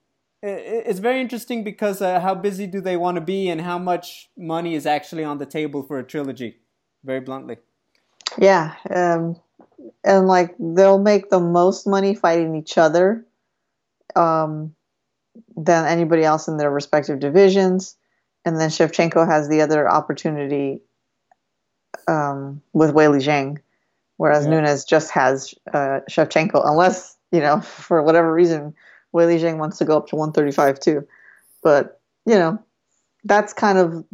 it's 0.42 1.00
very 1.00 1.20
interesting 1.20 1.64
because 1.64 2.00
uh, 2.00 2.20
how 2.20 2.34
busy 2.34 2.66
do 2.66 2.80
they 2.80 2.96
want 2.96 3.16
to 3.16 3.20
be 3.20 3.48
and 3.48 3.60
how 3.60 3.78
much 3.78 4.30
money 4.36 4.74
is 4.74 4.86
actually 4.86 5.24
on 5.24 5.38
the 5.38 5.46
table 5.46 5.82
for 5.82 5.98
a 5.98 6.04
trilogy? 6.04 6.58
Very 7.04 7.20
bluntly. 7.20 7.58
Yeah 8.38 8.74
um, 8.94 9.36
and 10.04 10.26
like 10.26 10.54
they'll 10.58 11.00
make 11.00 11.30
the 11.30 11.40
most 11.40 11.86
money 11.86 12.14
fighting 12.14 12.54
each 12.54 12.78
other 12.78 13.26
um, 14.14 14.74
than 15.56 15.86
anybody 15.86 16.22
else 16.22 16.48
in 16.48 16.56
their 16.56 16.70
respective 16.70 17.18
divisions. 17.20 17.96
And 18.44 18.58
then 18.58 18.70
Shevchenko 18.70 19.26
has 19.26 19.48
the 19.48 19.62
other 19.62 19.88
opportunity 19.88 20.80
um, 22.08 22.62
with 22.72 22.94
Weili 22.94 23.20
Zhang 23.20 23.58
whereas 24.20 24.44
yeah. 24.44 24.60
Nunes 24.60 24.84
just 24.84 25.10
has 25.12 25.54
uh, 25.72 26.00
Shevchenko 26.10 26.60
unless 26.62 27.16
you 27.32 27.40
know 27.40 27.60
for 27.62 28.02
whatever 28.02 28.30
reason 28.30 28.74
Weili 29.14 29.40
Zhang 29.40 29.58
wants 29.58 29.78
to 29.78 29.84
go 29.84 29.96
up 29.96 30.08
to 30.08 30.16
135 30.16 30.80
too. 30.80 31.06
But, 31.62 32.00
you 32.26 32.34
know, 32.34 32.62
that's 33.24 33.52
kind 33.52 33.78
of 33.78 34.04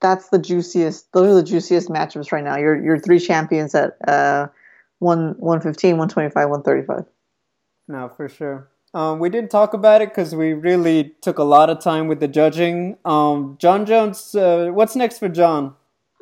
that's 0.00 0.28
the 0.28 0.38
juiciest 0.38 1.12
those 1.12 1.30
are 1.30 1.34
the 1.34 1.42
juiciest 1.42 1.88
matchups 1.88 2.32
right 2.32 2.44
now. 2.44 2.56
Your 2.56 2.80
your 2.82 2.98
three 2.98 3.18
champions 3.18 3.74
at 3.74 3.96
uh 4.06 4.46
1 5.00 5.34
115, 5.38 5.96
125, 5.96 6.48
135. 6.48 7.04
No, 7.88 8.08
for 8.16 8.28
sure. 8.28 8.68
Um, 8.94 9.18
we 9.18 9.28
didn't 9.28 9.50
talk 9.50 9.74
about 9.74 10.00
it 10.00 10.08
because 10.08 10.34
we 10.34 10.54
really 10.54 11.14
took 11.20 11.38
a 11.38 11.44
lot 11.44 11.68
of 11.68 11.80
time 11.80 12.08
with 12.08 12.20
the 12.20 12.28
judging. 12.28 12.96
Um, 13.04 13.56
Jon 13.58 13.84
Jones, 13.84 14.34
uh, 14.34 14.70
what's 14.72 14.96
next 14.96 15.18
for 15.18 15.28
Jon? 15.28 15.74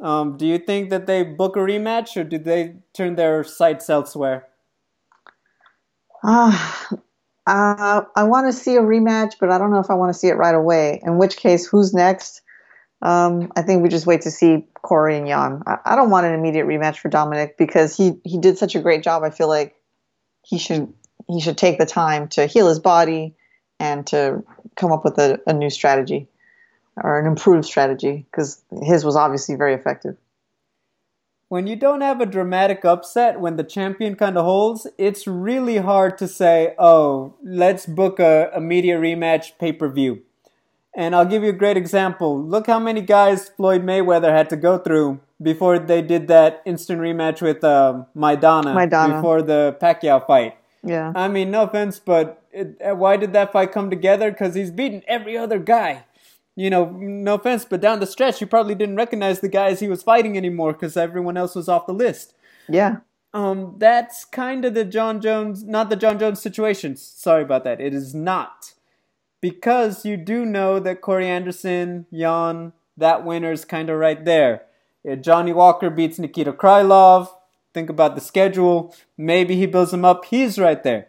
Um, 0.02 0.36
do 0.36 0.46
you 0.46 0.58
think 0.58 0.90
that 0.90 1.06
they 1.06 1.22
book 1.22 1.56
a 1.56 1.60
rematch 1.60 2.16
or 2.16 2.24
do 2.24 2.38
they 2.38 2.76
turn 2.92 3.14
their 3.14 3.44
sights 3.44 3.88
elsewhere? 3.88 4.48
Ah, 6.22 6.88
uh, 6.92 6.96
I 7.46 8.24
want 8.24 8.46
to 8.46 8.52
see 8.52 8.76
a 8.76 8.82
rematch, 8.82 9.34
but 9.38 9.50
I 9.50 9.58
don't 9.58 9.70
know 9.70 9.78
if 9.78 9.90
I 9.90 9.94
want 9.94 10.12
to 10.12 10.18
see 10.18 10.28
it 10.28 10.34
right 10.34 10.54
away. 10.54 11.00
In 11.04 11.18
which 11.18 11.36
case, 11.36 11.66
who's 11.66 11.94
next? 11.94 12.42
Um, 13.02 13.52
I 13.54 13.62
think 13.62 13.82
we 13.82 13.88
just 13.88 14.06
wait 14.06 14.22
to 14.22 14.30
see 14.30 14.66
Corey 14.82 15.16
and 15.16 15.26
Jan. 15.26 15.62
I, 15.66 15.78
I, 15.84 15.96
don't 15.96 16.10
want 16.10 16.26
an 16.26 16.32
immediate 16.32 16.66
rematch 16.66 16.96
for 16.96 17.08
Dominick 17.08 17.58
because 17.58 17.94
he 17.96 18.14
he 18.24 18.38
did 18.38 18.56
such 18.56 18.74
a 18.74 18.80
great 18.80 19.02
job. 19.02 19.22
I 19.22 19.30
feel 19.30 19.48
like 19.48 19.76
he 20.42 20.58
should 20.58 20.92
he 21.28 21.40
should 21.40 21.58
take 21.58 21.78
the 21.78 21.86
time 21.86 22.28
to 22.28 22.46
heal 22.46 22.68
his 22.68 22.78
body 22.78 23.34
and 23.78 24.06
to 24.08 24.42
come 24.76 24.92
up 24.92 25.04
with 25.04 25.18
a, 25.18 25.40
a 25.46 25.52
new 25.52 25.68
strategy 25.68 26.28
or 26.96 27.20
an 27.20 27.26
improved 27.26 27.66
strategy 27.66 28.26
because 28.30 28.62
his 28.82 29.04
was 29.04 29.14
obviously 29.14 29.56
very 29.56 29.74
effective 29.74 30.16
when 31.48 31.66
you 31.66 31.76
don't 31.76 32.00
have 32.00 32.20
a 32.20 32.26
dramatic 32.26 32.84
upset 32.84 33.40
when 33.40 33.56
the 33.56 33.64
champion 33.64 34.16
kind 34.16 34.36
of 34.36 34.44
holds, 34.44 34.86
it's 34.98 35.26
really 35.26 35.76
hard 35.76 36.18
to 36.18 36.26
say, 36.26 36.74
oh, 36.78 37.34
let's 37.42 37.86
book 37.86 38.18
a, 38.18 38.50
a 38.54 38.60
media 38.60 38.98
rematch 38.98 39.52
pay 39.58 39.72
per 39.72 39.88
view. 39.88 40.22
And 40.94 41.14
I'll 41.14 41.26
give 41.26 41.42
you 41.42 41.50
a 41.50 41.60
great 41.64 41.76
example. 41.76 42.42
Look 42.42 42.66
how 42.66 42.78
many 42.78 43.02
guys 43.02 43.50
Floyd 43.50 43.82
Mayweather 43.82 44.30
had 44.30 44.48
to 44.50 44.56
go 44.56 44.78
through 44.78 45.20
before 45.40 45.78
they 45.78 46.00
did 46.00 46.26
that 46.28 46.62
instant 46.64 47.00
rematch 47.00 47.42
with 47.42 47.62
uh, 47.62 48.04
Maidana, 48.16 48.74
Maidana 48.74 49.16
before 49.16 49.42
the 49.42 49.76
Pacquiao 49.80 50.26
fight. 50.26 50.56
Yeah. 50.82 51.12
I 51.14 51.28
mean, 51.28 51.50
no 51.50 51.64
offense, 51.64 51.98
but 51.98 52.42
it, 52.50 52.96
why 52.96 53.18
did 53.18 53.34
that 53.34 53.52
fight 53.52 53.72
come 53.72 53.90
together? 53.90 54.30
Because 54.30 54.54
he's 54.54 54.70
beaten 54.70 55.02
every 55.06 55.36
other 55.36 55.58
guy 55.58 56.04
you 56.56 56.70
know, 56.70 56.90
no 56.90 57.34
offense, 57.34 57.66
but 57.66 57.82
down 57.82 58.00
the 58.00 58.06
stretch, 58.06 58.40
you 58.40 58.46
probably 58.46 58.74
didn't 58.74 58.96
recognize 58.96 59.40
the 59.40 59.48
guys 59.48 59.78
he 59.78 59.88
was 59.88 60.02
fighting 60.02 60.36
anymore 60.36 60.72
because 60.72 60.96
everyone 60.96 61.36
else 61.36 61.54
was 61.54 61.68
off 61.68 61.86
the 61.86 61.92
list. 61.92 62.34
Yeah. 62.68 62.98
Um, 63.34 63.74
that's 63.76 64.24
kind 64.24 64.64
of 64.64 64.72
the 64.72 64.86
Jon 64.86 65.20
Jones, 65.20 65.62
not 65.62 65.90
the 65.90 65.96
Jon 65.96 66.18
Jones 66.18 66.40
situation. 66.40 66.96
Sorry 66.96 67.42
about 67.42 67.64
that. 67.64 67.80
It 67.80 67.92
is 67.92 68.14
not. 68.14 68.72
Because 69.42 70.06
you 70.06 70.16
do 70.16 70.46
know 70.46 70.80
that 70.80 71.02
Corey 71.02 71.28
Anderson, 71.28 72.06
Jan, 72.12 72.72
that 72.96 73.24
winner's 73.24 73.66
kind 73.66 73.90
of 73.90 73.98
right 73.98 74.24
there. 74.24 74.62
If 75.04 75.20
Johnny 75.20 75.52
Walker 75.52 75.90
beats 75.90 76.18
Nikita 76.18 76.54
Krylov, 76.54 77.28
think 77.74 77.90
about 77.90 78.14
the 78.14 78.22
schedule. 78.22 78.96
Maybe 79.18 79.56
he 79.56 79.66
builds 79.66 79.92
him 79.92 80.06
up. 80.06 80.24
He's 80.24 80.58
right 80.58 80.82
there. 80.82 81.08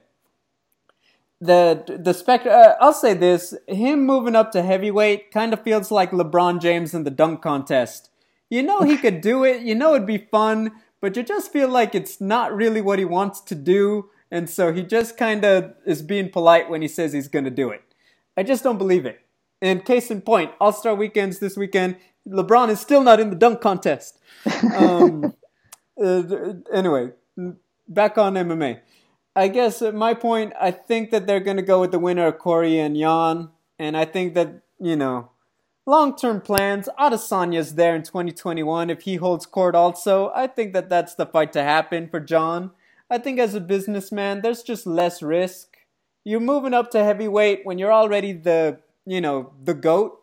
The 1.40 2.00
the 2.00 2.14
spec. 2.14 2.46
Uh, 2.46 2.76
I'll 2.80 2.94
say 2.94 3.14
this: 3.14 3.54
him 3.68 4.06
moving 4.06 4.36
up 4.36 4.52
to 4.52 4.64
heavyweight 4.64 5.32
kind 5.32 5.54
of 5.54 5.64
feels 5.64 5.92
like 5.92 6.12
LeBron 6.12 6.62
James 6.62 6.94
in 6.94 7.04
the 7.04 7.12
dunk 7.12 7.42
contest. 7.42 8.10
You 8.50 8.64
know 8.64 8.82
he 8.82 8.98
could 8.98 9.22
do 9.22 9.44
it. 9.44 9.62
You 9.62 9.76
know 9.76 9.94
it'd 9.94 10.08
be 10.08 10.18
fun, 10.18 10.72
but 11.02 11.16
you 11.16 11.24
just 11.24 11.52
feel 11.52 11.70
like 11.70 11.94
it's 11.94 12.20
not 12.20 12.56
really 12.56 12.82
what 12.82 13.00
he 13.00 13.06
wants 13.06 13.42
to 13.42 13.56
do, 13.56 14.10
and 14.32 14.50
so 14.50 14.74
he 14.74 14.84
just 14.84 15.18
kind 15.18 15.46
of 15.46 15.74
is 15.86 16.02
being 16.02 16.30
polite 16.30 16.70
when 16.70 16.82
he 16.82 16.88
says 16.88 17.14
he's 17.14 17.28
going 17.28 17.46
to 17.46 17.52
do 17.52 17.70
it. 17.70 17.82
I 18.36 18.44
just 18.44 18.64
don't 18.64 18.78
believe 18.78 19.06
it. 19.06 19.22
And 19.62 19.84
case 19.84 20.12
in 20.12 20.22
point, 20.22 20.52
All 20.60 20.72
Star 20.72 20.96
weekends 20.96 21.40
this 21.40 21.58
weekend. 21.58 21.98
LeBron 22.28 22.70
is 22.70 22.80
still 22.80 23.04
not 23.04 23.20
in 23.20 23.30
the 23.30 23.36
dunk 23.36 23.62
contest. 23.62 24.20
Um, 24.76 25.34
uh, 26.02 26.54
anyway, 26.72 27.10
back 27.88 28.18
on 28.18 28.36
MMA. 28.36 28.80
I 29.38 29.50
guess 29.50 29.84
at 29.84 29.94
my 29.94 30.16
point, 30.16 30.54
I 30.60 30.72
think 30.72 31.12
that 31.12 31.28
they're 31.28 31.40
going 31.40 31.58
to 31.58 31.64
go 31.64 31.80
with 31.80 31.92
the 31.92 32.00
winner 32.00 32.26
of 32.26 32.40
Corey 32.40 32.80
and 32.80 32.98
Jan. 32.98 33.50
And 33.78 33.96
I 33.96 34.04
think 34.04 34.34
that, 34.34 34.64
you 34.80 34.96
know, 34.96 35.30
long 35.86 36.18
term 36.18 36.42
plans, 36.42 36.90
Adesanya's 37.00 37.76
there 37.76 37.96
in 37.96 38.02
2021. 38.02 38.90
If 38.90 39.02
he 39.02 39.18
holds 39.18 39.46
court 39.46 39.76
also, 39.76 40.32
I 40.34 40.48
think 40.48 40.74
that 40.74 40.90
that's 40.90 41.14
the 41.14 41.28
fight 41.28 41.54
to 41.54 41.62
happen 41.62 42.10
for 42.10 42.20
Jon. 42.20 42.72
I 43.12 43.20
think 43.20 43.38
as 43.38 43.54
a 43.54 43.62
businessman, 43.62 44.42
there's 44.42 44.64
just 44.64 44.88
less 44.88 45.22
risk. 45.22 45.78
You're 46.24 46.40
moving 46.40 46.74
up 46.74 46.90
to 46.92 47.04
heavyweight 47.04 47.62
when 47.64 47.78
you're 47.78 47.94
already 47.94 48.34
the, 48.34 48.80
you 49.06 49.22
know, 49.22 49.54
the 49.64 49.76
GOAT. 49.76 50.20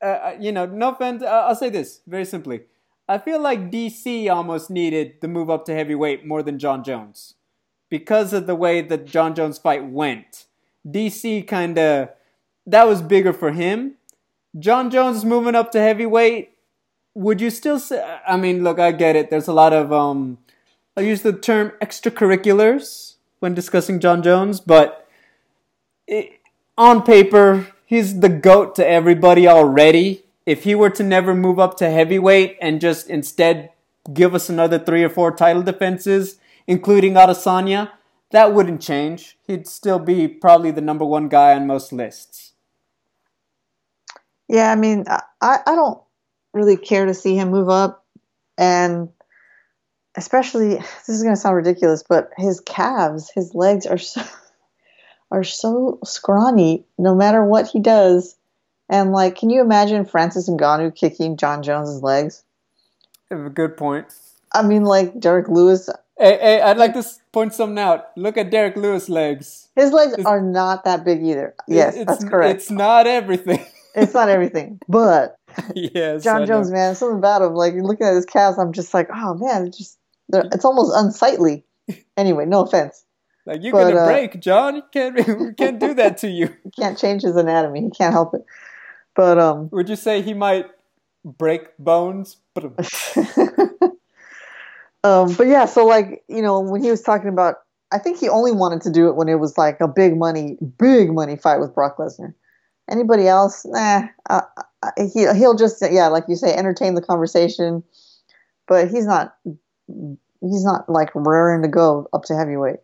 Uh, 0.00 0.06
uh 0.06 0.36
you 0.38 0.52
know, 0.52 0.64
no 0.64 0.92
offense, 0.92 1.24
I'll 1.24 1.56
say 1.56 1.70
this 1.70 2.02
very 2.06 2.24
simply. 2.24 2.60
I 3.08 3.18
feel 3.18 3.40
like 3.40 3.72
DC 3.72 4.32
almost 4.32 4.70
needed 4.70 5.14
the 5.20 5.26
move 5.26 5.50
up 5.50 5.64
to 5.64 5.74
heavyweight 5.74 6.24
more 6.24 6.44
than 6.44 6.60
Jon 6.60 6.84
Jones 6.84 7.34
because 7.90 8.32
of 8.32 8.46
the 8.46 8.54
way 8.54 8.80
that 8.80 9.06
Jon 9.06 9.34
Jones 9.34 9.58
fight 9.58 9.84
went. 9.84 10.46
DC 10.86 11.46
kind 11.46 11.78
of 11.78 12.08
that 12.66 12.86
was 12.86 13.02
bigger 13.02 13.32
for 13.32 13.52
him. 13.52 13.96
Jon 14.58 14.90
Jones 14.90 15.24
moving 15.24 15.54
up 15.54 15.72
to 15.72 15.80
heavyweight. 15.80 16.52
Would 17.14 17.40
you 17.40 17.50
still 17.50 17.78
say? 17.78 18.18
I 18.26 18.36
mean, 18.36 18.64
look, 18.64 18.78
I 18.78 18.92
get 18.92 19.16
it. 19.16 19.30
There's 19.30 19.48
a 19.48 19.52
lot 19.52 19.72
of 19.72 19.92
um, 19.92 20.38
I 20.96 21.02
use 21.02 21.22
the 21.22 21.32
term 21.32 21.72
extracurriculars 21.82 23.14
when 23.40 23.54
discussing 23.54 24.00
Jon 24.00 24.22
Jones, 24.22 24.60
but 24.60 25.08
it, 26.06 26.40
on 26.76 27.02
paper, 27.02 27.66
he's 27.84 28.20
the 28.20 28.28
goat 28.28 28.74
to 28.76 28.86
everybody 28.86 29.46
already 29.48 30.24
if 30.46 30.64
he 30.64 30.74
were 30.74 30.90
to 30.90 31.02
never 31.02 31.34
move 31.34 31.58
up 31.58 31.76
to 31.76 31.90
heavyweight 31.90 32.56
and 32.60 32.80
just 32.80 33.08
instead 33.08 33.70
give 34.12 34.34
us 34.34 34.48
another 34.48 34.78
three 34.78 35.04
or 35.04 35.08
four 35.08 35.30
title 35.30 35.62
defenses, 35.62 36.38
including 36.70 37.14
Adesanya, 37.14 37.90
that 38.30 38.54
wouldn't 38.54 38.80
change. 38.80 39.36
He'd 39.46 39.66
still 39.66 39.98
be 39.98 40.28
probably 40.28 40.70
the 40.70 40.80
number 40.80 41.04
one 41.04 41.28
guy 41.28 41.54
on 41.54 41.66
most 41.66 41.92
lists. 41.92 42.52
Yeah, 44.48 44.70
I 44.70 44.76
mean, 44.76 45.04
I, 45.08 45.22
I 45.40 45.74
don't 45.74 46.00
really 46.52 46.76
care 46.76 47.06
to 47.06 47.14
see 47.14 47.36
him 47.36 47.50
move 47.50 47.68
up. 47.68 48.04
And 48.56 49.08
especially, 50.14 50.76
this 50.76 51.08
is 51.08 51.22
going 51.22 51.34
to 51.34 51.40
sound 51.40 51.56
ridiculous, 51.56 52.04
but 52.08 52.30
his 52.36 52.60
calves, 52.60 53.30
his 53.34 53.52
legs 53.54 53.86
are 53.86 53.98
so, 53.98 54.22
are 55.32 55.44
so 55.44 55.98
scrawny 56.04 56.84
no 56.98 57.16
matter 57.16 57.44
what 57.44 57.66
he 57.66 57.80
does 57.80 58.36
and 58.88 59.12
like, 59.12 59.36
can 59.36 59.50
you 59.50 59.60
imagine 59.60 60.04
Francis 60.04 60.48
Ngannou 60.48 60.94
kicking 60.94 61.36
Jon 61.36 61.62
Jones's 61.62 62.02
legs? 62.02 62.42
a 63.30 63.36
good 63.48 63.76
point. 63.76 64.06
I 64.52 64.62
mean, 64.62 64.84
like 64.84 65.18
Derrick 65.20 65.48
Lewis. 65.48 65.88
Hey, 66.18 66.38
hey, 66.40 66.60
I'd 66.60 66.76
like 66.76 66.92
to 66.94 67.04
point 67.32 67.54
something 67.54 67.78
out. 67.78 68.08
Look 68.16 68.36
at 68.36 68.50
Derrick 68.50 68.76
Lewis' 68.76 69.08
legs. 69.08 69.68
His 69.76 69.92
legs 69.92 70.14
it's, 70.14 70.26
are 70.26 70.40
not 70.40 70.84
that 70.84 71.04
big 71.04 71.22
either. 71.22 71.54
Yes, 71.66 71.96
that's 72.06 72.24
correct. 72.24 72.56
It's 72.56 72.70
not 72.70 73.06
everything. 73.06 73.64
it's 73.94 74.14
not 74.14 74.28
everything, 74.28 74.80
but 74.88 75.36
yes, 75.74 76.22
Jon 76.24 76.46
Jones, 76.46 76.70
man, 76.70 76.94
something 76.94 77.18
about 77.18 77.42
him. 77.42 77.54
Like 77.54 77.74
looking 77.74 78.06
at 78.06 78.14
his 78.14 78.26
calves, 78.26 78.58
I'm 78.58 78.72
just 78.72 78.92
like, 78.92 79.08
oh 79.14 79.34
man, 79.34 79.66
it's 79.66 79.78
just 79.78 79.98
it's 80.32 80.64
almost 80.64 80.92
unsightly. 80.94 81.64
Anyway, 82.16 82.44
no 82.44 82.62
offense. 82.62 83.04
Like 83.46 83.62
you're 83.62 83.72
but, 83.72 83.90
gonna 83.90 84.02
uh, 84.02 84.06
break, 84.06 84.40
Jon. 84.40 84.76
You 84.76 84.82
can't 84.92 85.16
we 85.40 85.54
can't 85.54 85.80
do 85.80 85.94
that 85.94 86.18
to 86.18 86.28
you. 86.28 86.54
you 86.64 86.70
can't 86.78 86.98
change 86.98 87.22
his 87.22 87.34
anatomy. 87.34 87.80
He 87.80 87.90
can't 87.90 88.12
help 88.12 88.34
it. 88.34 88.44
But 89.16 89.38
um, 89.38 89.70
would 89.72 89.88
you 89.88 89.96
say 89.96 90.22
he 90.22 90.34
might 90.34 90.66
break 91.24 91.76
bones? 91.78 92.36
Um, 95.04 95.34
but 95.34 95.46
yeah, 95.46 95.64
so 95.64 95.86
like 95.86 96.22
you 96.28 96.42
know 96.42 96.60
when 96.60 96.82
he 96.82 96.90
was 96.90 97.02
talking 97.02 97.28
about, 97.28 97.56
I 97.90 97.98
think 97.98 98.18
he 98.18 98.28
only 98.28 98.52
wanted 98.52 98.82
to 98.82 98.90
do 98.90 99.08
it 99.08 99.16
when 99.16 99.28
it 99.28 99.36
was 99.36 99.56
like 99.56 99.80
a 99.80 99.88
big 99.88 100.16
money, 100.16 100.58
big 100.78 101.12
money 101.12 101.36
fight 101.36 101.60
with 101.60 101.74
Brock 101.74 101.96
Lesnar. 101.98 102.34
Anybody 102.90 103.26
else, 103.26 103.64
nah, 103.64 104.08
uh, 104.28 104.42
uh 104.82 104.90
he 104.96 105.26
he'll 105.34 105.56
just 105.56 105.82
yeah, 105.90 106.08
like 106.08 106.24
you 106.28 106.36
say, 106.36 106.54
entertain 106.54 106.94
the 106.94 107.02
conversation, 107.02 107.82
but 108.68 108.90
he's 108.90 109.06
not 109.06 109.36
he's 110.40 110.64
not 110.64 110.88
like 110.88 111.10
raring 111.14 111.62
to 111.62 111.68
go 111.68 112.08
up 112.12 112.24
to 112.24 112.36
heavyweight. 112.36 112.80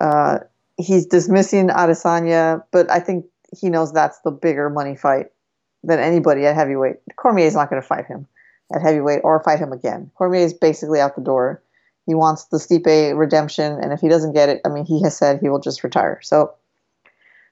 Uh, 0.00 0.38
he's 0.78 1.06
dismissing 1.06 1.68
Adesanya, 1.68 2.64
but 2.72 2.90
I 2.90 2.98
think 2.98 3.26
he 3.56 3.68
knows 3.68 3.92
that's 3.92 4.18
the 4.20 4.32
bigger 4.32 4.68
money 4.68 4.96
fight 4.96 5.26
than 5.84 6.00
anybody 6.00 6.44
at 6.46 6.56
heavyweight. 6.56 6.96
Cormier 7.16 7.46
is 7.46 7.54
not 7.54 7.70
going 7.70 7.80
to 7.80 7.86
fight 7.86 8.06
him 8.06 8.26
at 8.74 8.82
heavyweight 8.82 9.20
or 9.24 9.42
fight 9.42 9.58
him 9.58 9.72
again. 9.72 10.10
Cormier 10.16 10.40
is 10.40 10.54
basically 10.54 11.00
out 11.00 11.16
the 11.16 11.22
door. 11.22 11.62
He 12.06 12.14
wants 12.14 12.44
the 12.46 12.58
Stipe 12.58 13.16
redemption, 13.16 13.78
and 13.80 13.92
if 13.92 14.00
he 14.00 14.08
doesn't 14.08 14.32
get 14.32 14.48
it, 14.48 14.60
I 14.64 14.68
mean, 14.68 14.84
he 14.84 15.02
has 15.02 15.16
said 15.16 15.38
he 15.40 15.48
will 15.48 15.60
just 15.60 15.84
retire. 15.84 16.18
So 16.22 16.54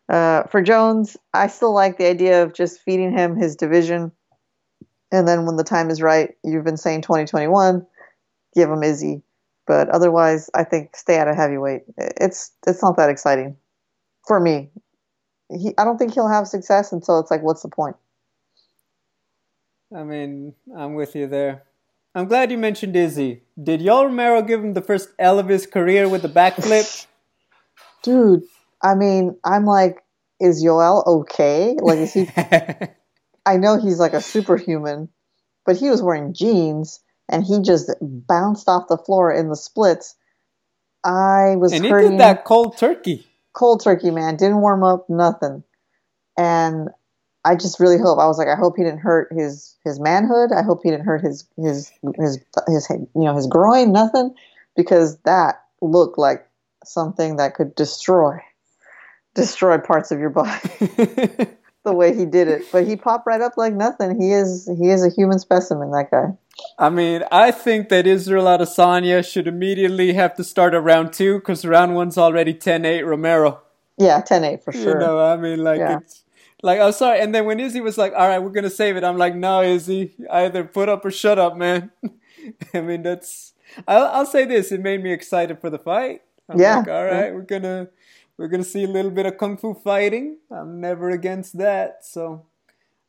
uh, 0.08 0.44
for 0.44 0.60
Jones, 0.60 1.16
I 1.32 1.46
still 1.46 1.72
like 1.72 1.98
the 1.98 2.06
idea 2.06 2.42
of 2.42 2.52
just 2.52 2.80
feeding 2.80 3.16
him 3.16 3.36
his 3.36 3.54
division, 3.54 4.10
and 5.12 5.26
then 5.26 5.46
when 5.46 5.56
the 5.56 5.64
time 5.64 5.90
is 5.90 6.02
right, 6.02 6.34
you've 6.42 6.64
been 6.64 6.76
saying 6.76 7.02
2021, 7.02 7.86
give 8.54 8.70
him 8.70 8.82
Izzy. 8.82 9.22
But 9.66 9.88
otherwise, 9.90 10.50
I 10.52 10.64
think 10.64 10.96
stay 10.96 11.18
out 11.18 11.28
of 11.28 11.36
heavyweight. 11.36 11.82
It's 11.96 12.50
it's 12.66 12.82
not 12.82 12.96
that 12.96 13.08
exciting 13.08 13.56
for 14.26 14.40
me. 14.40 14.70
He, 15.48 15.74
I 15.78 15.84
don't 15.84 15.96
think 15.96 16.12
he'll 16.12 16.28
have 16.28 16.48
success, 16.48 16.90
so 16.90 17.18
it's 17.18 17.30
like, 17.30 17.42
what's 17.42 17.62
the 17.62 17.68
point? 17.68 17.94
I 19.94 20.04
mean, 20.04 20.54
I'm 20.76 20.94
with 20.94 21.14
you 21.16 21.26
there. 21.26 21.64
I'm 22.14 22.26
glad 22.26 22.50
you 22.50 22.58
mentioned 22.58 22.96
Izzy. 22.96 23.42
Did 23.62 23.80
Yoel 23.80 24.06
Romero 24.06 24.42
give 24.42 24.62
him 24.62 24.74
the 24.74 24.82
first 24.82 25.10
L 25.18 25.38
of 25.38 25.48
his 25.48 25.66
career 25.66 26.08
with 26.08 26.22
the 26.22 26.28
backflip? 26.28 27.06
Dude, 28.02 28.42
I 28.82 28.94
mean, 28.94 29.36
I'm 29.44 29.64
like, 29.66 30.02
is 30.40 30.64
Yoel 30.64 31.06
okay? 31.06 31.76
Like, 31.80 31.98
is 31.98 32.12
he? 32.12 32.28
I 33.46 33.56
know 33.56 33.80
he's 33.80 33.98
like 33.98 34.12
a 34.12 34.20
superhuman, 34.20 35.08
but 35.66 35.76
he 35.76 35.90
was 35.90 36.02
wearing 36.02 36.34
jeans 36.34 37.00
and 37.28 37.44
he 37.44 37.62
just 37.62 37.90
bounced 38.00 38.68
off 38.68 38.88
the 38.88 38.98
floor 38.98 39.32
in 39.32 39.48
the 39.48 39.56
splits. 39.56 40.16
I 41.04 41.56
was 41.56 41.72
and 41.72 41.84
he 41.84 41.90
hurting. 41.90 42.12
did 42.12 42.20
that 42.20 42.44
cold 42.44 42.76
turkey. 42.76 43.26
Cold 43.52 43.82
turkey, 43.82 44.10
man. 44.10 44.36
Didn't 44.36 44.60
warm 44.60 44.84
up, 44.84 45.08
nothing. 45.08 45.64
And 46.36 46.90
I 47.44 47.54
just 47.54 47.80
really 47.80 47.98
hope. 47.98 48.18
I 48.18 48.26
was 48.26 48.38
like, 48.38 48.48
I 48.48 48.54
hope 48.54 48.76
he 48.76 48.84
didn't 48.84 49.00
hurt 49.00 49.32
his 49.32 49.76
his 49.84 49.98
manhood. 49.98 50.50
I 50.52 50.62
hope 50.62 50.80
he 50.82 50.90
didn't 50.90 51.06
hurt 51.06 51.22
his 51.22 51.46
his 51.56 51.90
his 52.16 52.38
his, 52.66 52.90
you 52.90 53.08
know 53.14 53.34
his 53.34 53.46
groin. 53.46 53.92
Nothing, 53.92 54.34
because 54.76 55.18
that 55.20 55.62
looked 55.80 56.18
like 56.18 56.46
something 56.84 57.36
that 57.36 57.54
could 57.54 57.74
destroy 57.74 58.38
destroy 59.34 59.78
parts 59.78 60.10
of 60.10 60.18
your 60.18 60.30
body. 60.30 60.68
the 61.84 61.94
way 61.94 62.14
he 62.14 62.26
did 62.26 62.48
it, 62.48 62.70
but 62.70 62.86
he 62.86 62.94
popped 62.94 63.26
right 63.26 63.40
up 63.40 63.56
like 63.56 63.72
nothing. 63.72 64.20
He 64.20 64.32
is 64.32 64.70
he 64.78 64.90
is 64.90 65.04
a 65.04 65.08
human 65.08 65.38
specimen. 65.38 65.90
That 65.92 66.10
guy. 66.10 66.36
I 66.78 66.90
mean, 66.90 67.24
I 67.32 67.50
think 67.52 67.88
that 67.88 68.06
Israel 68.06 68.44
Adesanya 68.44 69.26
should 69.26 69.48
immediately 69.48 70.12
have 70.12 70.34
to 70.34 70.44
start 70.44 70.74
a 70.74 70.80
round 70.80 71.14
two 71.14 71.38
because 71.38 71.64
round 71.64 71.94
one's 71.94 72.18
already 72.18 72.52
10-8 72.52 73.06
Romero. 73.06 73.62
Yeah, 73.96 74.20
10-8 74.20 74.62
for 74.62 74.72
sure. 74.72 75.00
You 75.00 75.06
know, 75.06 75.18
I 75.18 75.36
mean, 75.38 75.64
like 75.64 75.78
yeah. 75.78 75.98
it's 75.98 76.22
like, 76.62 76.80
I'm 76.80 76.92
sorry. 76.92 77.20
And 77.20 77.34
then 77.34 77.44
when 77.44 77.60
Izzy 77.60 77.80
was 77.80 77.98
like, 77.98 78.12
all 78.12 78.28
right, 78.28 78.38
we're 78.38 78.50
going 78.50 78.64
to 78.64 78.70
save 78.70 78.96
it, 78.96 79.04
I'm 79.04 79.16
like, 79.16 79.34
no, 79.34 79.62
Izzy, 79.62 80.14
either 80.30 80.64
put 80.64 80.88
up 80.88 81.04
or 81.04 81.10
shut 81.10 81.38
up, 81.38 81.56
man. 81.56 81.90
I 82.74 82.80
mean, 82.80 83.02
that's, 83.02 83.52
I'll, 83.86 84.06
I'll, 84.06 84.26
say 84.26 84.44
this, 84.44 84.72
it 84.72 84.80
made 84.80 85.02
me 85.02 85.12
excited 85.12 85.60
for 85.60 85.70
the 85.70 85.78
fight. 85.78 86.22
I'm 86.48 86.58
yeah. 86.58 86.78
Like, 86.78 86.88
all 86.88 87.04
right, 87.04 87.26
yeah. 87.26 87.30
we're 87.32 87.42
going 87.42 87.62
to, 87.62 87.88
we're 88.36 88.48
to 88.48 88.64
see 88.64 88.84
a 88.84 88.88
little 88.88 89.10
bit 89.10 89.26
of 89.26 89.38
kung 89.38 89.56
fu 89.56 89.74
fighting. 89.74 90.38
I'm 90.50 90.80
never 90.80 91.10
against 91.10 91.58
that. 91.58 92.04
So 92.04 92.46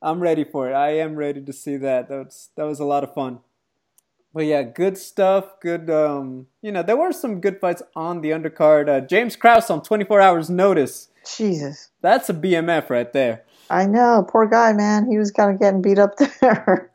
I'm 0.02 0.20
ready 0.20 0.44
for 0.44 0.70
it. 0.70 0.74
I 0.74 0.98
am 0.98 1.16
ready 1.16 1.42
to 1.42 1.54
see 1.54 1.78
that. 1.78 2.10
That 2.10 2.26
was, 2.26 2.50
that 2.56 2.64
was 2.66 2.80
a 2.80 2.86
lot 2.86 3.04
of 3.04 3.14
fun. 3.14 3.40
But 4.34 4.46
yeah, 4.46 4.64
good 4.64 4.98
stuff. 4.98 5.60
Good, 5.62 5.90
um, 5.90 6.48
you 6.62 6.72
know, 6.72 6.84
there 6.84 6.98
were 6.98 7.12
some 7.12 7.42
good 7.42 7.60
fights 7.60 7.82
on 7.96 8.22
the 8.22 8.32
undercard. 8.32 8.88
Uh, 8.90 9.06
James 9.06 9.36
Krause 9.36 9.70
on 9.70 9.84
24 9.84 10.22
hours 10.22 10.50
notice 10.50 11.10
Jesus. 11.38 11.91
That's 12.02 12.30
a 12.30 12.34
BMF 12.34 12.90
right 12.90 13.12
there. 13.14 13.44
I 13.70 13.86
know. 13.86 14.26
Poor 14.28 14.48
guy, 14.48 14.74
man. 14.74 15.10
He 15.10 15.18
was 15.18 15.32
kind 15.32 15.54
of 15.54 15.60
getting 15.60 15.82
beat 15.82 16.00
up 16.00 16.16
there. 16.42 16.92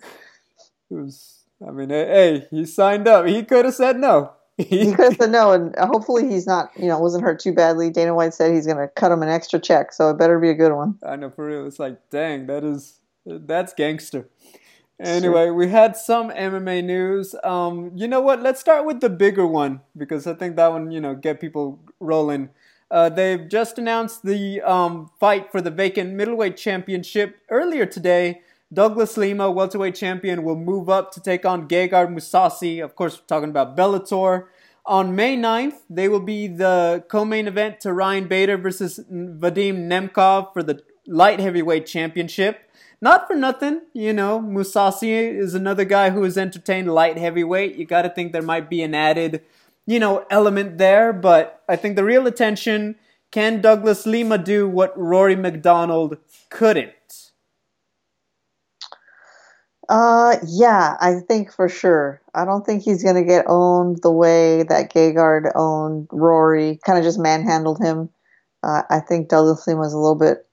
it 0.91 0.95
was, 0.95 1.45
I 1.67 1.71
mean, 1.71 1.91
hey, 1.91 2.47
he 2.51 2.67
signed 2.67 3.09
up. 3.09 3.27
He 3.27 3.43
could 3.45 3.65
have 3.65 3.75
said 3.75 3.99
no. 3.99 4.33
he 4.59 4.93
could 4.95 5.05
have 5.05 5.17
said 5.17 5.31
no, 5.31 5.53
and 5.53 5.75
hopefully 5.79 6.29
he's 6.29 6.47
not, 6.47 6.71
you 6.77 6.87
know, 6.87 6.99
wasn't 6.99 7.23
hurt 7.23 7.41
too 7.41 7.53
badly. 7.53 7.91
Dana 7.91 8.15
White 8.15 8.33
said 8.33 8.53
he's 8.55 8.67
going 8.67 8.79
to 8.79 8.89
cut 8.89 9.13
him 9.13 9.23
an 9.23 9.29
extra 9.29 9.61
check, 9.61 9.93
so 9.93 10.09
it 10.11 10.19
better 10.19 10.39
be 10.39 10.49
a 10.49 10.55
good 10.55 10.73
one. 10.73 10.99
I 11.07 11.17
know 11.17 11.31
for 11.31 11.47
real. 11.47 11.67
It's 11.67 11.79
like, 11.79 11.99
dang, 12.11 12.47
that 12.47 12.65
is 12.65 13.01
that's 13.27 13.75
gangster. 13.75 14.29
Anyway, 14.99 15.51
we 15.51 15.69
had 15.69 15.95
some 15.95 16.31
MMA 16.31 16.83
news. 16.83 17.35
Um, 17.45 17.91
you 17.95 18.09
know 18.09 18.21
what? 18.21 18.41
Let's 18.41 18.61
start 18.61 18.87
with 18.87 19.01
the 19.01 19.11
bigger 19.11 19.47
one 19.47 19.83
because 19.95 20.27
I 20.27 20.33
think 20.33 20.57
that 20.57 20.69
one, 20.73 20.91
you 20.91 21.01
know, 21.01 21.15
get 21.15 21.39
people 21.39 21.81
rolling. 22.01 22.49
Uh, 22.91 23.09
they've 23.09 23.49
just 23.49 23.79
announced 23.79 24.25
the 24.25 24.61
um, 24.63 25.11
fight 25.19 25.51
for 25.51 25.61
the 25.61 25.71
vacant 25.71 26.13
middleweight 26.13 26.57
championship 26.57 27.37
earlier 27.51 27.87
today. 27.87 28.43
Douglas 28.73 29.17
Lima, 29.17 29.51
welterweight 29.51 29.95
champion, 29.95 30.43
will 30.43 30.57
move 30.57 30.89
up 30.89 31.13
to 31.13 31.21
take 31.21 31.45
on 31.45 31.69
Gegard 31.69 32.13
Mousasi. 32.13 32.83
Of 32.83 32.97
course, 32.97 33.19
we're 33.19 33.27
talking 33.27 33.51
about 33.51 33.77
Bellator. 33.77 34.47
On 34.85 35.17
May 35.17 35.37
9th, 35.37 35.79
they 35.91 36.09
will 36.09 36.21
be 36.21 36.47
the 36.47 37.05
co-main 37.09 37.49
event 37.49 37.81
to 37.81 37.93
Ryan 37.93 38.29
Bader 38.29 38.57
versus 38.57 39.01
Vadim 39.11 39.89
Nemkov 39.89 40.53
for 40.53 40.63
the 40.63 40.81
light 41.07 41.41
heavyweight 41.41 41.87
championship. 41.87 42.71
Not 43.01 43.27
for 43.27 43.37
nothing, 43.37 43.83
you 43.93 44.13
know, 44.13 44.41
Mousasi 44.41 45.11
is 45.11 45.55
another 45.55 45.85
guy 45.85 46.11
who 46.11 46.23
has 46.23 46.39
entertained 46.39 46.93
light 46.93 47.19
heavyweight. 47.19 47.77
You 47.77 47.85
got 47.85 48.03
to 48.03 48.09
think 48.09 48.33
there 48.33 48.43
might 48.43 48.71
be 48.71 48.83
an 48.83 48.95
added, 48.95 49.43
you 49.87 49.99
know, 49.99 50.27
element 50.31 50.79
there, 50.79 51.13
but 51.13 51.63
I 51.69 51.77
think 51.77 51.97
the 51.97 52.05
real 52.05 52.27
attention 52.27 52.97
can 53.31 53.61
Douglas 53.61 54.07
Lima 54.07 54.39
do 54.39 54.69
what 54.69 54.97
Rory 54.99 55.37
MacDonald 55.37 56.19
couldn't? 56.51 56.93
Uh, 59.89 60.37
yeah, 60.47 60.97
I 61.01 61.21
think 61.29 61.53
for 61.53 61.69
sure. 61.69 62.21
I 62.35 62.45
don't 62.45 62.67
think 62.67 62.83
he's 62.83 63.03
going 63.03 63.17
to 63.17 63.25
get 63.25 63.45
owned 63.49 64.03
the 64.03 64.11
way 64.11 64.65
that 64.65 64.93
Gegard 64.93 65.53
owned 65.55 66.09
Rory, 66.11 66.81
kind 66.85 66.99
of 66.99 67.05
just 67.05 67.19
manhandled 67.19 67.79
him. 67.81 68.11
Uh, 68.63 68.83
I 68.91 69.01
think 69.01 69.29
Douglas 69.29 69.67
Lima 69.67 69.83
is 69.83 69.93
a 69.93 69.99
little 69.99 70.19
bit 70.19 70.47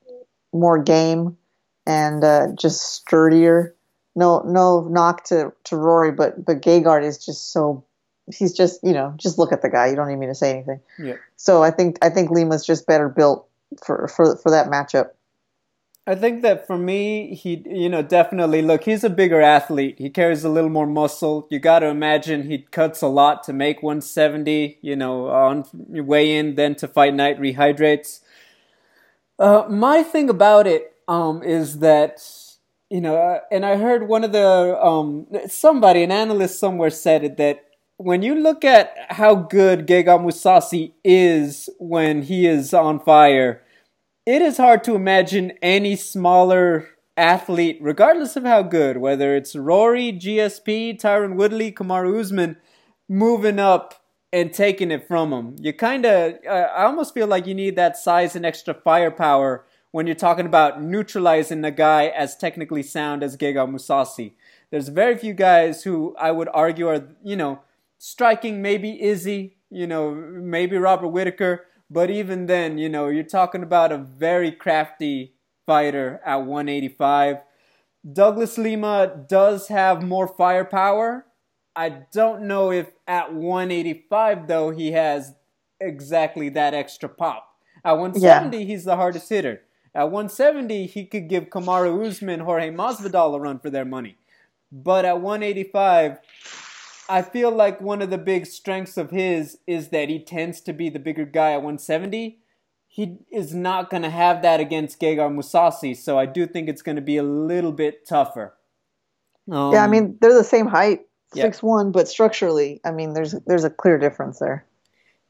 more 0.53 0.81
game 0.81 1.37
and 1.87 2.23
uh, 2.23 2.47
just 2.55 2.81
sturdier. 2.81 3.75
No, 4.15 4.43
no 4.45 4.87
knock 4.89 5.23
to, 5.25 5.51
to 5.63 5.75
Rory, 5.75 6.11
but 6.11 6.45
but 6.45 6.61
Gegard 6.61 7.03
is 7.03 7.23
just 7.23 7.51
so. 7.51 7.83
He's 8.31 8.53
just 8.53 8.79
you 8.83 8.93
know 8.93 9.13
just 9.17 9.37
look 9.37 9.51
at 9.51 9.61
the 9.61 9.69
guy. 9.69 9.87
You 9.87 9.95
don't 9.95 10.07
need 10.07 10.17
me 10.17 10.27
to 10.27 10.35
say 10.35 10.51
anything. 10.51 10.79
Yeah. 10.99 11.15
So 11.35 11.63
I 11.63 11.71
think 11.71 11.97
I 12.01 12.09
think 12.09 12.29
Lima's 12.29 12.65
just 12.65 12.87
better 12.87 13.09
built 13.09 13.47
for 13.83 14.07
for 14.07 14.37
for 14.37 14.51
that 14.51 14.67
matchup. 14.67 15.11
I 16.05 16.15
think 16.15 16.41
that 16.41 16.67
for 16.67 16.77
me, 16.77 17.33
he, 17.33 17.63
you 17.65 17.87
know, 17.87 18.01
definitely 18.01 18.61
look, 18.61 18.83
he's 18.83 19.05
a 19.05 19.09
bigger 19.09 19.39
athlete. 19.39 19.95
He 19.99 20.09
carries 20.09 20.43
a 20.43 20.49
little 20.49 20.69
more 20.69 20.85
muscle. 20.85 21.47
You 21.49 21.59
got 21.59 21.79
to 21.79 21.85
imagine 21.85 22.43
he 22.43 22.57
cuts 22.57 23.01
a 23.01 23.07
lot 23.07 23.41
to 23.43 23.53
make 23.53 23.81
170, 23.81 24.79
you 24.81 24.97
know, 24.97 25.29
on 25.29 25.63
your 25.89 26.03
way 26.03 26.35
in, 26.35 26.55
then 26.55 26.75
to 26.75 26.89
fight 26.89 27.13
night 27.13 27.39
rehydrates. 27.39 28.19
Uh, 29.39 29.63
my 29.69 30.03
thing 30.03 30.29
about 30.29 30.67
it 30.67 30.93
um, 31.07 31.41
is 31.41 31.79
that 31.79 32.21
you 32.89 33.01
know, 33.01 33.15
uh, 33.15 33.39
and 33.51 33.65
I 33.65 33.77
heard 33.77 34.07
one 34.07 34.23
of 34.23 34.33
the 34.33 34.79
um, 34.79 35.25
somebody, 35.47 36.03
an 36.03 36.11
analyst 36.11 36.59
somewhere 36.59 36.91
said 36.91 37.23
it 37.23 37.37
that 37.37 37.65
when 38.03 38.21
you 38.21 38.35
look 38.35 38.65
at 38.65 38.93
how 39.09 39.33
good 39.33 39.87
Gegard 39.87 40.25
Mousasi 40.25 40.91
is 41.05 41.69
when 41.79 42.23
he 42.23 42.45
is 42.45 42.73
on 42.73 42.99
fire, 42.99 43.63
it 44.25 44.41
is 44.41 44.57
hard 44.57 44.83
to 44.83 44.95
imagine 44.95 45.53
any 45.61 45.95
smaller 45.95 46.89
athlete, 47.15 47.77
regardless 47.81 48.35
of 48.35 48.43
how 48.43 48.61
good, 48.61 48.97
whether 48.97 49.35
it's 49.35 49.55
Rory, 49.55 50.11
GSP, 50.11 50.99
Tyron 50.99 51.35
Woodley, 51.35 51.71
Kamaru 51.71 52.19
Usman, 52.19 52.57
moving 53.07 53.57
up 53.57 54.03
and 54.33 54.51
taking 54.51 54.91
it 54.91 55.07
from 55.07 55.31
him. 55.31 55.55
You 55.59 55.71
kind 55.71 56.05
of, 56.05 56.35
I 56.49 56.83
almost 56.83 57.13
feel 57.13 57.27
like 57.27 57.47
you 57.47 57.55
need 57.55 57.77
that 57.77 57.95
size 57.95 58.35
and 58.35 58.45
extra 58.45 58.73
firepower 58.73 59.65
when 59.91 60.07
you're 60.07 60.15
talking 60.15 60.45
about 60.45 60.81
neutralizing 60.81 61.63
a 61.63 61.71
guy 61.71 62.07
as 62.07 62.35
technically 62.35 62.83
sound 62.83 63.23
as 63.23 63.37
Gegard 63.37 63.69
Mousasi. 63.69 64.33
There's 64.71 64.89
very 64.89 65.17
few 65.17 65.33
guys 65.33 65.83
who 65.83 66.15
I 66.19 66.31
would 66.31 66.49
argue 66.53 66.87
are, 66.89 67.07
you 67.23 67.37
know, 67.37 67.61
striking 68.05 68.61
maybe 68.61 69.01
Izzy, 69.01 69.55
you 69.69 69.87
know, 69.87 70.13
maybe 70.13 70.75
Robert 70.75 71.07
Whitaker, 71.07 71.67
but 71.89 72.09
even 72.09 72.47
then, 72.47 72.77
you 72.77 72.89
know, 72.89 73.07
you're 73.07 73.23
talking 73.23 73.63
about 73.63 73.93
a 73.93 73.97
very 73.97 74.51
crafty 74.51 75.35
fighter 75.65 76.19
at 76.25 76.41
185. 76.43 77.37
Douglas 78.11 78.57
Lima 78.57 79.23
does 79.29 79.69
have 79.69 80.03
more 80.03 80.27
firepower. 80.27 81.27
I 81.77 82.03
don't 82.11 82.41
know 82.41 82.73
if 82.73 82.91
at 83.07 83.33
185 83.33 84.47
though 84.47 84.71
he 84.71 84.91
has 84.91 85.33
exactly 85.79 86.49
that 86.49 86.73
extra 86.73 87.07
pop. 87.07 87.47
At 87.85 87.93
170 87.93 88.57
yeah. 88.57 88.65
he's 88.65 88.83
the 88.83 88.97
hardest 88.97 89.29
hitter. 89.29 89.61
At 89.95 90.11
170, 90.11 90.87
he 90.87 91.05
could 91.05 91.29
give 91.29 91.45
Kamaru 91.45 92.05
Usman, 92.05 92.41
Jorge 92.41 92.69
Masvidal 92.71 93.35
a 93.35 93.39
run 93.39 93.59
for 93.59 93.69
their 93.69 93.85
money. 93.85 94.17
But 94.71 95.05
at 95.05 95.21
185, 95.21 96.17
I 97.09 97.21
feel 97.21 97.51
like 97.51 97.81
one 97.81 98.01
of 98.01 98.09
the 98.09 98.17
big 98.17 98.45
strengths 98.45 98.97
of 98.97 99.11
his 99.11 99.57
is 99.67 99.89
that 99.89 100.09
he 100.09 100.23
tends 100.23 100.61
to 100.61 100.73
be 100.73 100.89
the 100.89 100.99
bigger 100.99 101.25
guy 101.25 101.51
at 101.51 101.57
170. 101.57 102.39
He 102.87 103.17
is 103.31 103.53
not 103.53 103.89
going 103.89 104.03
to 104.03 104.09
have 104.09 104.41
that 104.43 104.59
against 104.59 105.01
Gegard 105.01 105.35
Mousasi, 105.35 105.97
so 105.97 106.17
I 106.17 106.25
do 106.25 106.45
think 106.45 106.69
it's 106.69 106.81
going 106.81 106.95
to 106.95 107.01
be 107.01 107.17
a 107.17 107.23
little 107.23 107.71
bit 107.71 108.07
tougher. 108.07 108.53
Um, 109.51 109.73
yeah, 109.73 109.83
I 109.83 109.87
mean 109.87 110.17
they're 110.21 110.33
the 110.33 110.43
same 110.43 110.67
height, 110.67 111.01
six 111.33 111.57
yeah. 111.61 111.69
one, 111.69 111.91
but 111.91 112.07
structurally, 112.07 112.79
I 112.85 112.91
mean 112.91 113.13
there's 113.13 113.35
there's 113.45 113.65
a 113.65 113.69
clear 113.69 113.97
difference 113.97 114.39
there. 114.39 114.65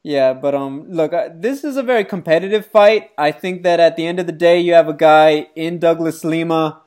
Yeah, 0.04 0.34
but 0.34 0.54
um, 0.54 0.84
look, 0.90 1.14
uh, 1.14 1.30
this 1.34 1.64
is 1.64 1.78
a 1.78 1.82
very 1.82 2.04
competitive 2.04 2.66
fight. 2.66 3.10
I 3.16 3.32
think 3.32 3.62
that 3.62 3.80
at 3.80 3.96
the 3.96 4.06
end 4.06 4.20
of 4.20 4.26
the 4.26 4.32
day, 4.32 4.60
you 4.60 4.74
have 4.74 4.86
a 4.86 4.94
guy 4.94 5.48
in 5.56 5.78
Douglas 5.78 6.22
Lima. 6.22 6.82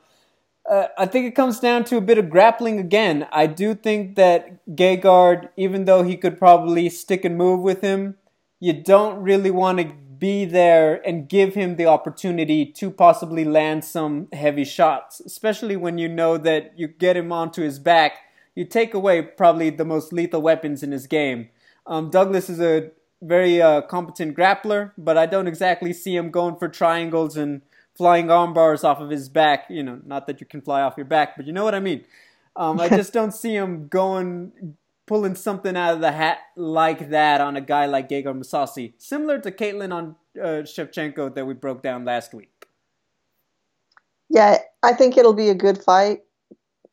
Uh, 0.68 0.88
I 0.98 1.06
think 1.06 1.26
it 1.26 1.34
comes 1.34 1.60
down 1.60 1.84
to 1.84 1.96
a 1.96 2.00
bit 2.02 2.18
of 2.18 2.28
grappling 2.28 2.78
again. 2.78 3.26
I 3.32 3.46
do 3.46 3.74
think 3.74 4.16
that 4.16 4.66
Gegard, 4.76 5.48
even 5.56 5.86
though 5.86 6.02
he 6.02 6.16
could 6.16 6.38
probably 6.38 6.90
stick 6.90 7.24
and 7.24 7.38
move 7.38 7.60
with 7.60 7.80
him, 7.80 8.16
you 8.60 8.74
don't 8.74 9.22
really 9.22 9.50
want 9.50 9.78
to 9.78 9.92
be 10.18 10.44
there 10.44 11.00
and 11.06 11.28
give 11.28 11.54
him 11.54 11.76
the 11.76 11.86
opportunity 11.86 12.66
to 12.66 12.90
possibly 12.90 13.44
land 13.44 13.84
some 13.84 14.28
heavy 14.32 14.64
shots, 14.64 15.20
especially 15.20 15.76
when 15.76 15.96
you 15.96 16.08
know 16.08 16.36
that 16.36 16.72
you 16.76 16.88
get 16.88 17.16
him 17.16 17.32
onto 17.32 17.62
his 17.62 17.78
back. 17.78 18.18
You 18.54 18.64
take 18.64 18.92
away 18.92 19.22
probably 19.22 19.70
the 19.70 19.84
most 19.84 20.12
lethal 20.12 20.42
weapons 20.42 20.82
in 20.82 20.92
his 20.92 21.06
game. 21.06 21.48
Um, 21.86 22.10
Douglas 22.10 22.50
is 22.50 22.60
a 22.60 22.90
very 23.22 23.62
uh, 23.62 23.82
competent 23.82 24.36
grappler, 24.36 24.92
but 24.98 25.16
I 25.16 25.26
don't 25.26 25.46
exactly 25.46 25.92
see 25.92 26.14
him 26.14 26.30
going 26.30 26.56
for 26.56 26.68
triangles 26.68 27.36
and 27.36 27.62
flying 27.98 28.30
arm 28.30 28.54
bars 28.54 28.84
off 28.84 29.00
of 29.00 29.10
his 29.10 29.28
back. 29.28 29.66
You 29.68 29.82
know, 29.82 30.00
not 30.06 30.26
that 30.28 30.40
you 30.40 30.46
can 30.46 30.62
fly 30.62 30.80
off 30.80 30.94
your 30.96 31.06
back, 31.06 31.36
but 31.36 31.46
you 31.46 31.52
know 31.52 31.64
what 31.64 31.74
I 31.74 31.80
mean. 31.80 32.04
Um, 32.56 32.80
I 32.80 32.88
just 32.88 33.12
don't 33.12 33.34
see 33.34 33.54
him 33.54 33.88
going 33.88 34.76
pulling 35.06 35.34
something 35.34 35.76
out 35.76 35.94
of 35.94 36.00
the 36.00 36.12
hat 36.12 36.38
like 36.54 37.10
that 37.10 37.40
on 37.40 37.56
a 37.56 37.60
guy 37.60 37.86
like 37.86 38.08
Gegard 38.08 38.38
Mousasi, 38.38 38.92
similar 38.98 39.40
to 39.40 39.50
Katlyn 39.50 39.92
on 39.92 40.16
uh, 40.40 40.62
Shevchenko 40.62 41.34
that 41.34 41.46
we 41.46 41.54
broke 41.54 41.82
down 41.82 42.04
last 42.04 42.34
week. 42.34 42.66
Yeah, 44.28 44.58
I 44.82 44.92
think 44.92 45.16
it'll 45.16 45.34
be 45.34 45.48
a 45.48 45.54
good 45.54 45.82
fight. 45.82 46.20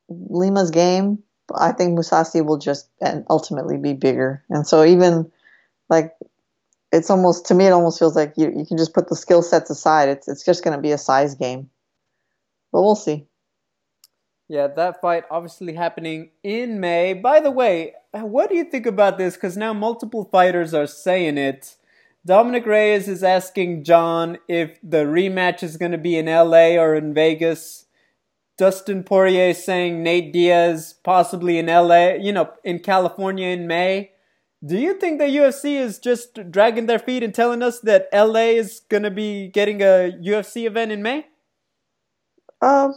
Lima's 0.10 0.72
game. 0.72 1.20
I 1.54 1.74
think 1.74 1.98
Mousasi 1.98 2.44
will 2.44 2.58
just 2.58 2.88
and 3.02 3.26
ultimately 3.30 3.78
be 3.78 3.94
bigger, 3.94 4.44
and 4.50 4.66
so 4.66 4.84
even 4.84 5.32
like 5.90 6.16
it's 6.96 7.10
almost 7.10 7.46
to 7.48 7.54
me 7.54 7.68
it 7.68 7.72
almost 7.72 8.00
feels 8.00 8.16
like 8.16 8.34
you 8.38 8.52
you 8.56 8.66
can 8.66 8.78
just 8.78 8.94
put 8.94 9.10
the 9.10 9.16
skill 9.16 9.42
sets 9.42 9.70
aside. 9.70 10.10
It's 10.10 10.28
it's 10.28 10.46
just 10.46 10.64
going 10.64 10.76
to 10.76 10.82
be 10.82 10.92
a 10.92 10.98
size 10.98 11.36
game. 11.36 11.70
But 12.72 12.82
we'll 12.82 12.96
see. 12.96 13.28
Yeah, 14.48 14.68
that 14.68 15.02
fight 15.02 15.24
obviously 15.32 15.74
happening 15.74 16.30
in 16.44 16.80
May. 16.80 17.14
By 17.14 17.40
the 17.40 17.52
way, 17.52 17.94
what 18.12 18.50
do 18.50 18.56
you 18.56 18.64
think 18.64 18.86
about 18.86 19.18
this? 19.18 19.36
Because 19.36 19.58
now 19.58 19.74
multiple 19.74 20.30
fighters 20.32 20.74
are 20.74 20.88
saying 20.88 21.38
it. 21.38 21.76
Dominick 22.26 22.66
Reyes 22.66 23.08
is 23.08 23.24
asking 23.24 23.84
Jon 23.84 24.38
if 24.48 24.80
the 24.82 25.06
rematch 25.06 25.64
is 25.64 25.78
going 25.78 25.92
to 25.92 25.98
be 25.98 26.18
in 26.18 26.26
LA 26.26 26.76
or 26.80 26.96
in 26.96 27.14
Vegas. 27.14 27.86
Dustin 28.58 29.04
Poirier 29.04 29.54
saying 29.54 30.02
Nate 30.02 30.32
Diaz 30.32 30.96
possibly 31.04 31.58
in 31.58 31.66
LA, 31.68 32.14
you 32.14 32.32
know, 32.32 32.52
in 32.64 32.80
California 32.80 33.48
in 33.48 33.68
May. 33.68 34.12
Do 34.66 34.78
you 34.78 34.96
think 34.96 35.20
the 35.20 35.26
UFC 35.26 35.80
is 35.80 36.00
just 36.00 36.50
dragging 36.50 36.88
their 36.88 37.00
feet 37.00 37.22
and 37.24 37.34
telling 37.34 37.62
us 37.62 37.82
that 37.82 38.08
LA 38.12 38.56
is 38.56 38.82
gonna 38.90 39.12
be 39.12 39.48
getting 39.50 39.82
a 39.82 40.12
UFC 40.24 40.66
event 40.66 40.92
in 40.92 41.04
May? 41.04 41.28
Um, 42.62 42.96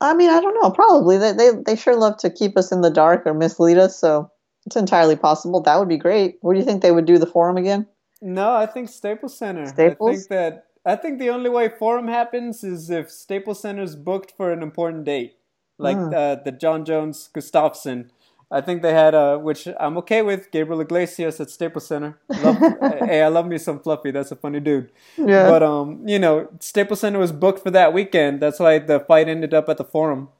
I 0.00 0.14
mean, 0.14 0.30
I 0.30 0.40
don't 0.40 0.60
know. 0.60 0.70
Probably 0.70 1.16
they 1.16 1.32
they 1.32 1.50
they 1.64 1.76
sure 1.76 1.96
love 1.96 2.18
to 2.18 2.30
keep 2.30 2.56
us 2.58 2.70
in 2.70 2.82
the 2.82 2.90
dark 2.90 3.22
or 3.26 3.34
mislead 3.34 3.78
us. 3.78 3.98
So 3.98 4.30
it's 4.66 4.76
entirely 4.76 5.16
possible. 5.16 5.62
That 5.62 5.78
would 5.78 5.88
be 5.88 5.96
great. 5.96 6.38
Where 6.42 6.54
do 6.54 6.60
you 6.60 6.66
think 6.66 6.82
they 6.82 6.92
would 6.92 7.06
do 7.06 7.18
the 7.18 7.26
forum 7.26 7.56
again? 7.56 7.86
No, 8.20 8.52
I 8.52 8.66
think 8.66 8.88
Staples 8.88 9.36
Center. 9.38 9.66
Staples. 9.66 10.10
I 10.10 10.12
think 10.12 10.28
that 10.28 10.66
I 10.84 10.96
think 10.96 11.18
the 11.18 11.30
only 11.30 11.50
way 11.50 11.68
forum 11.68 12.08
happens 12.08 12.62
is 12.62 12.90
if 12.90 13.10
Staples 13.10 13.60
Center 13.60 13.82
is 13.82 13.96
booked 13.96 14.34
for 14.36 14.52
an 14.52 14.62
important 14.62 15.04
date, 15.04 15.36
like 15.78 15.96
mm. 15.96 16.14
uh, 16.14 16.42
the 16.42 16.52
Jon 16.52 16.84
Jones 16.84 17.30
Gustafsson 17.34 18.10
I 18.52 18.60
think 18.60 18.82
they 18.82 18.92
had 18.92 19.14
a, 19.14 19.38
which 19.38 19.68
I'm 19.78 19.96
okay 19.98 20.22
with, 20.22 20.50
Gabriel 20.50 20.80
Iglesias 20.80 21.40
at 21.40 21.50
Staples 21.50 21.86
Center. 21.86 22.18
Love, 22.28 22.58
hey, 22.98 23.22
I 23.22 23.28
love 23.28 23.46
me 23.46 23.58
some 23.58 23.78
Fluffy. 23.78 24.10
That's 24.10 24.32
a 24.32 24.36
funny 24.36 24.58
dude. 24.58 24.90
Yeah. 25.16 25.48
But 25.48 25.62
um, 25.62 26.06
you 26.06 26.18
know, 26.18 26.48
Staples 26.58 27.00
Center 27.00 27.20
was 27.20 27.30
booked 27.30 27.62
for 27.62 27.70
that 27.70 27.92
weekend. 27.92 28.40
That's 28.40 28.58
why 28.58 28.80
the 28.80 28.98
fight 29.00 29.28
ended 29.28 29.54
up 29.54 29.68
at 29.68 29.76
the 29.76 29.84
Forum. 29.84 30.30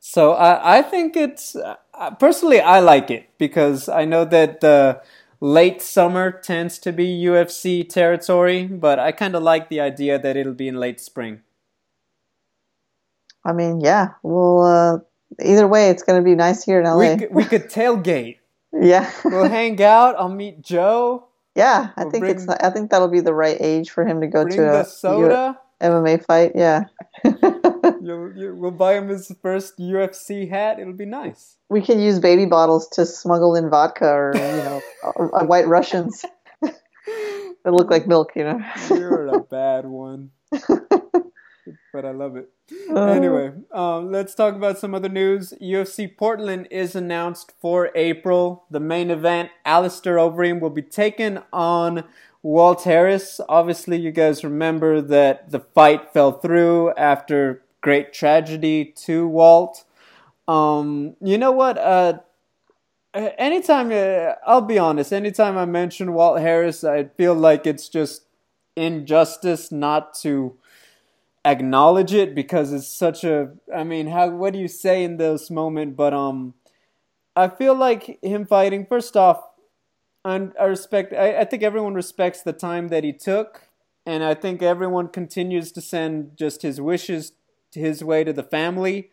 So 0.00 0.32
I, 0.32 0.78
I 0.78 0.82
think 0.82 1.16
it's 1.16 1.54
uh, 1.54 1.76
personally 2.18 2.60
I 2.60 2.80
like 2.80 3.10
it 3.10 3.30
because 3.38 3.88
I 3.88 4.04
know 4.04 4.24
that 4.24 4.60
the 4.60 5.00
late 5.40 5.80
summer 5.80 6.32
tends 6.32 6.78
to 6.80 6.92
be 6.92 7.06
UFC 7.06 7.88
territory, 7.88 8.66
but 8.66 8.98
I 8.98 9.12
kind 9.12 9.36
of 9.36 9.42
like 9.42 9.68
the 9.68 9.80
idea 9.80 10.18
that 10.18 10.36
it'll 10.36 10.54
be 10.54 10.68
in 10.68 10.76
late 10.76 11.00
spring. 11.00 11.42
I 13.44 13.52
mean, 13.52 13.80
yeah. 13.80 14.14
Well, 14.22 14.62
uh, 14.62 14.98
either 15.42 15.66
way, 15.68 15.90
it's 15.90 16.02
going 16.02 16.18
to 16.20 16.24
be 16.24 16.34
nice 16.34 16.64
here 16.64 16.80
in 16.80 16.84
LA. 16.86 17.12
We 17.12 17.16
could, 17.18 17.34
we 17.34 17.44
could 17.44 17.64
tailgate. 17.70 18.38
yeah. 18.72 19.10
We'll 19.24 19.48
hang 19.48 19.82
out. 19.82 20.16
I'll 20.18 20.28
meet 20.28 20.60
Joe. 20.62 21.26
yeah, 21.54 21.90
I 21.96 22.02
We'll 22.04 22.10
think 22.10 22.22
bring- 22.22 22.34
it's. 22.36 22.48
I 22.48 22.70
think 22.70 22.90
that'll 22.90 23.08
be 23.08 23.20
the 23.20 23.34
right 23.34 23.56
age 23.60 23.90
for 23.90 24.04
him 24.06 24.20
to 24.20 24.26
go 24.26 24.46
to 24.46 24.80
a 24.80 24.84
soda. 24.84 25.58
U- 25.80 25.88
MMA 25.90 26.24
fight. 26.24 26.52
Yeah. 26.54 26.84
We'll 28.00 28.70
buy 28.70 28.94
him 28.94 29.08
his 29.08 29.30
first 29.42 29.78
UFC 29.78 30.48
hat. 30.48 30.78
It'll 30.78 30.92
be 30.94 31.04
nice. 31.04 31.56
we 31.68 31.82
can 31.82 32.00
use 32.00 32.18
baby 32.18 32.46
bottles 32.46 32.88
to 32.92 33.04
smuggle 33.04 33.54
in 33.54 33.68
vodka 33.70 34.06
or 34.06 34.32
you 34.34 34.40
know, 34.40 34.80
or, 35.02 35.12
or 35.16 35.34
uh, 35.36 35.42
uh, 35.42 35.44
white 35.46 35.66
Russians 35.68 36.24
that 36.62 36.74
look 37.72 37.90
like 37.90 38.06
milk. 38.06 38.30
You 38.34 38.44
know. 38.44 38.60
You're 38.90 39.26
a 39.28 39.40
bad 39.40 39.84
one. 39.86 40.30
But 41.92 42.04
I 42.04 42.10
love 42.12 42.36
it. 42.36 42.48
Uh, 42.90 43.06
Anyway, 43.06 43.52
um, 43.72 44.10
let's 44.12 44.34
talk 44.34 44.54
about 44.54 44.78
some 44.78 44.94
other 44.94 45.08
news. 45.08 45.52
UFC 45.60 46.06
Portland 46.06 46.68
is 46.70 46.94
announced 46.94 47.52
for 47.60 47.90
April. 47.94 48.64
The 48.70 48.80
main 48.80 49.10
event, 49.10 49.50
Alistair 49.64 50.16
Overeem, 50.16 50.60
will 50.60 50.70
be 50.70 50.82
taken 50.82 51.42
on 51.52 52.04
Walt 52.42 52.84
Harris. 52.84 53.40
Obviously, 53.48 53.98
you 53.98 54.12
guys 54.12 54.44
remember 54.44 55.00
that 55.00 55.50
the 55.50 55.60
fight 55.60 56.12
fell 56.12 56.32
through 56.32 56.92
after 56.94 57.62
great 57.80 58.12
tragedy 58.12 58.84
to 59.06 59.26
Walt. 59.26 59.84
Um, 60.46 61.16
you 61.20 61.38
know 61.38 61.52
what? 61.52 61.78
Uh, 61.78 62.18
anytime, 63.14 63.90
uh, 63.92 64.34
I'll 64.46 64.60
be 64.62 64.78
honest, 64.78 65.12
anytime 65.12 65.56
I 65.58 65.64
mention 65.64 66.12
Walt 66.14 66.40
Harris, 66.40 66.84
I 66.84 67.04
feel 67.04 67.34
like 67.34 67.66
it's 67.66 67.88
just 67.88 68.22
injustice 68.76 69.72
not 69.72 70.14
to 70.14 70.56
acknowledge 71.50 72.12
it 72.12 72.34
because 72.34 72.72
it's 72.72 72.88
such 72.88 73.24
a 73.24 73.52
I 73.74 73.84
mean 73.84 74.08
how 74.08 74.30
what 74.30 74.52
do 74.52 74.58
you 74.58 74.68
say 74.68 75.04
in 75.04 75.16
this 75.16 75.50
moment? 75.50 75.96
but 75.96 76.12
um 76.14 76.54
I 77.36 77.48
feel 77.48 77.74
like 77.74 78.18
him 78.22 78.46
fighting 78.46 78.86
first 78.86 79.16
off 79.16 79.42
I, 80.24 80.48
I 80.60 80.64
respect 80.64 81.12
I, 81.12 81.40
I 81.40 81.44
think 81.44 81.62
everyone 81.62 81.94
respects 81.94 82.42
the 82.42 82.52
time 82.52 82.88
that 82.88 83.04
he 83.04 83.12
took. 83.12 83.62
And 84.06 84.24
I 84.24 84.34
think 84.34 84.62
everyone 84.62 85.08
continues 85.08 85.70
to 85.72 85.80
send 85.82 86.36
just 86.36 86.62
his 86.62 86.80
wishes 86.80 87.32
his 87.72 88.02
way 88.02 88.24
to 88.24 88.32
the 88.32 88.42
family. 88.42 89.10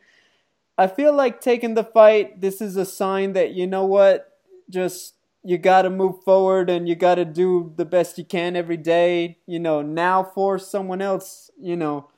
I 0.78 0.88
feel 0.88 1.14
like 1.14 1.42
taking 1.42 1.74
the 1.74 1.84
fight 1.84 2.42
this 2.42 2.62
is 2.62 2.76
a 2.78 2.86
sign 2.86 3.34
that 3.34 3.54
you 3.54 3.68
know 3.68 3.86
what? 3.86 4.40
Just 4.70 5.16
you 5.44 5.58
got 5.60 5.84
to 5.84 5.90
move 5.90 6.24
forward 6.24 6.70
and 6.70 6.90
you 6.90 6.96
got 6.96 7.16
to 7.16 7.26
do 7.26 7.72
the 7.78 7.86
best 7.86 8.18
you 8.18 8.26
can 8.26 8.56
every 8.56 8.78
day 8.78 9.38
you 9.46 9.60
know 9.60 9.82
now 9.84 10.24
for 10.24 10.58
someone 10.58 11.02
else 11.04 11.52
you 11.62 11.76
know 11.76 12.10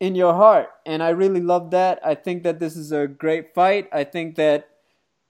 in 0.00 0.14
your 0.14 0.34
heart. 0.34 0.68
And 0.86 1.02
I 1.02 1.10
really 1.10 1.40
love 1.40 1.70
that. 1.70 1.98
I 2.04 2.14
think 2.14 2.42
that 2.42 2.58
this 2.58 2.76
is 2.76 2.92
a 2.92 3.06
great 3.06 3.54
fight. 3.54 3.88
I 3.92 4.04
think 4.04 4.36
that 4.36 4.68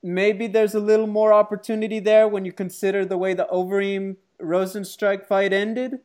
maybe 0.02 0.46
there's 0.46 0.74
a 0.74 0.80
little 0.80 1.06
more 1.06 1.32
opportunity 1.32 2.00
there 2.00 2.28
when 2.28 2.44
you 2.44 2.52
consider 2.52 3.04
the 3.04 3.18
way 3.18 3.34
the 3.34 3.48
Overeem 3.52 4.16
Rosenstruik 4.40 5.26
fight 5.26 5.52
ended. 5.52 6.00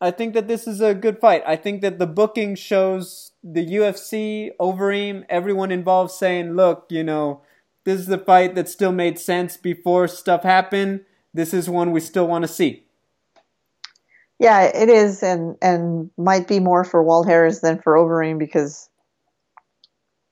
I 0.00 0.12
think 0.12 0.34
that 0.34 0.46
this 0.46 0.68
is 0.68 0.80
a 0.80 0.94
good 0.94 1.18
fight. 1.18 1.42
I 1.44 1.56
think 1.56 1.82
that 1.82 1.98
the 1.98 2.06
booking 2.06 2.54
shows 2.54 3.32
the 3.42 3.66
UFC, 3.66 4.50
Overeem, 4.60 5.24
everyone 5.28 5.72
involved 5.72 6.12
saying, 6.12 6.54
look, 6.54 6.86
you 6.88 7.02
know, 7.02 7.42
this 7.84 7.98
is 7.98 8.06
the 8.06 8.18
fight 8.18 8.54
that 8.54 8.68
still 8.68 8.92
made 8.92 9.18
sense 9.18 9.56
before 9.56 10.06
stuff 10.06 10.44
happened. 10.44 11.04
This 11.34 11.52
is 11.52 11.68
one 11.68 11.90
we 11.90 12.00
still 12.00 12.28
want 12.28 12.42
to 12.42 12.48
see. 12.48 12.84
Yeah, 14.38 14.62
it 14.62 14.88
is, 14.88 15.22
and 15.22 15.56
and 15.60 16.10
might 16.16 16.46
be 16.46 16.60
more 16.60 16.84
for 16.84 17.02
Walt 17.02 17.26
Harris 17.26 17.60
than 17.60 17.80
for 17.80 17.94
Overeem 17.94 18.38
because, 18.38 18.88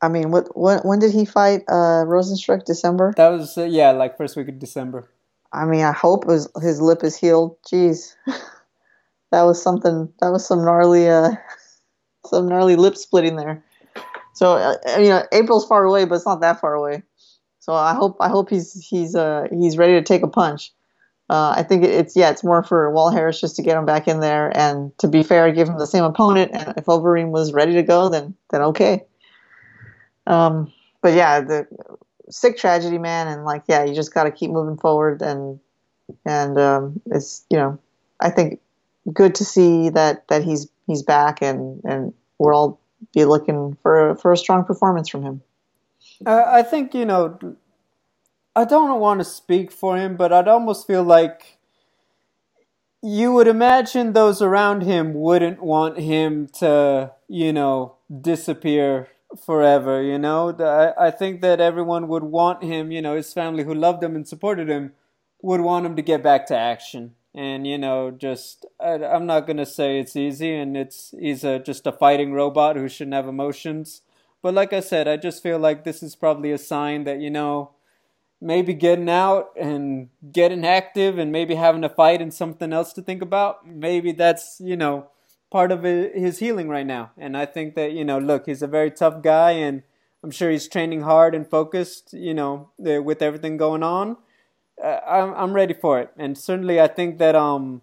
I 0.00 0.08
mean, 0.08 0.30
what, 0.30 0.56
what 0.56 0.84
when 0.84 1.00
did 1.00 1.12
he 1.12 1.24
fight 1.24 1.62
uh, 1.68 2.04
Rosenstruik? 2.06 2.64
December. 2.64 3.14
That 3.16 3.30
was, 3.30 3.58
uh, 3.58 3.64
yeah, 3.64 3.90
like 3.90 4.16
first 4.16 4.36
week 4.36 4.48
of 4.48 4.58
December. 4.60 5.08
I 5.52 5.64
mean, 5.64 5.82
I 5.82 5.92
hope 5.92 6.28
his 6.28 6.48
his 6.62 6.80
lip 6.80 7.02
is 7.02 7.16
healed. 7.16 7.56
Jeez, 7.62 8.14
that 9.32 9.42
was 9.42 9.60
something. 9.60 10.12
That 10.20 10.30
was 10.30 10.46
some 10.46 10.64
gnarly, 10.64 11.08
uh, 11.08 11.32
some 12.26 12.48
gnarly 12.48 12.76
lip 12.76 12.96
splitting 12.96 13.36
there. 13.36 13.64
So 14.34 14.52
uh, 14.52 14.98
you 14.98 15.08
know, 15.08 15.24
April's 15.32 15.66
far 15.66 15.84
away, 15.84 16.04
but 16.04 16.16
it's 16.16 16.26
not 16.26 16.42
that 16.42 16.60
far 16.60 16.74
away. 16.74 17.02
So 17.58 17.74
I 17.74 17.94
hope 17.94 18.18
I 18.20 18.28
hope 18.28 18.50
he's 18.50 18.74
he's 18.74 19.16
uh 19.16 19.48
he's 19.50 19.76
ready 19.76 19.94
to 19.94 20.02
take 20.02 20.22
a 20.22 20.28
punch. 20.28 20.72
Uh, 21.28 21.54
I 21.56 21.64
think 21.64 21.82
it's 21.82 22.14
yeah, 22.14 22.30
it's 22.30 22.44
more 22.44 22.62
for 22.62 22.90
Walt 22.92 23.12
Harris 23.12 23.40
just 23.40 23.56
to 23.56 23.62
get 23.62 23.76
him 23.76 23.84
back 23.84 24.06
in 24.06 24.20
there, 24.20 24.56
and 24.56 24.96
to 24.98 25.08
be 25.08 25.24
fair, 25.24 25.50
give 25.52 25.68
him 25.68 25.78
the 25.78 25.86
same 25.86 26.04
opponent. 26.04 26.52
And 26.54 26.74
if 26.76 26.84
Overeem 26.84 27.30
was 27.30 27.52
ready 27.52 27.74
to 27.74 27.82
go, 27.82 28.08
then 28.08 28.34
then 28.50 28.62
okay. 28.62 29.04
Um, 30.28 30.72
but 31.02 31.14
yeah, 31.14 31.40
the 31.40 31.66
sick 32.30 32.56
tragedy, 32.56 32.98
man, 32.98 33.26
and 33.26 33.44
like 33.44 33.64
yeah, 33.66 33.84
you 33.84 33.92
just 33.92 34.14
got 34.14 34.24
to 34.24 34.30
keep 34.30 34.52
moving 34.52 34.76
forward, 34.76 35.20
and 35.20 35.58
and 36.24 36.58
um, 36.58 37.00
it's 37.06 37.44
you 37.50 37.58
know, 37.58 37.78
I 38.20 38.30
think 38.30 38.60
good 39.12 39.34
to 39.36 39.44
see 39.44 39.88
that 39.90 40.28
that 40.28 40.44
he's 40.44 40.68
he's 40.86 41.02
back, 41.02 41.42
and 41.42 41.82
and 41.82 42.14
we'll 42.38 42.54
all 42.54 42.80
be 43.12 43.24
looking 43.24 43.76
for 43.82 44.14
for 44.14 44.32
a 44.32 44.36
strong 44.36 44.64
performance 44.64 45.08
from 45.08 45.24
him. 45.24 45.42
Uh, 46.24 46.44
I 46.46 46.62
think 46.62 46.94
you 46.94 47.04
know. 47.04 47.36
I 48.56 48.64
don't 48.64 48.98
want 49.00 49.20
to 49.20 49.24
speak 49.24 49.70
for 49.70 49.98
him, 49.98 50.16
but 50.16 50.32
I'd 50.32 50.48
almost 50.48 50.86
feel 50.86 51.02
like 51.02 51.58
you 53.02 53.30
would 53.34 53.46
imagine 53.46 54.14
those 54.14 54.40
around 54.40 54.82
him 54.82 55.12
wouldn't 55.12 55.62
want 55.62 55.98
him 55.98 56.48
to, 56.60 57.12
you 57.28 57.52
know, 57.52 57.96
disappear 58.22 59.08
forever. 59.44 60.02
You 60.02 60.18
know, 60.18 60.56
I, 60.58 61.08
I 61.08 61.10
think 61.10 61.42
that 61.42 61.60
everyone 61.60 62.08
would 62.08 62.22
want 62.22 62.64
him. 62.64 62.90
You 62.90 63.02
know, 63.02 63.14
his 63.14 63.34
family 63.34 63.62
who 63.64 63.74
loved 63.74 64.02
him 64.02 64.16
and 64.16 64.26
supported 64.26 64.70
him 64.70 64.94
would 65.42 65.60
want 65.60 65.84
him 65.84 65.94
to 65.94 66.02
get 66.02 66.22
back 66.22 66.46
to 66.46 66.56
action. 66.56 67.14
And 67.34 67.66
you 67.66 67.76
know, 67.76 68.10
just 68.10 68.64
I, 68.80 68.94
I'm 69.04 69.26
not 69.26 69.46
gonna 69.46 69.66
say 69.66 70.00
it's 70.00 70.16
easy, 70.16 70.54
and 70.54 70.78
it's 70.78 71.14
he's 71.20 71.44
a, 71.44 71.58
just 71.58 71.86
a 71.86 71.92
fighting 71.92 72.32
robot 72.32 72.76
who 72.76 72.88
shouldn't 72.88 73.14
have 73.14 73.28
emotions. 73.28 74.00
But 74.40 74.54
like 74.54 74.72
I 74.72 74.80
said, 74.80 75.06
I 75.06 75.18
just 75.18 75.42
feel 75.42 75.58
like 75.58 75.84
this 75.84 76.02
is 76.02 76.16
probably 76.16 76.52
a 76.52 76.58
sign 76.58 77.04
that 77.04 77.20
you 77.20 77.28
know 77.28 77.75
maybe 78.40 78.74
getting 78.74 79.08
out 79.08 79.50
and 79.58 80.08
getting 80.32 80.64
active 80.64 81.18
and 81.18 81.32
maybe 81.32 81.54
having 81.54 81.84
a 81.84 81.88
fight 81.88 82.20
and 82.20 82.32
something 82.32 82.72
else 82.72 82.92
to 82.92 83.02
think 83.02 83.22
about. 83.22 83.66
Maybe 83.66 84.12
that's, 84.12 84.60
you 84.60 84.76
know, 84.76 85.08
part 85.50 85.72
of 85.72 85.82
his 85.82 86.38
healing 86.38 86.68
right 86.68 86.86
now. 86.86 87.12
And 87.16 87.36
I 87.36 87.46
think 87.46 87.74
that, 87.76 87.92
you 87.92 88.04
know, 88.04 88.18
look, 88.18 88.46
he's 88.46 88.62
a 88.62 88.66
very 88.66 88.90
tough 88.90 89.22
guy 89.22 89.52
and 89.52 89.82
I'm 90.22 90.30
sure 90.30 90.50
he's 90.50 90.68
training 90.68 91.02
hard 91.02 91.34
and 91.34 91.48
focused, 91.48 92.12
you 92.12 92.34
know, 92.34 92.70
with 92.78 93.22
everything 93.22 93.56
going 93.56 93.82
on. 93.82 94.16
Uh, 94.82 95.00
I'm, 95.08 95.34
I'm 95.34 95.52
ready 95.52 95.74
for 95.74 96.00
it. 96.00 96.10
And 96.18 96.36
certainly 96.36 96.80
I 96.80 96.88
think 96.88 97.18
that, 97.18 97.34
um, 97.34 97.82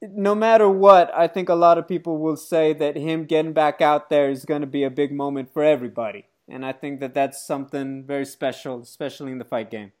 no 0.00 0.34
matter 0.34 0.68
what, 0.68 1.12
I 1.14 1.26
think 1.26 1.48
a 1.48 1.54
lot 1.54 1.78
of 1.78 1.88
people 1.88 2.18
will 2.18 2.36
say 2.36 2.72
that 2.72 2.96
him 2.96 3.24
getting 3.24 3.52
back 3.52 3.80
out 3.80 4.10
there 4.10 4.30
is 4.30 4.44
going 4.44 4.60
to 4.60 4.66
be 4.66 4.84
a 4.84 4.90
big 4.90 5.12
moment 5.12 5.52
for 5.52 5.62
everybody 5.62 6.26
and 6.48 6.64
I 6.64 6.72
think 6.72 7.00
that 7.00 7.14
that's 7.14 7.42
something 7.42 8.04
very 8.04 8.24
special, 8.24 8.80
especially 8.80 9.32
in 9.32 9.38
the 9.38 9.44
fight 9.44 9.70
game. 9.70 9.92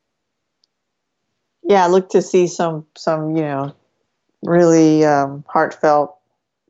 Yeah, 1.62 1.84
I 1.84 1.88
look 1.88 2.08
to 2.10 2.22
see 2.22 2.46
some 2.46 2.86
some 2.96 3.36
you 3.36 3.42
know 3.42 3.74
really 4.42 5.04
um, 5.04 5.44
heartfelt 5.48 6.16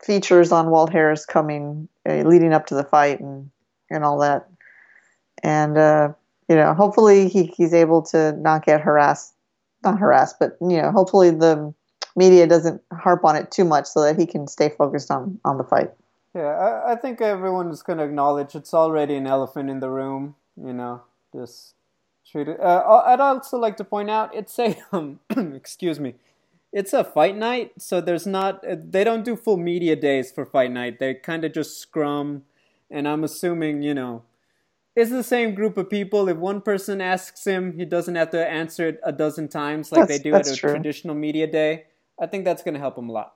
features 0.03 0.53
on 0.53 0.71
Walt 0.71 0.93
Harris 0.93 1.27
coming 1.27 1.89
uh, 2.09 2.23
leading 2.23 2.53
up 2.53 2.67
to 2.67 2.75
the 2.75 2.85
fight 2.85 3.21
and 3.21 3.51
and 3.91 4.05
all 4.05 4.19
that, 4.19 4.49
and 5.43 5.79
uh, 5.79 6.13
you 6.49 6.57
know 6.57 6.75
hopefully 6.75 7.29
he, 7.29 7.45
he's 7.45 7.75
able 7.75 8.03
to 8.03 8.33
not 8.33 8.65
get 8.65 8.81
harassed, 8.81 9.35
not 9.85 9.99
harassed, 9.99 10.37
but 10.41 10.57
you 10.61 10.81
know 10.81 10.91
hopefully 10.91 11.31
the 11.31 11.73
media 12.17 12.47
doesn't 12.47 12.83
harp 12.93 13.25
on 13.25 13.37
it 13.37 13.51
too 13.51 13.65
much 13.65 13.87
so 13.87 14.03
that 14.03 14.19
he 14.19 14.27
can 14.27 14.49
stay 14.49 14.69
focused 14.69 15.11
on 15.11 15.39
on 15.45 15.59
the 15.59 15.65
fight. 15.65 15.91
Yeah, 16.39 16.55
I, 16.57 16.93
I 16.93 16.97
think 16.97 17.21
everyone 17.21 17.69
is 17.71 17.83
going 17.83 17.99
to 17.99 18.05
acknowledge 18.05 18.55
it's 18.55 18.73
already 18.73 19.17
an 19.17 19.27
elephant 19.27 19.69
in 19.71 19.81
the 19.81 19.91
room. 19.91 20.37
You 20.57 20.73
know, 20.73 21.03
just 21.35 21.75
treat 22.31 22.47
it. 22.49 22.61
Uh, 22.61 23.03
I'd 23.07 23.21
also 23.21 23.59
like 23.59 23.77
to 23.79 23.85
point 23.85 24.09
out 24.09 24.35
it's 24.35 24.57
a 24.59 24.77
um, 24.93 25.19
excuse 25.37 25.99
me, 25.99 26.15
it's 26.73 26.93
a 26.93 27.03
fight 27.03 27.37
night, 27.37 27.73
so 27.79 28.01
there's 28.01 28.27
not 28.27 28.63
they 28.93 29.03
don't 29.03 29.25
do 29.25 29.35
full 29.37 29.57
media 29.57 29.97
days 29.97 30.31
for 30.31 30.47
fight 30.47 30.71
night. 30.71 30.99
They 31.01 31.15
kind 31.15 31.45
of 31.45 31.53
just 31.53 31.81
scrum, 31.81 32.45
and 32.91 33.09
I'm 33.09 33.25
assuming 33.25 33.83
you 33.83 33.95
know 33.95 34.23
it's 34.95 35.11
the 35.11 35.25
same 35.25 35.55
group 35.55 35.77
of 35.77 35.91
people. 35.91 36.29
If 36.29 36.37
one 36.37 36.61
person 36.61 37.01
asks 37.01 37.45
him, 37.47 37.73
he 37.73 37.85
doesn't 37.85 38.15
have 38.15 38.31
to 38.31 38.47
answer 38.49 38.89
it 38.89 39.01
a 39.03 39.13
dozen 39.13 39.49
times 39.49 39.91
like 39.91 40.03
That's- 40.03 40.19
they 40.19 40.31
do 40.31 40.37
at 40.37 40.47
a 40.47 40.55
true. 40.55 40.71
traditional 40.71 41.15
media 41.17 41.47
day. 41.47 41.87
I 42.21 42.27
think 42.27 42.45
that's 42.45 42.63
going 42.65 42.75
to 42.75 42.81
help 42.81 42.99
him 42.99 43.09
a 43.09 43.13
lot. 43.13 43.35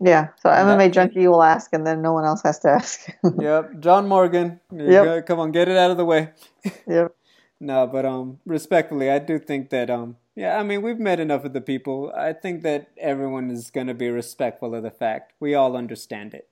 Yeah. 0.00 0.28
So 0.42 0.48
MMA 0.48 0.78
that- 0.86 0.92
junkie 0.92 1.26
will 1.28 1.42
ask, 1.42 1.72
and 1.72 1.86
then 1.86 2.00
no 2.02 2.12
one 2.12 2.24
else 2.24 2.42
has 2.42 2.58
to 2.60 2.68
ask. 2.78 3.08
yep, 3.38 3.78
John 3.80 4.08
Morgan. 4.08 4.60
Yep. 4.72 5.04
go- 5.04 5.22
Come 5.22 5.40
on, 5.40 5.52
get 5.52 5.68
it 5.68 5.76
out 5.76 5.90
of 5.90 5.96
the 5.96 6.04
way. 6.04 6.30
yep. 6.86 7.14
No, 7.60 7.86
but 7.86 8.06
um, 8.06 8.38
respectfully, 8.46 9.10
I 9.10 9.18
do 9.18 9.38
think 9.38 9.68
that 9.70 9.90
um, 9.90 10.16
yeah, 10.34 10.58
I 10.58 10.62
mean, 10.62 10.80
we've 10.80 10.98
met 10.98 11.20
enough 11.20 11.44
of 11.44 11.52
the 11.52 11.60
people. 11.60 12.10
I 12.16 12.32
think 12.32 12.62
that 12.62 12.88
everyone 12.96 13.50
is 13.50 13.70
going 13.70 13.88
to 13.88 13.94
be 13.94 14.08
respectful 14.08 14.74
of 14.74 14.82
the 14.82 14.90
fact. 14.90 15.34
We 15.40 15.54
all 15.54 15.76
understand 15.76 16.32
it. 16.32 16.48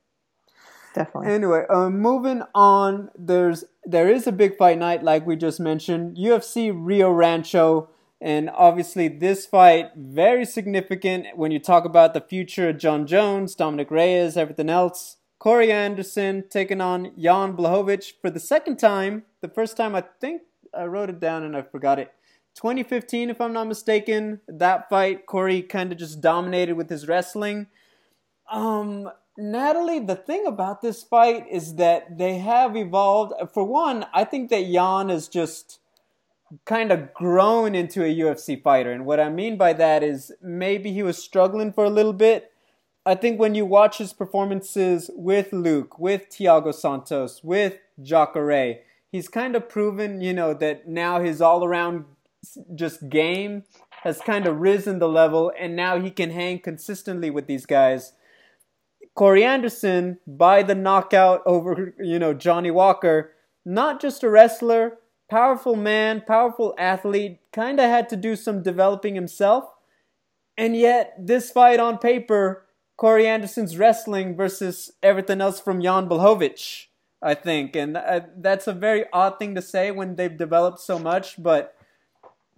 Definitely. 0.94 1.32
Anyway, 1.32 1.64
um, 1.70 1.98
moving 2.00 2.42
on. 2.54 3.10
There's 3.16 3.64
there 3.84 4.10
is 4.10 4.26
a 4.26 4.32
big 4.32 4.56
fight 4.58 4.78
night, 4.78 5.02
like 5.02 5.26
we 5.26 5.36
just 5.36 5.60
mentioned. 5.60 6.16
UFC 6.18 6.70
Rio 6.74 7.10
Rancho, 7.10 7.88
and 8.20 8.50
obviously 8.50 9.08
this 9.08 9.46
fight 9.46 9.90
very 9.96 10.44
significant 10.44 11.36
when 11.36 11.50
you 11.50 11.58
talk 11.58 11.84
about 11.84 12.14
the 12.14 12.20
future 12.20 12.70
of 12.70 12.78
Jon 12.78 13.06
Jones, 13.06 13.54
Dominick 13.54 13.90
Reyes, 13.90 14.36
everything 14.36 14.68
else. 14.68 15.16
Corey 15.38 15.70
Anderson 15.70 16.44
taking 16.50 16.80
on 16.80 17.12
Jan 17.16 17.56
Blachowicz 17.56 18.12
for 18.20 18.28
the 18.28 18.40
second 18.40 18.78
time. 18.78 19.22
The 19.40 19.48
first 19.48 19.76
time 19.76 19.94
I 19.94 20.02
think 20.20 20.42
I 20.76 20.84
wrote 20.84 21.10
it 21.10 21.20
down 21.20 21.44
and 21.44 21.56
I 21.56 21.62
forgot 21.62 22.00
it. 22.00 22.12
2015, 22.56 23.30
if 23.30 23.40
I'm 23.40 23.52
not 23.52 23.68
mistaken. 23.68 24.40
That 24.48 24.88
fight, 24.88 25.26
Corey 25.26 25.62
kind 25.62 25.92
of 25.92 25.98
just 25.98 26.20
dominated 26.20 26.74
with 26.74 26.90
his 26.90 27.06
wrestling. 27.06 27.68
Um, 28.50 29.08
Natalie, 29.36 30.00
the 30.00 30.16
thing 30.16 30.44
about 30.44 30.82
this 30.82 31.04
fight 31.04 31.46
is 31.48 31.76
that 31.76 32.18
they 32.18 32.38
have 32.38 32.76
evolved. 32.76 33.34
For 33.54 33.62
one, 33.62 34.06
I 34.12 34.24
think 34.24 34.50
that 34.50 34.66
Jan 34.66 35.08
is 35.08 35.28
just 35.28 35.78
kind 36.64 36.90
of 36.90 37.12
grown 37.14 37.74
into 37.74 38.02
a 38.02 38.14
UFC 38.14 38.62
fighter. 38.62 38.92
And 38.92 39.04
what 39.04 39.20
I 39.20 39.28
mean 39.28 39.56
by 39.56 39.72
that 39.74 40.02
is 40.02 40.32
maybe 40.42 40.92
he 40.92 41.02
was 41.02 41.22
struggling 41.22 41.72
for 41.72 41.84
a 41.84 41.90
little 41.90 42.12
bit. 42.12 42.52
I 43.04 43.14
think 43.14 43.38
when 43.38 43.54
you 43.54 43.64
watch 43.64 43.98
his 43.98 44.12
performances 44.12 45.10
with 45.14 45.52
Luke, 45.52 45.98
with 45.98 46.28
Thiago 46.30 46.74
Santos, 46.74 47.42
with 47.42 47.78
Jacare, 48.02 48.80
he's 49.10 49.28
kind 49.28 49.56
of 49.56 49.68
proven, 49.68 50.20
you 50.20 50.32
know, 50.32 50.54
that 50.54 50.88
now 50.88 51.20
his 51.20 51.40
all 51.40 51.64
around 51.64 52.04
just 52.74 53.08
game 53.08 53.64
has 54.02 54.20
kind 54.20 54.46
of 54.46 54.60
risen 54.60 54.98
the 54.98 55.08
level 55.08 55.52
and 55.58 55.74
now 55.74 56.00
he 56.00 56.10
can 56.10 56.30
hang 56.30 56.58
consistently 56.58 57.30
with 57.30 57.46
these 57.46 57.66
guys. 57.66 58.12
Corey 59.14 59.42
Anderson 59.42 60.18
by 60.26 60.62
the 60.62 60.74
knockout 60.74 61.42
over, 61.44 61.94
you 61.98 62.18
know, 62.18 62.32
Johnny 62.32 62.70
Walker, 62.70 63.32
not 63.64 64.00
just 64.00 64.22
a 64.22 64.30
wrestler, 64.30 64.98
powerful 65.28 65.76
man, 65.76 66.22
powerful 66.26 66.74
athlete, 66.78 67.40
kind 67.52 67.78
of 67.80 67.88
had 67.88 68.08
to 68.10 68.16
do 68.16 68.36
some 68.36 68.62
developing 68.62 69.14
himself. 69.14 69.64
And 70.56 70.76
yet, 70.76 71.14
this 71.18 71.50
fight 71.50 71.78
on 71.78 71.98
paper, 71.98 72.66
Corey 72.96 73.26
Anderson's 73.26 73.76
wrestling 73.76 74.36
versus 74.36 74.90
everything 75.02 75.40
else 75.40 75.60
from 75.60 75.80
Jan 75.80 76.08
Blachowicz, 76.08 76.86
I 77.22 77.34
think. 77.34 77.76
And 77.76 77.96
uh, 77.96 78.22
that's 78.36 78.66
a 78.66 78.72
very 78.72 79.04
odd 79.12 79.38
thing 79.38 79.54
to 79.54 79.62
say 79.62 79.90
when 79.90 80.16
they've 80.16 80.36
developed 80.36 80.80
so 80.80 80.98
much, 80.98 81.40
but 81.40 81.76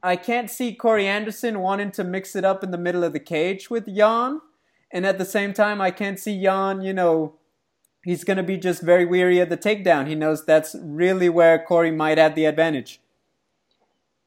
I 0.03 0.17
can't 0.17 0.51
see 0.51 0.75
Corey 0.75 1.07
Anderson 1.07 1.59
wanting 1.59 1.91
to 1.93 2.05
mix 2.05 2.35
it 2.35 2.45
up 2.45 2.65
in 2.65 2.71
the 2.71 2.79
middle 2.79 3.05
of 3.05 3.13
the 3.13 3.21
cage 3.21 3.69
with 3.69 3.87
Jan. 3.87 4.41
And 4.91 5.05
at 5.05 5.19
the 5.19 5.25
same 5.25 5.53
time, 5.53 5.81
I 5.81 5.91
can't 5.91 6.19
see 6.19 6.43
Jan, 6.43 6.81
you 6.81 6.95
know, 6.95 7.35
he's 8.05 8.25
going 8.25 8.37
to 8.37 8.43
be 8.43 8.57
just 8.57 8.83
very 8.83 9.05
weary 9.05 9.39
of 9.41 9.49
the 9.49 9.57
takedown. 9.57 10.07
He 10.07 10.15
knows 10.15 10.45
that's 10.45 10.77
really 10.81 11.29
where 11.29 11.59
Corey 11.59 11.91
might 11.91 12.19
have 12.19 12.35
the 12.35 12.47
advantage. 12.47 13.01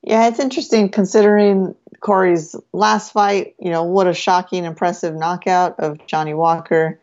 Yeah, 0.01 0.28
it's 0.28 0.39
interesting 0.39 0.89
considering 0.89 1.76
Corey's 2.01 2.55
last 2.74 3.13
fight. 3.13 3.55
You 3.59 3.71
know, 3.71 3.84
what 3.84 4.07
a 4.07 4.13
shocking, 4.13 4.65
impressive 4.65 5.15
knockout 5.15 5.80
of 5.80 6.05
Johnny 6.07 6.34
Walker. 6.34 6.99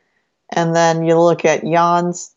And 0.51 0.77
then 0.77 1.05
you 1.05 1.19
look 1.19 1.45
at 1.45 1.65
Jan's 1.65 2.35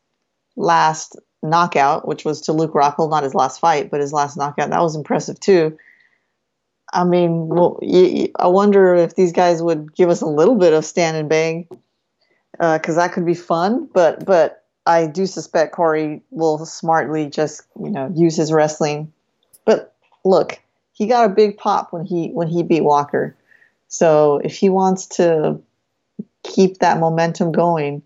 last 0.56 1.18
knockout, 1.42 2.08
which 2.08 2.24
was 2.24 2.42
to 2.42 2.54
Luke 2.54 2.74
Rockhold, 2.74 3.10
not 3.10 3.24
his 3.24 3.36
last 3.36 3.60
fight, 3.60 3.92
but 3.92 4.00
his 4.00 4.14
last 4.14 4.38
knockout. 4.38 4.70
That 4.70 4.82
was 4.82 4.96
impressive 4.96 5.40
too. 5.40 5.78
I 6.94 7.04
mean, 7.04 7.48
well, 7.48 7.80
I 8.40 8.48
wonder 8.48 8.96
if 8.96 9.16
these 9.16 9.32
guys 9.32 9.62
would 9.62 9.94
give 9.96 10.10
us 10.10 10.22
a 10.22 10.28
little 10.28 10.56
bit 10.56 10.74
of 10.74 10.86
stand 10.86 11.18
and 11.18 11.28
bang, 11.28 11.68
Uh, 12.60 12.78
because 12.78 12.96
that 12.96 13.14
could 13.14 13.26
be 13.26 13.34
fun. 13.34 13.90
But 13.94 14.26
but 14.26 14.64
I 14.86 15.08
do 15.08 15.26
suspect 15.26 15.74
Corey 15.74 16.22
will 16.30 16.66
smartly 16.66 17.30
just 17.30 17.64
you 17.80 17.90
know 17.90 18.12
use 18.16 18.36
his 18.36 18.52
wrestling. 18.52 19.12
But 19.66 19.96
look, 20.24 20.60
he 20.94 21.08
got 21.08 21.26
a 21.26 21.34
big 21.34 21.58
pop 21.58 21.94
when 21.94 22.06
he 22.06 22.30
when 22.30 22.48
he 22.48 22.64
beat 22.64 22.84
Walker. 22.84 23.36
So 23.88 24.42
if 24.44 24.56
he 24.56 24.70
wants 24.70 25.06
to 25.18 25.62
keep 26.44 26.80
that 26.80 27.00
momentum 27.00 27.52
going, 27.52 28.04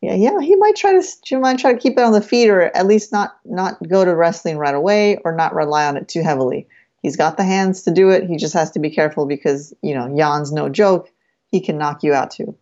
yeah, 0.00 0.14
yeah, 0.14 0.40
he 0.40 0.56
might 0.56 0.76
try 0.76 0.92
to 0.92 1.06
he 1.24 1.36
might 1.36 1.58
try 1.58 1.72
to 1.72 1.78
keep 1.78 1.96
it 1.96 2.02
on 2.02 2.12
the 2.12 2.20
feet, 2.20 2.50
or 2.50 2.62
at 2.62 2.86
least 2.86 3.12
not 3.12 3.36
not 3.44 3.76
go 3.88 4.04
to 4.04 4.14
wrestling 4.14 4.58
right 4.58 4.74
away, 4.74 5.18
or 5.24 5.34
not 5.34 5.54
rely 5.54 5.86
on 5.86 5.96
it 5.96 6.08
too 6.08 6.22
heavily. 6.22 6.66
He's 7.02 7.16
got 7.16 7.36
the 7.36 7.44
hands 7.44 7.82
to 7.82 7.90
do 7.90 8.10
it. 8.10 8.28
He 8.28 8.36
just 8.36 8.54
has 8.54 8.70
to 8.72 8.78
be 8.78 8.90
careful 8.90 9.26
because 9.26 9.72
you 9.82 9.94
know 9.94 10.14
Jan's 10.16 10.52
no 10.52 10.68
joke. 10.68 11.08
He 11.50 11.60
can 11.60 11.78
knock 11.78 12.02
you 12.02 12.14
out 12.14 12.32
too. 12.32 12.56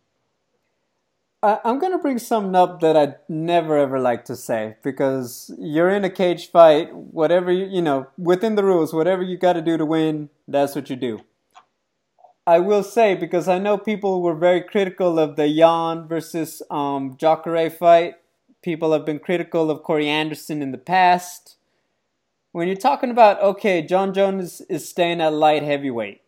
I, 1.43 1.59
I'm 1.65 1.79
going 1.79 1.93
to 1.93 1.99
bring 1.99 2.19
something 2.19 2.55
up 2.55 2.81
that 2.81 2.97
I'd 2.97 3.17
never 3.29 3.77
ever 3.77 3.99
like 3.99 4.25
to 4.27 4.37
say 4.37 4.77
because 4.83 5.51
you're 5.59 5.91
in 5.91 6.05
a 6.05 6.11
cage 6.11 6.51
fight, 6.51 6.95
whatever 6.95 7.51
you, 7.51 7.67
you 7.67 7.83
know, 7.83 8.09
within 8.19 8.57
the 8.57 8.65
rules, 8.65 8.93
whatever 8.93 9.23
you 9.23 9.39
got 9.39 9.55
to 9.55 9.63
do 9.63 9.77
to 9.77 9.87
win, 9.87 10.29
that's 10.47 10.75
what 10.75 10.91
you 10.91 10.97
do. 10.97 11.21
I 12.47 12.59
will 12.59 12.83
say 12.83 13.15
because 13.15 13.49
I 13.49 13.59
know 13.59 13.79
people 13.79 14.23
were 14.23 14.35
very 14.35 14.61
critical 14.61 15.19
of 15.19 15.37
the 15.37 15.49
Jan 15.49 16.09
versus 16.09 16.63
um, 16.71 17.17
Jacare 17.17 17.71
fight. 17.71 18.17
People 18.63 18.93
have 18.93 19.07
been 19.07 19.19
critical 19.19 19.71
of 19.71 19.83
Corey 19.83 20.09
Anderson 20.09 20.61
in 20.61 20.73
the 20.73 20.79
past. 20.79 21.57
When 22.53 22.67
you're 22.67 22.77
talking 22.77 23.11
about 23.11 23.41
okay, 23.41 23.81
Jon 23.83 24.13
Jones 24.13 24.61
is 24.63 24.89
staying 24.89 25.21
at 25.21 25.33
light 25.33 25.63
heavyweight, 25.63 26.21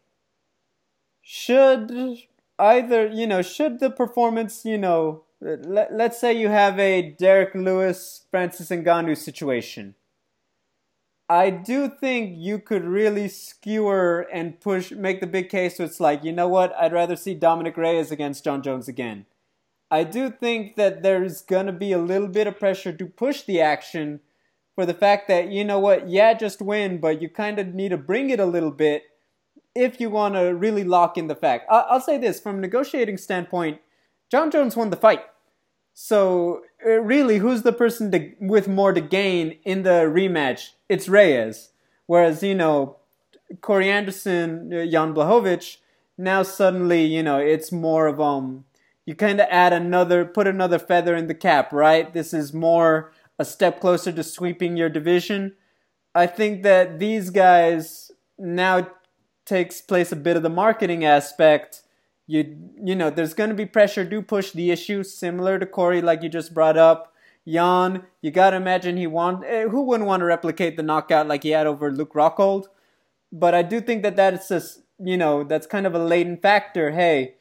should 1.21 2.19
either 2.63 3.09
you 3.09 3.27
know 3.27 3.43
should 3.43 3.81
the 3.81 3.91
performance 3.91 4.65
you 4.65 4.79
know 4.79 5.25
let, 5.41 5.93
let's 5.93 6.21
say 6.21 6.33
you 6.33 6.49
have 6.49 6.79
a 6.79 7.11
Derrick 7.19 7.55
Lewis 7.55 8.27
Francis 8.31 8.69
Ngannou 8.69 9.17
situation. 9.17 9.97
I 11.29 11.51
do 11.51 11.89
think 11.89 12.35
you 12.37 12.59
could 12.59 12.85
really 12.85 13.27
skewer 13.29 14.29
and 14.33 14.61
push 14.61 14.93
make 14.93 15.21
the 15.21 15.27
big 15.27 15.49
case 15.49 15.79
so 15.79 15.85
it's 15.85 15.99
like 15.99 16.23
you 16.23 16.33
know 16.33 16.49
what 16.49 16.75
I'd 16.77 16.93
rather 16.93 17.17
see 17.17 17.35
Dominick 17.35 17.77
Reyes 17.77 18.11
against 18.11 18.45
Jon 18.45 18.63
Jones 18.63 18.87
again. 18.87 19.27
I 19.91 20.05
do 20.05 20.31
think 20.31 20.77
that 20.77 21.03
there's 21.03 21.43
gonna 21.43 21.73
be 21.73 21.93
a 21.93 21.99
little 21.99 22.29
bit 22.29 22.47
of 22.47 22.59
pressure 22.59 22.93
to 22.93 23.07
push 23.07 23.43
the 23.43 23.61
action 23.61 24.21
for 24.75 24.87
the 24.87 24.95
fact 24.95 25.27
that 25.29 25.51
you 25.51 25.65
know 25.65 25.79
what 25.79 26.09
yeah 26.09 26.35
just 26.35 26.63
win 26.63 26.99
but 26.99 27.21
you 27.21 27.29
kind 27.29 27.59
of 27.59 27.75
need 27.75 27.91
to 27.91 27.99
bring 27.99 28.31
it 28.31 28.41
a 28.41 28.47
little 28.47 28.71
bit 28.71 29.05
if 29.75 30.01
you 30.01 30.11
want 30.11 30.35
to 30.35 30.55
really 30.55 30.85
lock 30.85 31.17
in 31.17 31.27
the 31.29 31.35
fact. 31.35 31.67
I- 31.71 31.87
I'll 31.91 32.01
say 32.01 32.19
this 32.19 32.41
from 32.41 32.59
a 32.59 32.61
negotiating 32.61 33.19
standpoint, 33.19 33.81
Jon 34.31 34.51
Jones 34.51 34.77
won 34.77 34.91
the 34.91 34.97
fight. 34.97 35.25
So 35.95 36.63
uh, 36.87 37.01
really, 37.01 37.39
who's 37.39 37.63
the 37.63 37.73
person 37.73 38.11
to, 38.13 38.33
with 38.41 38.69
more 38.69 38.93
to 38.93 39.01
gain 39.01 39.59
in 39.65 39.83
the 39.83 40.07
rematch? 40.07 40.71
It's 40.89 41.09
Reyes. 41.09 41.71
Whereas 42.07 42.43
you 42.43 42.55
know, 42.55 42.97
Corey 43.61 43.91
Anderson, 43.91 44.73
uh, 44.73 44.87
Jan 44.87 45.15
Blachowicz, 45.15 45.79
now 46.19 46.43
suddenly 46.43 47.05
you 47.05 47.23
know 47.23 47.39
it's 47.39 47.73
more 47.73 48.07
of 48.07 48.21
um, 48.21 48.65
you 49.07 49.15
kind 49.15 49.41
of 49.41 49.47
add 49.51 49.73
another, 49.73 50.25
put 50.25 50.47
another 50.47 50.79
feather 50.79 51.15
in 51.15 51.27
the 51.27 51.35
cap, 51.35 51.73
right? 51.73 52.13
This 52.13 52.33
is 52.33 52.53
more 52.55 53.13
a 53.39 53.45
step 53.45 53.81
closer 53.81 54.13
to 54.13 54.23
sweeping 54.23 54.77
your 54.77 54.89
division. 54.89 55.55
I 56.15 56.27
think 56.27 56.63
that 56.63 56.99
these 56.99 57.31
guys 57.31 58.13
now 58.39 58.89
takes 59.53 59.83
place 59.83 60.11
a 60.11 60.17
bit 60.17 60.35
of 60.39 60.43
the 60.43 60.49
marketing 60.49 61.05
aspect. 61.05 61.83
You 62.27 62.57
you 62.83 62.97
know, 62.97 63.11
there's 63.11 63.35
going 63.35 63.51
to 63.51 63.57
be 63.63 63.67
pressure. 63.67 64.05
Do 64.05 64.23
push 64.23 64.51
the 64.53 64.71
issue, 64.71 65.03
similar 65.05 65.59
to 65.59 65.67
Corey, 65.67 66.01
like 66.01 66.23
you 66.23 66.31
just 66.31 66.55
brought 66.55 66.79
up. 66.79 67.13
Jan, 67.47 68.05
you 68.23 68.31
got 68.31 68.51
to 68.51 68.57
imagine 68.57 68.97
he 68.97 69.07
want. 69.07 69.45
Eh, 69.45 69.65
who 69.69 69.83
wouldn't 69.83 70.09
want 70.09 70.21
to 70.21 70.25
replicate 70.25 70.77
the 70.79 70.83
knockout 70.83 71.29
like 71.29 71.43
he 71.43 71.51
had 71.51 71.67
over 71.67 71.93
Luke 71.93 72.15
Rockhold? 72.15 72.67
But 73.31 73.55
I 73.55 73.63
do 73.63 73.81
think 73.83 74.03
that 74.05 74.17
that's 74.17 74.49
just 74.49 74.81
you 74.99 75.19
know 75.19 75.45
that's 75.45 75.67
kind 75.67 75.87
of 75.87 75.95
a 75.95 75.99
latent 75.99 76.41
factor. 76.41 76.93
Hey, 76.93 77.35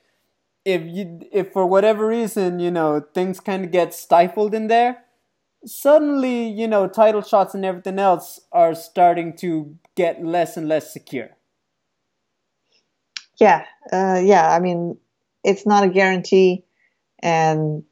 if 0.65 0.81
you 0.85 1.21
if 1.31 1.53
for 1.53 1.65
whatever 1.65 2.07
reason 2.07 2.59
you 2.59 2.71
know 2.71 3.05
things 3.13 3.39
kind 3.39 3.63
of 3.63 3.71
get 3.71 3.93
stifled 3.93 4.53
in 4.53 4.67
there, 4.67 5.05
suddenly 5.65 6.49
you 6.49 6.67
know 6.67 6.87
title 6.89 7.21
shots 7.21 7.55
and 7.55 7.63
everything 7.63 7.99
else 7.99 8.41
are 8.51 8.75
starting 8.75 9.33
to 9.37 9.77
get 9.95 10.25
less 10.25 10.57
and 10.57 10.67
less 10.67 10.91
secure. 10.91 11.37
Yeah, 13.41 13.65
uh, 13.91 14.21
yeah. 14.23 14.47
I 14.47 14.59
mean, 14.59 14.99
it's 15.43 15.65
not 15.65 15.83
a 15.83 15.89
guarantee, 15.89 16.63
and 17.23 17.83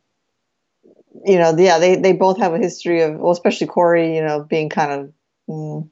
you 1.26 1.40
know, 1.40 1.56
yeah, 1.58 1.80
they 1.80 1.96
they 1.96 2.14
both 2.14 2.38
have 2.38 2.54
a 2.54 2.60
history 2.60 3.02
of, 3.02 3.16
well, 3.18 3.32
especially 3.32 3.66
Corey, 3.66 4.16
you 4.16 4.24
know, 4.24 4.44
being 4.44 4.70
kind 4.70 4.92
of 4.92 5.14
mm, 5.50 5.90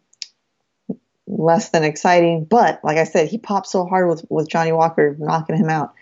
less 1.25 1.69
than 1.69 1.83
exciting. 1.83 2.45
But 2.45 2.81
like 2.83 2.97
I 2.97 3.03
said, 3.03 3.29
he 3.29 3.39
popped 3.39 3.67
so 3.67 3.85
hard 3.85 4.07
with 4.09 4.25
with 4.29 4.47
Johnny 4.47 4.71
Walker 4.71 5.15
knocking 5.17 5.57
him 5.57 5.69
out. 5.69 5.95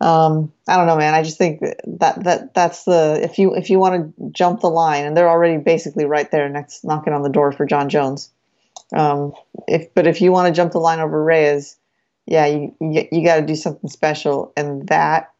Um, 0.00 0.52
I 0.68 0.76
don't 0.76 0.86
know, 0.88 0.96
man. 0.96 1.14
I 1.14 1.22
just 1.22 1.38
think 1.38 1.60
that 1.60 2.24
that 2.24 2.54
that's 2.54 2.84
the 2.84 3.20
if 3.22 3.38
you 3.38 3.54
if 3.54 3.70
you 3.70 3.78
want 3.78 4.16
to 4.16 4.30
jump 4.30 4.60
the 4.60 4.68
line, 4.68 5.04
and 5.06 5.16
they're 5.16 5.30
already 5.30 5.58
basically 5.62 6.04
right 6.04 6.30
there 6.30 6.48
next, 6.48 6.84
knocking 6.84 7.12
on 7.12 7.22
the 7.22 7.30
door 7.30 7.52
for 7.52 7.64
Jon 7.64 7.88
Jones. 7.88 8.30
Um, 8.92 9.32
if 9.68 9.94
but 9.94 10.06
if 10.06 10.20
you 10.20 10.32
want 10.32 10.48
to 10.48 10.56
jump 10.56 10.72
the 10.72 10.80
line 10.80 11.00
over 11.00 11.22
Reyes, 11.22 11.76
yeah, 12.26 12.46
you 12.46 12.74
you, 12.80 13.08
you 13.12 13.24
got 13.24 13.36
to 13.36 13.46
do 13.46 13.54
something 13.54 13.90
special, 13.90 14.52
and 14.56 14.88
that 14.88 15.32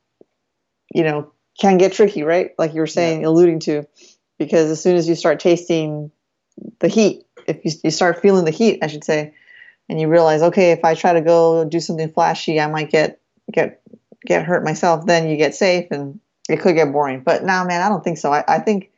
you 0.94 1.02
know 1.02 1.32
can 1.58 1.78
get 1.78 1.92
tricky, 1.92 2.22
right? 2.22 2.50
Like 2.58 2.74
you 2.74 2.80
were 2.80 2.86
saying, 2.86 3.22
yeah. 3.22 3.28
alluding 3.28 3.60
to, 3.60 3.86
because 4.38 4.70
as 4.70 4.82
soon 4.82 4.96
as 4.96 5.08
you 5.08 5.14
start 5.14 5.40
tasting 5.40 6.10
the 6.80 6.88
heat, 6.88 7.24
if 7.46 7.64
you, 7.64 7.70
you 7.84 7.90
start 7.90 8.20
feeling 8.20 8.44
the 8.44 8.50
heat, 8.50 8.80
I 8.82 8.88
should 8.88 9.04
say, 9.04 9.34
and 9.88 10.00
you 10.00 10.08
realize, 10.08 10.42
okay, 10.42 10.72
if 10.72 10.84
I 10.84 10.94
try 10.94 11.12
to 11.14 11.20
go 11.20 11.64
do 11.64 11.80
something 11.80 12.10
flashy, 12.10 12.60
I 12.60 12.66
might 12.66 12.90
get 12.90 13.20
get 13.52 13.80
get 14.26 14.44
hurt 14.44 14.64
myself. 14.64 15.06
Then 15.06 15.28
you 15.28 15.36
get 15.36 15.54
safe, 15.54 15.86
and 15.90 16.20
it 16.48 16.60
could 16.60 16.74
get 16.74 16.92
boring. 16.92 17.20
But 17.20 17.44
now, 17.44 17.62
nah, 17.62 17.68
man, 17.68 17.82
I 17.82 17.88
don't 17.88 18.04
think 18.04 18.18
so. 18.18 18.32
I, 18.32 18.44
I 18.46 18.58
think 18.58 18.90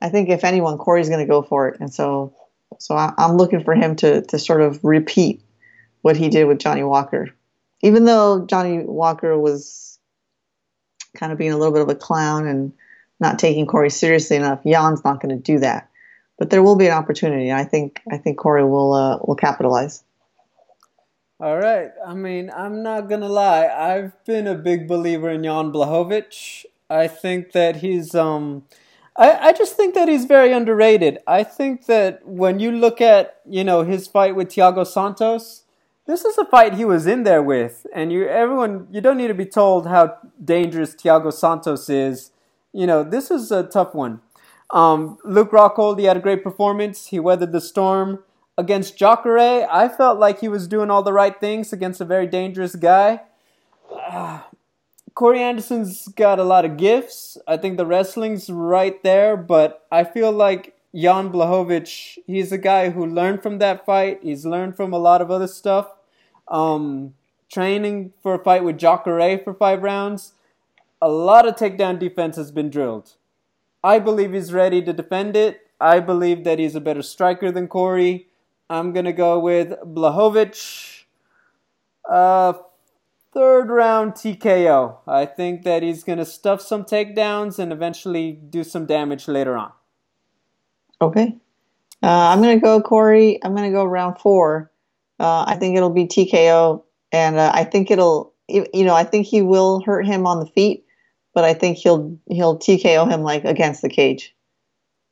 I 0.00 0.08
think 0.08 0.30
if 0.30 0.42
anyone, 0.42 0.78
Corey's 0.78 1.08
going 1.08 1.24
to 1.24 1.30
go 1.30 1.42
for 1.42 1.68
it, 1.68 1.80
and 1.80 1.92
so 1.92 2.34
so 2.78 2.96
I, 2.96 3.12
I'm 3.18 3.36
looking 3.36 3.62
for 3.62 3.74
him 3.74 3.94
to 3.96 4.22
to 4.22 4.38
sort 4.38 4.62
of 4.62 4.82
repeat 4.82 5.42
what 6.02 6.16
he 6.16 6.28
did 6.28 6.46
with 6.46 6.58
Johnny 6.58 6.82
Walker, 6.82 7.30
even 7.82 8.04
though 8.04 8.46
Johnny 8.46 8.78
Walker 8.84 9.38
was 9.38 9.98
kind 11.16 11.32
of 11.32 11.38
being 11.38 11.52
a 11.52 11.56
little 11.56 11.72
bit 11.72 11.82
of 11.82 11.88
a 11.88 11.94
clown 11.94 12.46
and 12.46 12.72
not 13.18 13.38
taking 13.38 13.66
Corey 13.66 13.90
seriously 13.90 14.36
enough. 14.36 14.60
Jan's 14.64 15.04
not 15.04 15.20
going 15.20 15.36
to 15.36 15.42
do 15.42 15.58
that, 15.58 15.90
but 16.38 16.50
there 16.50 16.62
will 16.62 16.76
be 16.76 16.86
an 16.86 16.92
opportunity. 16.92 17.52
I 17.52 17.64
think 17.64 18.00
I 18.10 18.16
think 18.16 18.38
Corey 18.38 18.64
will 18.64 18.92
uh, 18.92 19.18
will 19.22 19.36
capitalize. 19.36 20.02
All 21.38 21.56
right. 21.56 21.90
I 22.06 22.12
mean, 22.12 22.50
I'm 22.54 22.82
not 22.82 23.08
gonna 23.08 23.28
lie. 23.28 23.66
I've 23.66 24.12
been 24.26 24.46
a 24.46 24.54
big 24.54 24.86
believer 24.86 25.30
in 25.30 25.42
Jan 25.42 25.72
Blachowicz. 25.72 26.66
I 26.90 27.08
think 27.08 27.52
that 27.52 27.76
he's 27.76 28.14
um 28.14 28.64
I, 29.16 29.48
I 29.48 29.52
just 29.52 29.76
think 29.76 29.94
that 29.94 30.08
he's 30.08 30.24
very 30.24 30.52
underrated. 30.52 31.18
I 31.26 31.42
think 31.44 31.86
that 31.86 32.26
when 32.26 32.58
you 32.60 32.72
look 32.72 33.00
at, 33.00 33.40
you 33.48 33.64
know, 33.64 33.82
his 33.82 34.06
fight 34.06 34.36
with 34.36 34.48
Thiago 34.48 34.86
Santos, 34.86 35.64
this 36.10 36.24
is 36.24 36.36
a 36.38 36.44
fight 36.44 36.74
he 36.74 36.84
was 36.84 37.06
in 37.06 37.22
there 37.22 37.42
with. 37.42 37.86
And 37.94 38.12
you 38.12 38.26
everyone 38.26 38.88
you 38.90 39.00
don't 39.00 39.16
need 39.16 39.28
to 39.28 39.34
be 39.34 39.46
told 39.46 39.86
how 39.86 40.16
dangerous 40.42 40.94
Thiago 40.94 41.32
Santos 41.32 41.88
is. 41.88 42.32
You 42.72 42.86
know, 42.86 43.02
this 43.02 43.30
is 43.30 43.50
a 43.50 43.62
tough 43.62 43.94
one. 43.94 44.20
Um, 44.70 45.18
Luke 45.24 45.50
Rockhold, 45.50 45.98
he 45.98 46.04
had 46.04 46.16
a 46.16 46.20
great 46.20 46.44
performance. 46.44 47.06
He 47.06 47.18
weathered 47.18 47.52
the 47.52 47.60
storm 47.60 48.20
against 48.60 48.96
Jacare, 48.96 49.66
I 49.70 49.88
felt 49.88 50.18
like 50.18 50.40
he 50.40 50.48
was 50.48 50.68
doing 50.68 50.90
all 50.90 51.02
the 51.02 51.14
right 51.14 51.38
things 51.40 51.72
against 51.72 52.00
a 52.00 52.04
very 52.04 52.26
dangerous 52.26 52.76
guy. 52.76 53.22
Uh, 53.90 54.42
Corey 55.14 55.40
Anderson's 55.40 56.08
got 56.08 56.38
a 56.38 56.44
lot 56.44 56.64
of 56.64 56.76
gifts. 56.76 57.36
I 57.46 57.56
think 57.56 57.76
the 57.76 57.84
wrestling's 57.84 58.48
right 58.48 59.02
there, 59.02 59.36
but 59.36 59.86
I 59.90 60.04
feel 60.04 60.30
like 60.30 60.76
Jan 60.94 61.30
Blachowicz, 61.30 62.18
he's 62.26 62.52
a 62.52 62.58
guy 62.58 62.90
who 62.90 63.04
learned 63.04 63.42
from 63.42 63.58
that 63.58 63.84
fight. 63.84 64.20
He's 64.22 64.46
learned 64.46 64.76
from 64.76 64.92
a 64.92 64.98
lot 64.98 65.20
of 65.20 65.30
other 65.30 65.48
stuff. 65.48 65.88
Um, 66.50 67.14
training 67.50 68.12
for 68.22 68.34
a 68.34 68.42
fight 68.42 68.64
with 68.64 68.78
Jacare 68.78 69.38
for 69.38 69.54
five 69.54 69.82
rounds, 69.82 70.32
a 71.00 71.08
lot 71.08 71.46
of 71.46 71.56
takedown 71.56 71.98
defense 71.98 72.36
has 72.36 72.50
been 72.50 72.70
drilled. 72.70 73.14
I 73.82 73.98
believe 73.98 74.32
he's 74.32 74.52
ready 74.52 74.82
to 74.82 74.92
defend 74.92 75.36
it. 75.36 75.62
I 75.80 76.00
believe 76.00 76.44
that 76.44 76.58
he's 76.58 76.74
a 76.74 76.80
better 76.80 77.02
striker 77.02 77.50
than 77.50 77.68
Corey. 77.68 78.26
I'm 78.68 78.92
going 78.92 79.06
to 79.06 79.12
go 79.12 79.38
with 79.38 79.70
Blachowicz. 79.84 81.04
Uh, 82.08 82.54
third 83.32 83.70
round 83.70 84.12
TKO. 84.12 84.98
I 85.06 85.26
think 85.26 85.62
that 85.62 85.82
he's 85.82 86.04
going 86.04 86.18
to 86.18 86.24
stuff 86.24 86.60
some 86.60 86.84
takedowns 86.84 87.58
and 87.58 87.72
eventually 87.72 88.32
do 88.32 88.62
some 88.62 88.86
damage 88.86 89.26
later 89.26 89.56
on. 89.56 89.72
Okay. 91.00 91.36
Uh, 92.02 92.06
I'm 92.06 92.42
going 92.42 92.58
to 92.58 92.62
go 92.62 92.80
Corey. 92.80 93.38
I'm 93.42 93.54
going 93.54 93.70
to 93.70 93.74
go 93.74 93.84
round 93.84 94.18
four. 94.18 94.69
Uh, 95.20 95.44
I 95.46 95.56
think 95.56 95.76
it'll 95.76 95.90
be 95.90 96.06
TKO, 96.06 96.82
and 97.12 97.36
uh, 97.36 97.52
I 97.54 97.64
think 97.64 97.90
it'll, 97.90 98.32
you 98.48 98.84
know, 98.84 98.94
I 98.94 99.04
think 99.04 99.26
he 99.26 99.42
will 99.42 99.82
hurt 99.84 100.06
him 100.06 100.26
on 100.26 100.40
the 100.40 100.46
feet, 100.46 100.86
but 101.34 101.44
I 101.44 101.52
think 101.52 101.76
he'll 101.76 102.18
he'll 102.30 102.58
TKO 102.58 103.10
him 103.10 103.22
like 103.22 103.44
against 103.44 103.82
the 103.82 103.90
cage. 103.90 104.34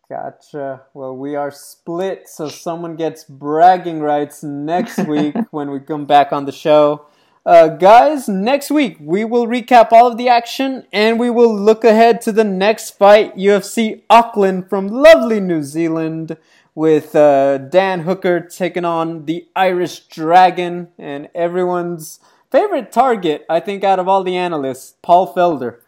Gotcha. 0.08 0.80
Well, 0.94 1.14
we 1.14 1.36
are 1.36 1.50
split, 1.50 2.26
so 2.26 2.48
someone 2.48 2.96
gets 2.96 3.24
bragging 3.24 4.00
rights 4.00 4.42
next 4.42 4.96
week 5.06 5.36
when 5.50 5.70
we 5.70 5.80
come 5.80 6.06
back 6.06 6.32
on 6.32 6.46
the 6.46 6.52
show. 6.52 7.04
Uh, 7.44 7.68
guys, 7.68 8.28
next 8.28 8.70
week 8.70 8.96
we 9.00 9.24
will 9.24 9.46
recap 9.46 9.92
all 9.92 10.06
of 10.06 10.18
the 10.18 10.28
action 10.28 10.86
and 10.92 11.18
we 11.18 11.30
will 11.30 11.54
look 11.54 11.82
ahead 11.82 12.20
to 12.20 12.32
the 12.32 12.44
next 12.44 12.90
fight 12.90 13.34
UFC 13.36 14.02
Auckland 14.10 14.68
from 14.68 14.88
lovely 14.88 15.40
New 15.40 15.62
Zealand 15.62 16.36
with 16.78 17.16
uh, 17.16 17.58
Dan 17.58 18.02
Hooker 18.02 18.38
taking 18.38 18.84
on 18.84 19.24
the 19.24 19.48
Irish 19.56 19.98
Dragon 20.06 20.86
and 20.96 21.28
everyone's 21.34 22.20
favorite 22.52 22.92
target, 22.92 23.44
I 23.50 23.58
think, 23.58 23.82
out 23.82 23.98
of 23.98 24.06
all 24.06 24.22
the 24.22 24.36
analysts, 24.36 24.94
Paul 25.02 25.34
Felder. 25.34 25.80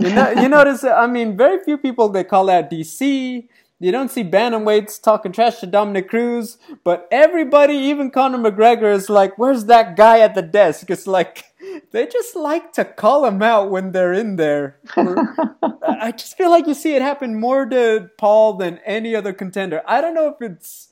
You, 0.00 0.10
know, 0.12 0.30
you 0.32 0.48
notice, 0.48 0.82
I 0.82 1.06
mean, 1.06 1.36
very 1.36 1.62
few 1.62 1.78
people 1.78 2.08
they 2.08 2.24
call 2.24 2.50
out 2.50 2.72
DC. 2.72 3.46
You 3.78 3.92
don't 3.92 4.10
see 4.10 4.24
bantamweights 4.24 5.00
talking 5.00 5.30
trash 5.30 5.60
to 5.60 5.66
Dominick 5.66 6.08
Cruz, 6.08 6.58
but 6.82 7.06
everybody, 7.12 7.74
even 7.74 8.10
Conor 8.10 8.38
McGregor, 8.38 8.92
is 8.92 9.08
like, 9.08 9.38
"Where's 9.38 9.66
that 9.66 9.96
guy 9.96 10.18
at 10.18 10.34
the 10.34 10.42
desk?" 10.42 10.90
It's 10.90 11.06
like 11.06 11.51
they 11.90 12.06
just 12.06 12.36
like 12.36 12.72
to 12.74 12.84
call 12.84 13.24
him 13.24 13.42
out 13.42 13.70
when 13.70 13.92
they're 13.92 14.12
in 14.12 14.36
there. 14.36 14.78
I 14.96 16.12
just 16.16 16.36
feel 16.36 16.50
like 16.50 16.66
you 16.66 16.74
see 16.74 16.94
it 16.94 17.02
happen 17.02 17.38
more 17.38 17.66
to 17.66 18.10
Paul 18.18 18.54
than 18.54 18.78
any 18.84 19.14
other 19.14 19.32
contender. 19.32 19.82
I 19.86 20.00
don't 20.00 20.14
know 20.14 20.28
if 20.28 20.40
it's 20.40 20.88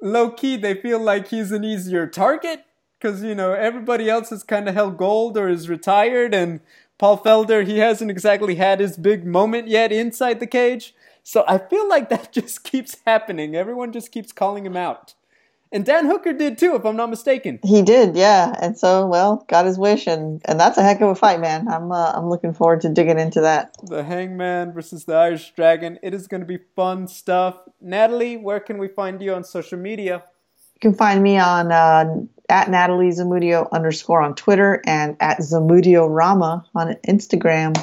low 0.00 0.30
key 0.30 0.56
they 0.56 0.74
feel 0.74 0.98
like 1.00 1.28
he's 1.28 1.50
an 1.50 1.64
easier 1.64 2.06
target 2.06 2.64
because 2.98 3.22
you 3.22 3.34
know 3.34 3.52
everybody 3.52 4.08
else 4.08 4.30
has 4.30 4.42
kind 4.42 4.68
of 4.68 4.74
held 4.74 4.96
gold 4.96 5.36
or 5.36 5.48
is 5.48 5.68
retired, 5.68 6.34
and 6.34 6.60
Paul 6.98 7.18
Felder 7.18 7.66
he 7.66 7.78
hasn't 7.78 8.10
exactly 8.10 8.54
had 8.54 8.80
his 8.80 8.96
big 8.96 9.26
moment 9.26 9.68
yet 9.68 9.92
inside 9.92 10.40
the 10.40 10.46
cage. 10.46 10.94
So 11.22 11.44
I 11.48 11.58
feel 11.58 11.88
like 11.88 12.08
that 12.10 12.32
just 12.32 12.64
keeps 12.64 12.98
happening. 13.06 13.56
Everyone 13.56 13.92
just 13.92 14.12
keeps 14.12 14.32
calling 14.32 14.64
him 14.66 14.76
out. 14.76 15.14
And 15.72 15.84
Dan 15.84 16.06
Hooker 16.06 16.32
did 16.32 16.56
too, 16.56 16.76
if 16.76 16.84
I'm 16.84 16.96
not 16.96 17.10
mistaken. 17.10 17.58
He 17.64 17.82
did, 17.82 18.16
yeah. 18.16 18.54
And 18.60 18.78
so, 18.78 19.06
well, 19.06 19.44
got 19.48 19.66
his 19.66 19.76
wish, 19.76 20.06
and 20.06 20.40
and 20.44 20.58
that's 20.60 20.78
a 20.78 20.82
heck 20.82 21.00
of 21.00 21.08
a 21.08 21.14
fight, 21.16 21.40
man. 21.40 21.66
I'm 21.68 21.90
uh, 21.90 22.12
I'm 22.14 22.28
looking 22.28 22.54
forward 22.54 22.82
to 22.82 22.88
digging 22.88 23.18
into 23.18 23.40
that. 23.40 23.74
The 23.82 24.04
Hangman 24.04 24.72
versus 24.72 25.04
the 25.04 25.14
Irish 25.14 25.52
Dragon. 25.56 25.98
It 26.02 26.14
is 26.14 26.28
going 26.28 26.42
to 26.42 26.46
be 26.46 26.58
fun 26.76 27.08
stuff. 27.08 27.58
Natalie, 27.80 28.36
where 28.36 28.60
can 28.60 28.78
we 28.78 28.86
find 28.86 29.20
you 29.20 29.34
on 29.34 29.42
social 29.42 29.78
media? 29.78 30.22
You 30.74 30.80
can 30.80 30.94
find 30.94 31.22
me 31.22 31.38
on 31.38 31.72
uh, 31.72 32.04
at 32.48 32.70
Natalie 32.70 33.10
Zamudio 33.10 33.68
underscore 33.72 34.22
on 34.22 34.34
Twitter 34.34 34.80
and 34.86 35.16
at 35.18 35.38
Zamudio 35.38 36.06
Rama 36.08 36.64
on 36.74 36.94
Instagram. 37.08 37.74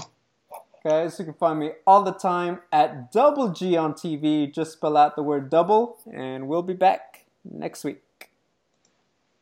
Guys, 0.84 1.20
you 1.20 1.26
can 1.26 1.36
find 1.36 1.60
me 1.60 1.72
all 1.86 2.04
the 2.04 2.14
time 2.14 2.60
at 2.72 3.12
Double 3.12 3.50
G 3.50 3.78
on 3.78 3.94
TV. 3.94 4.52
Just 4.52 4.74
spell 4.74 4.98
out 4.98 5.16
the 5.16 5.22
word 5.22 5.50
double, 5.50 6.00
and 6.12 6.48
we'll 6.48 6.64
be 6.64 6.74
back 6.74 7.11
next 7.44 7.84
week. 7.84 8.02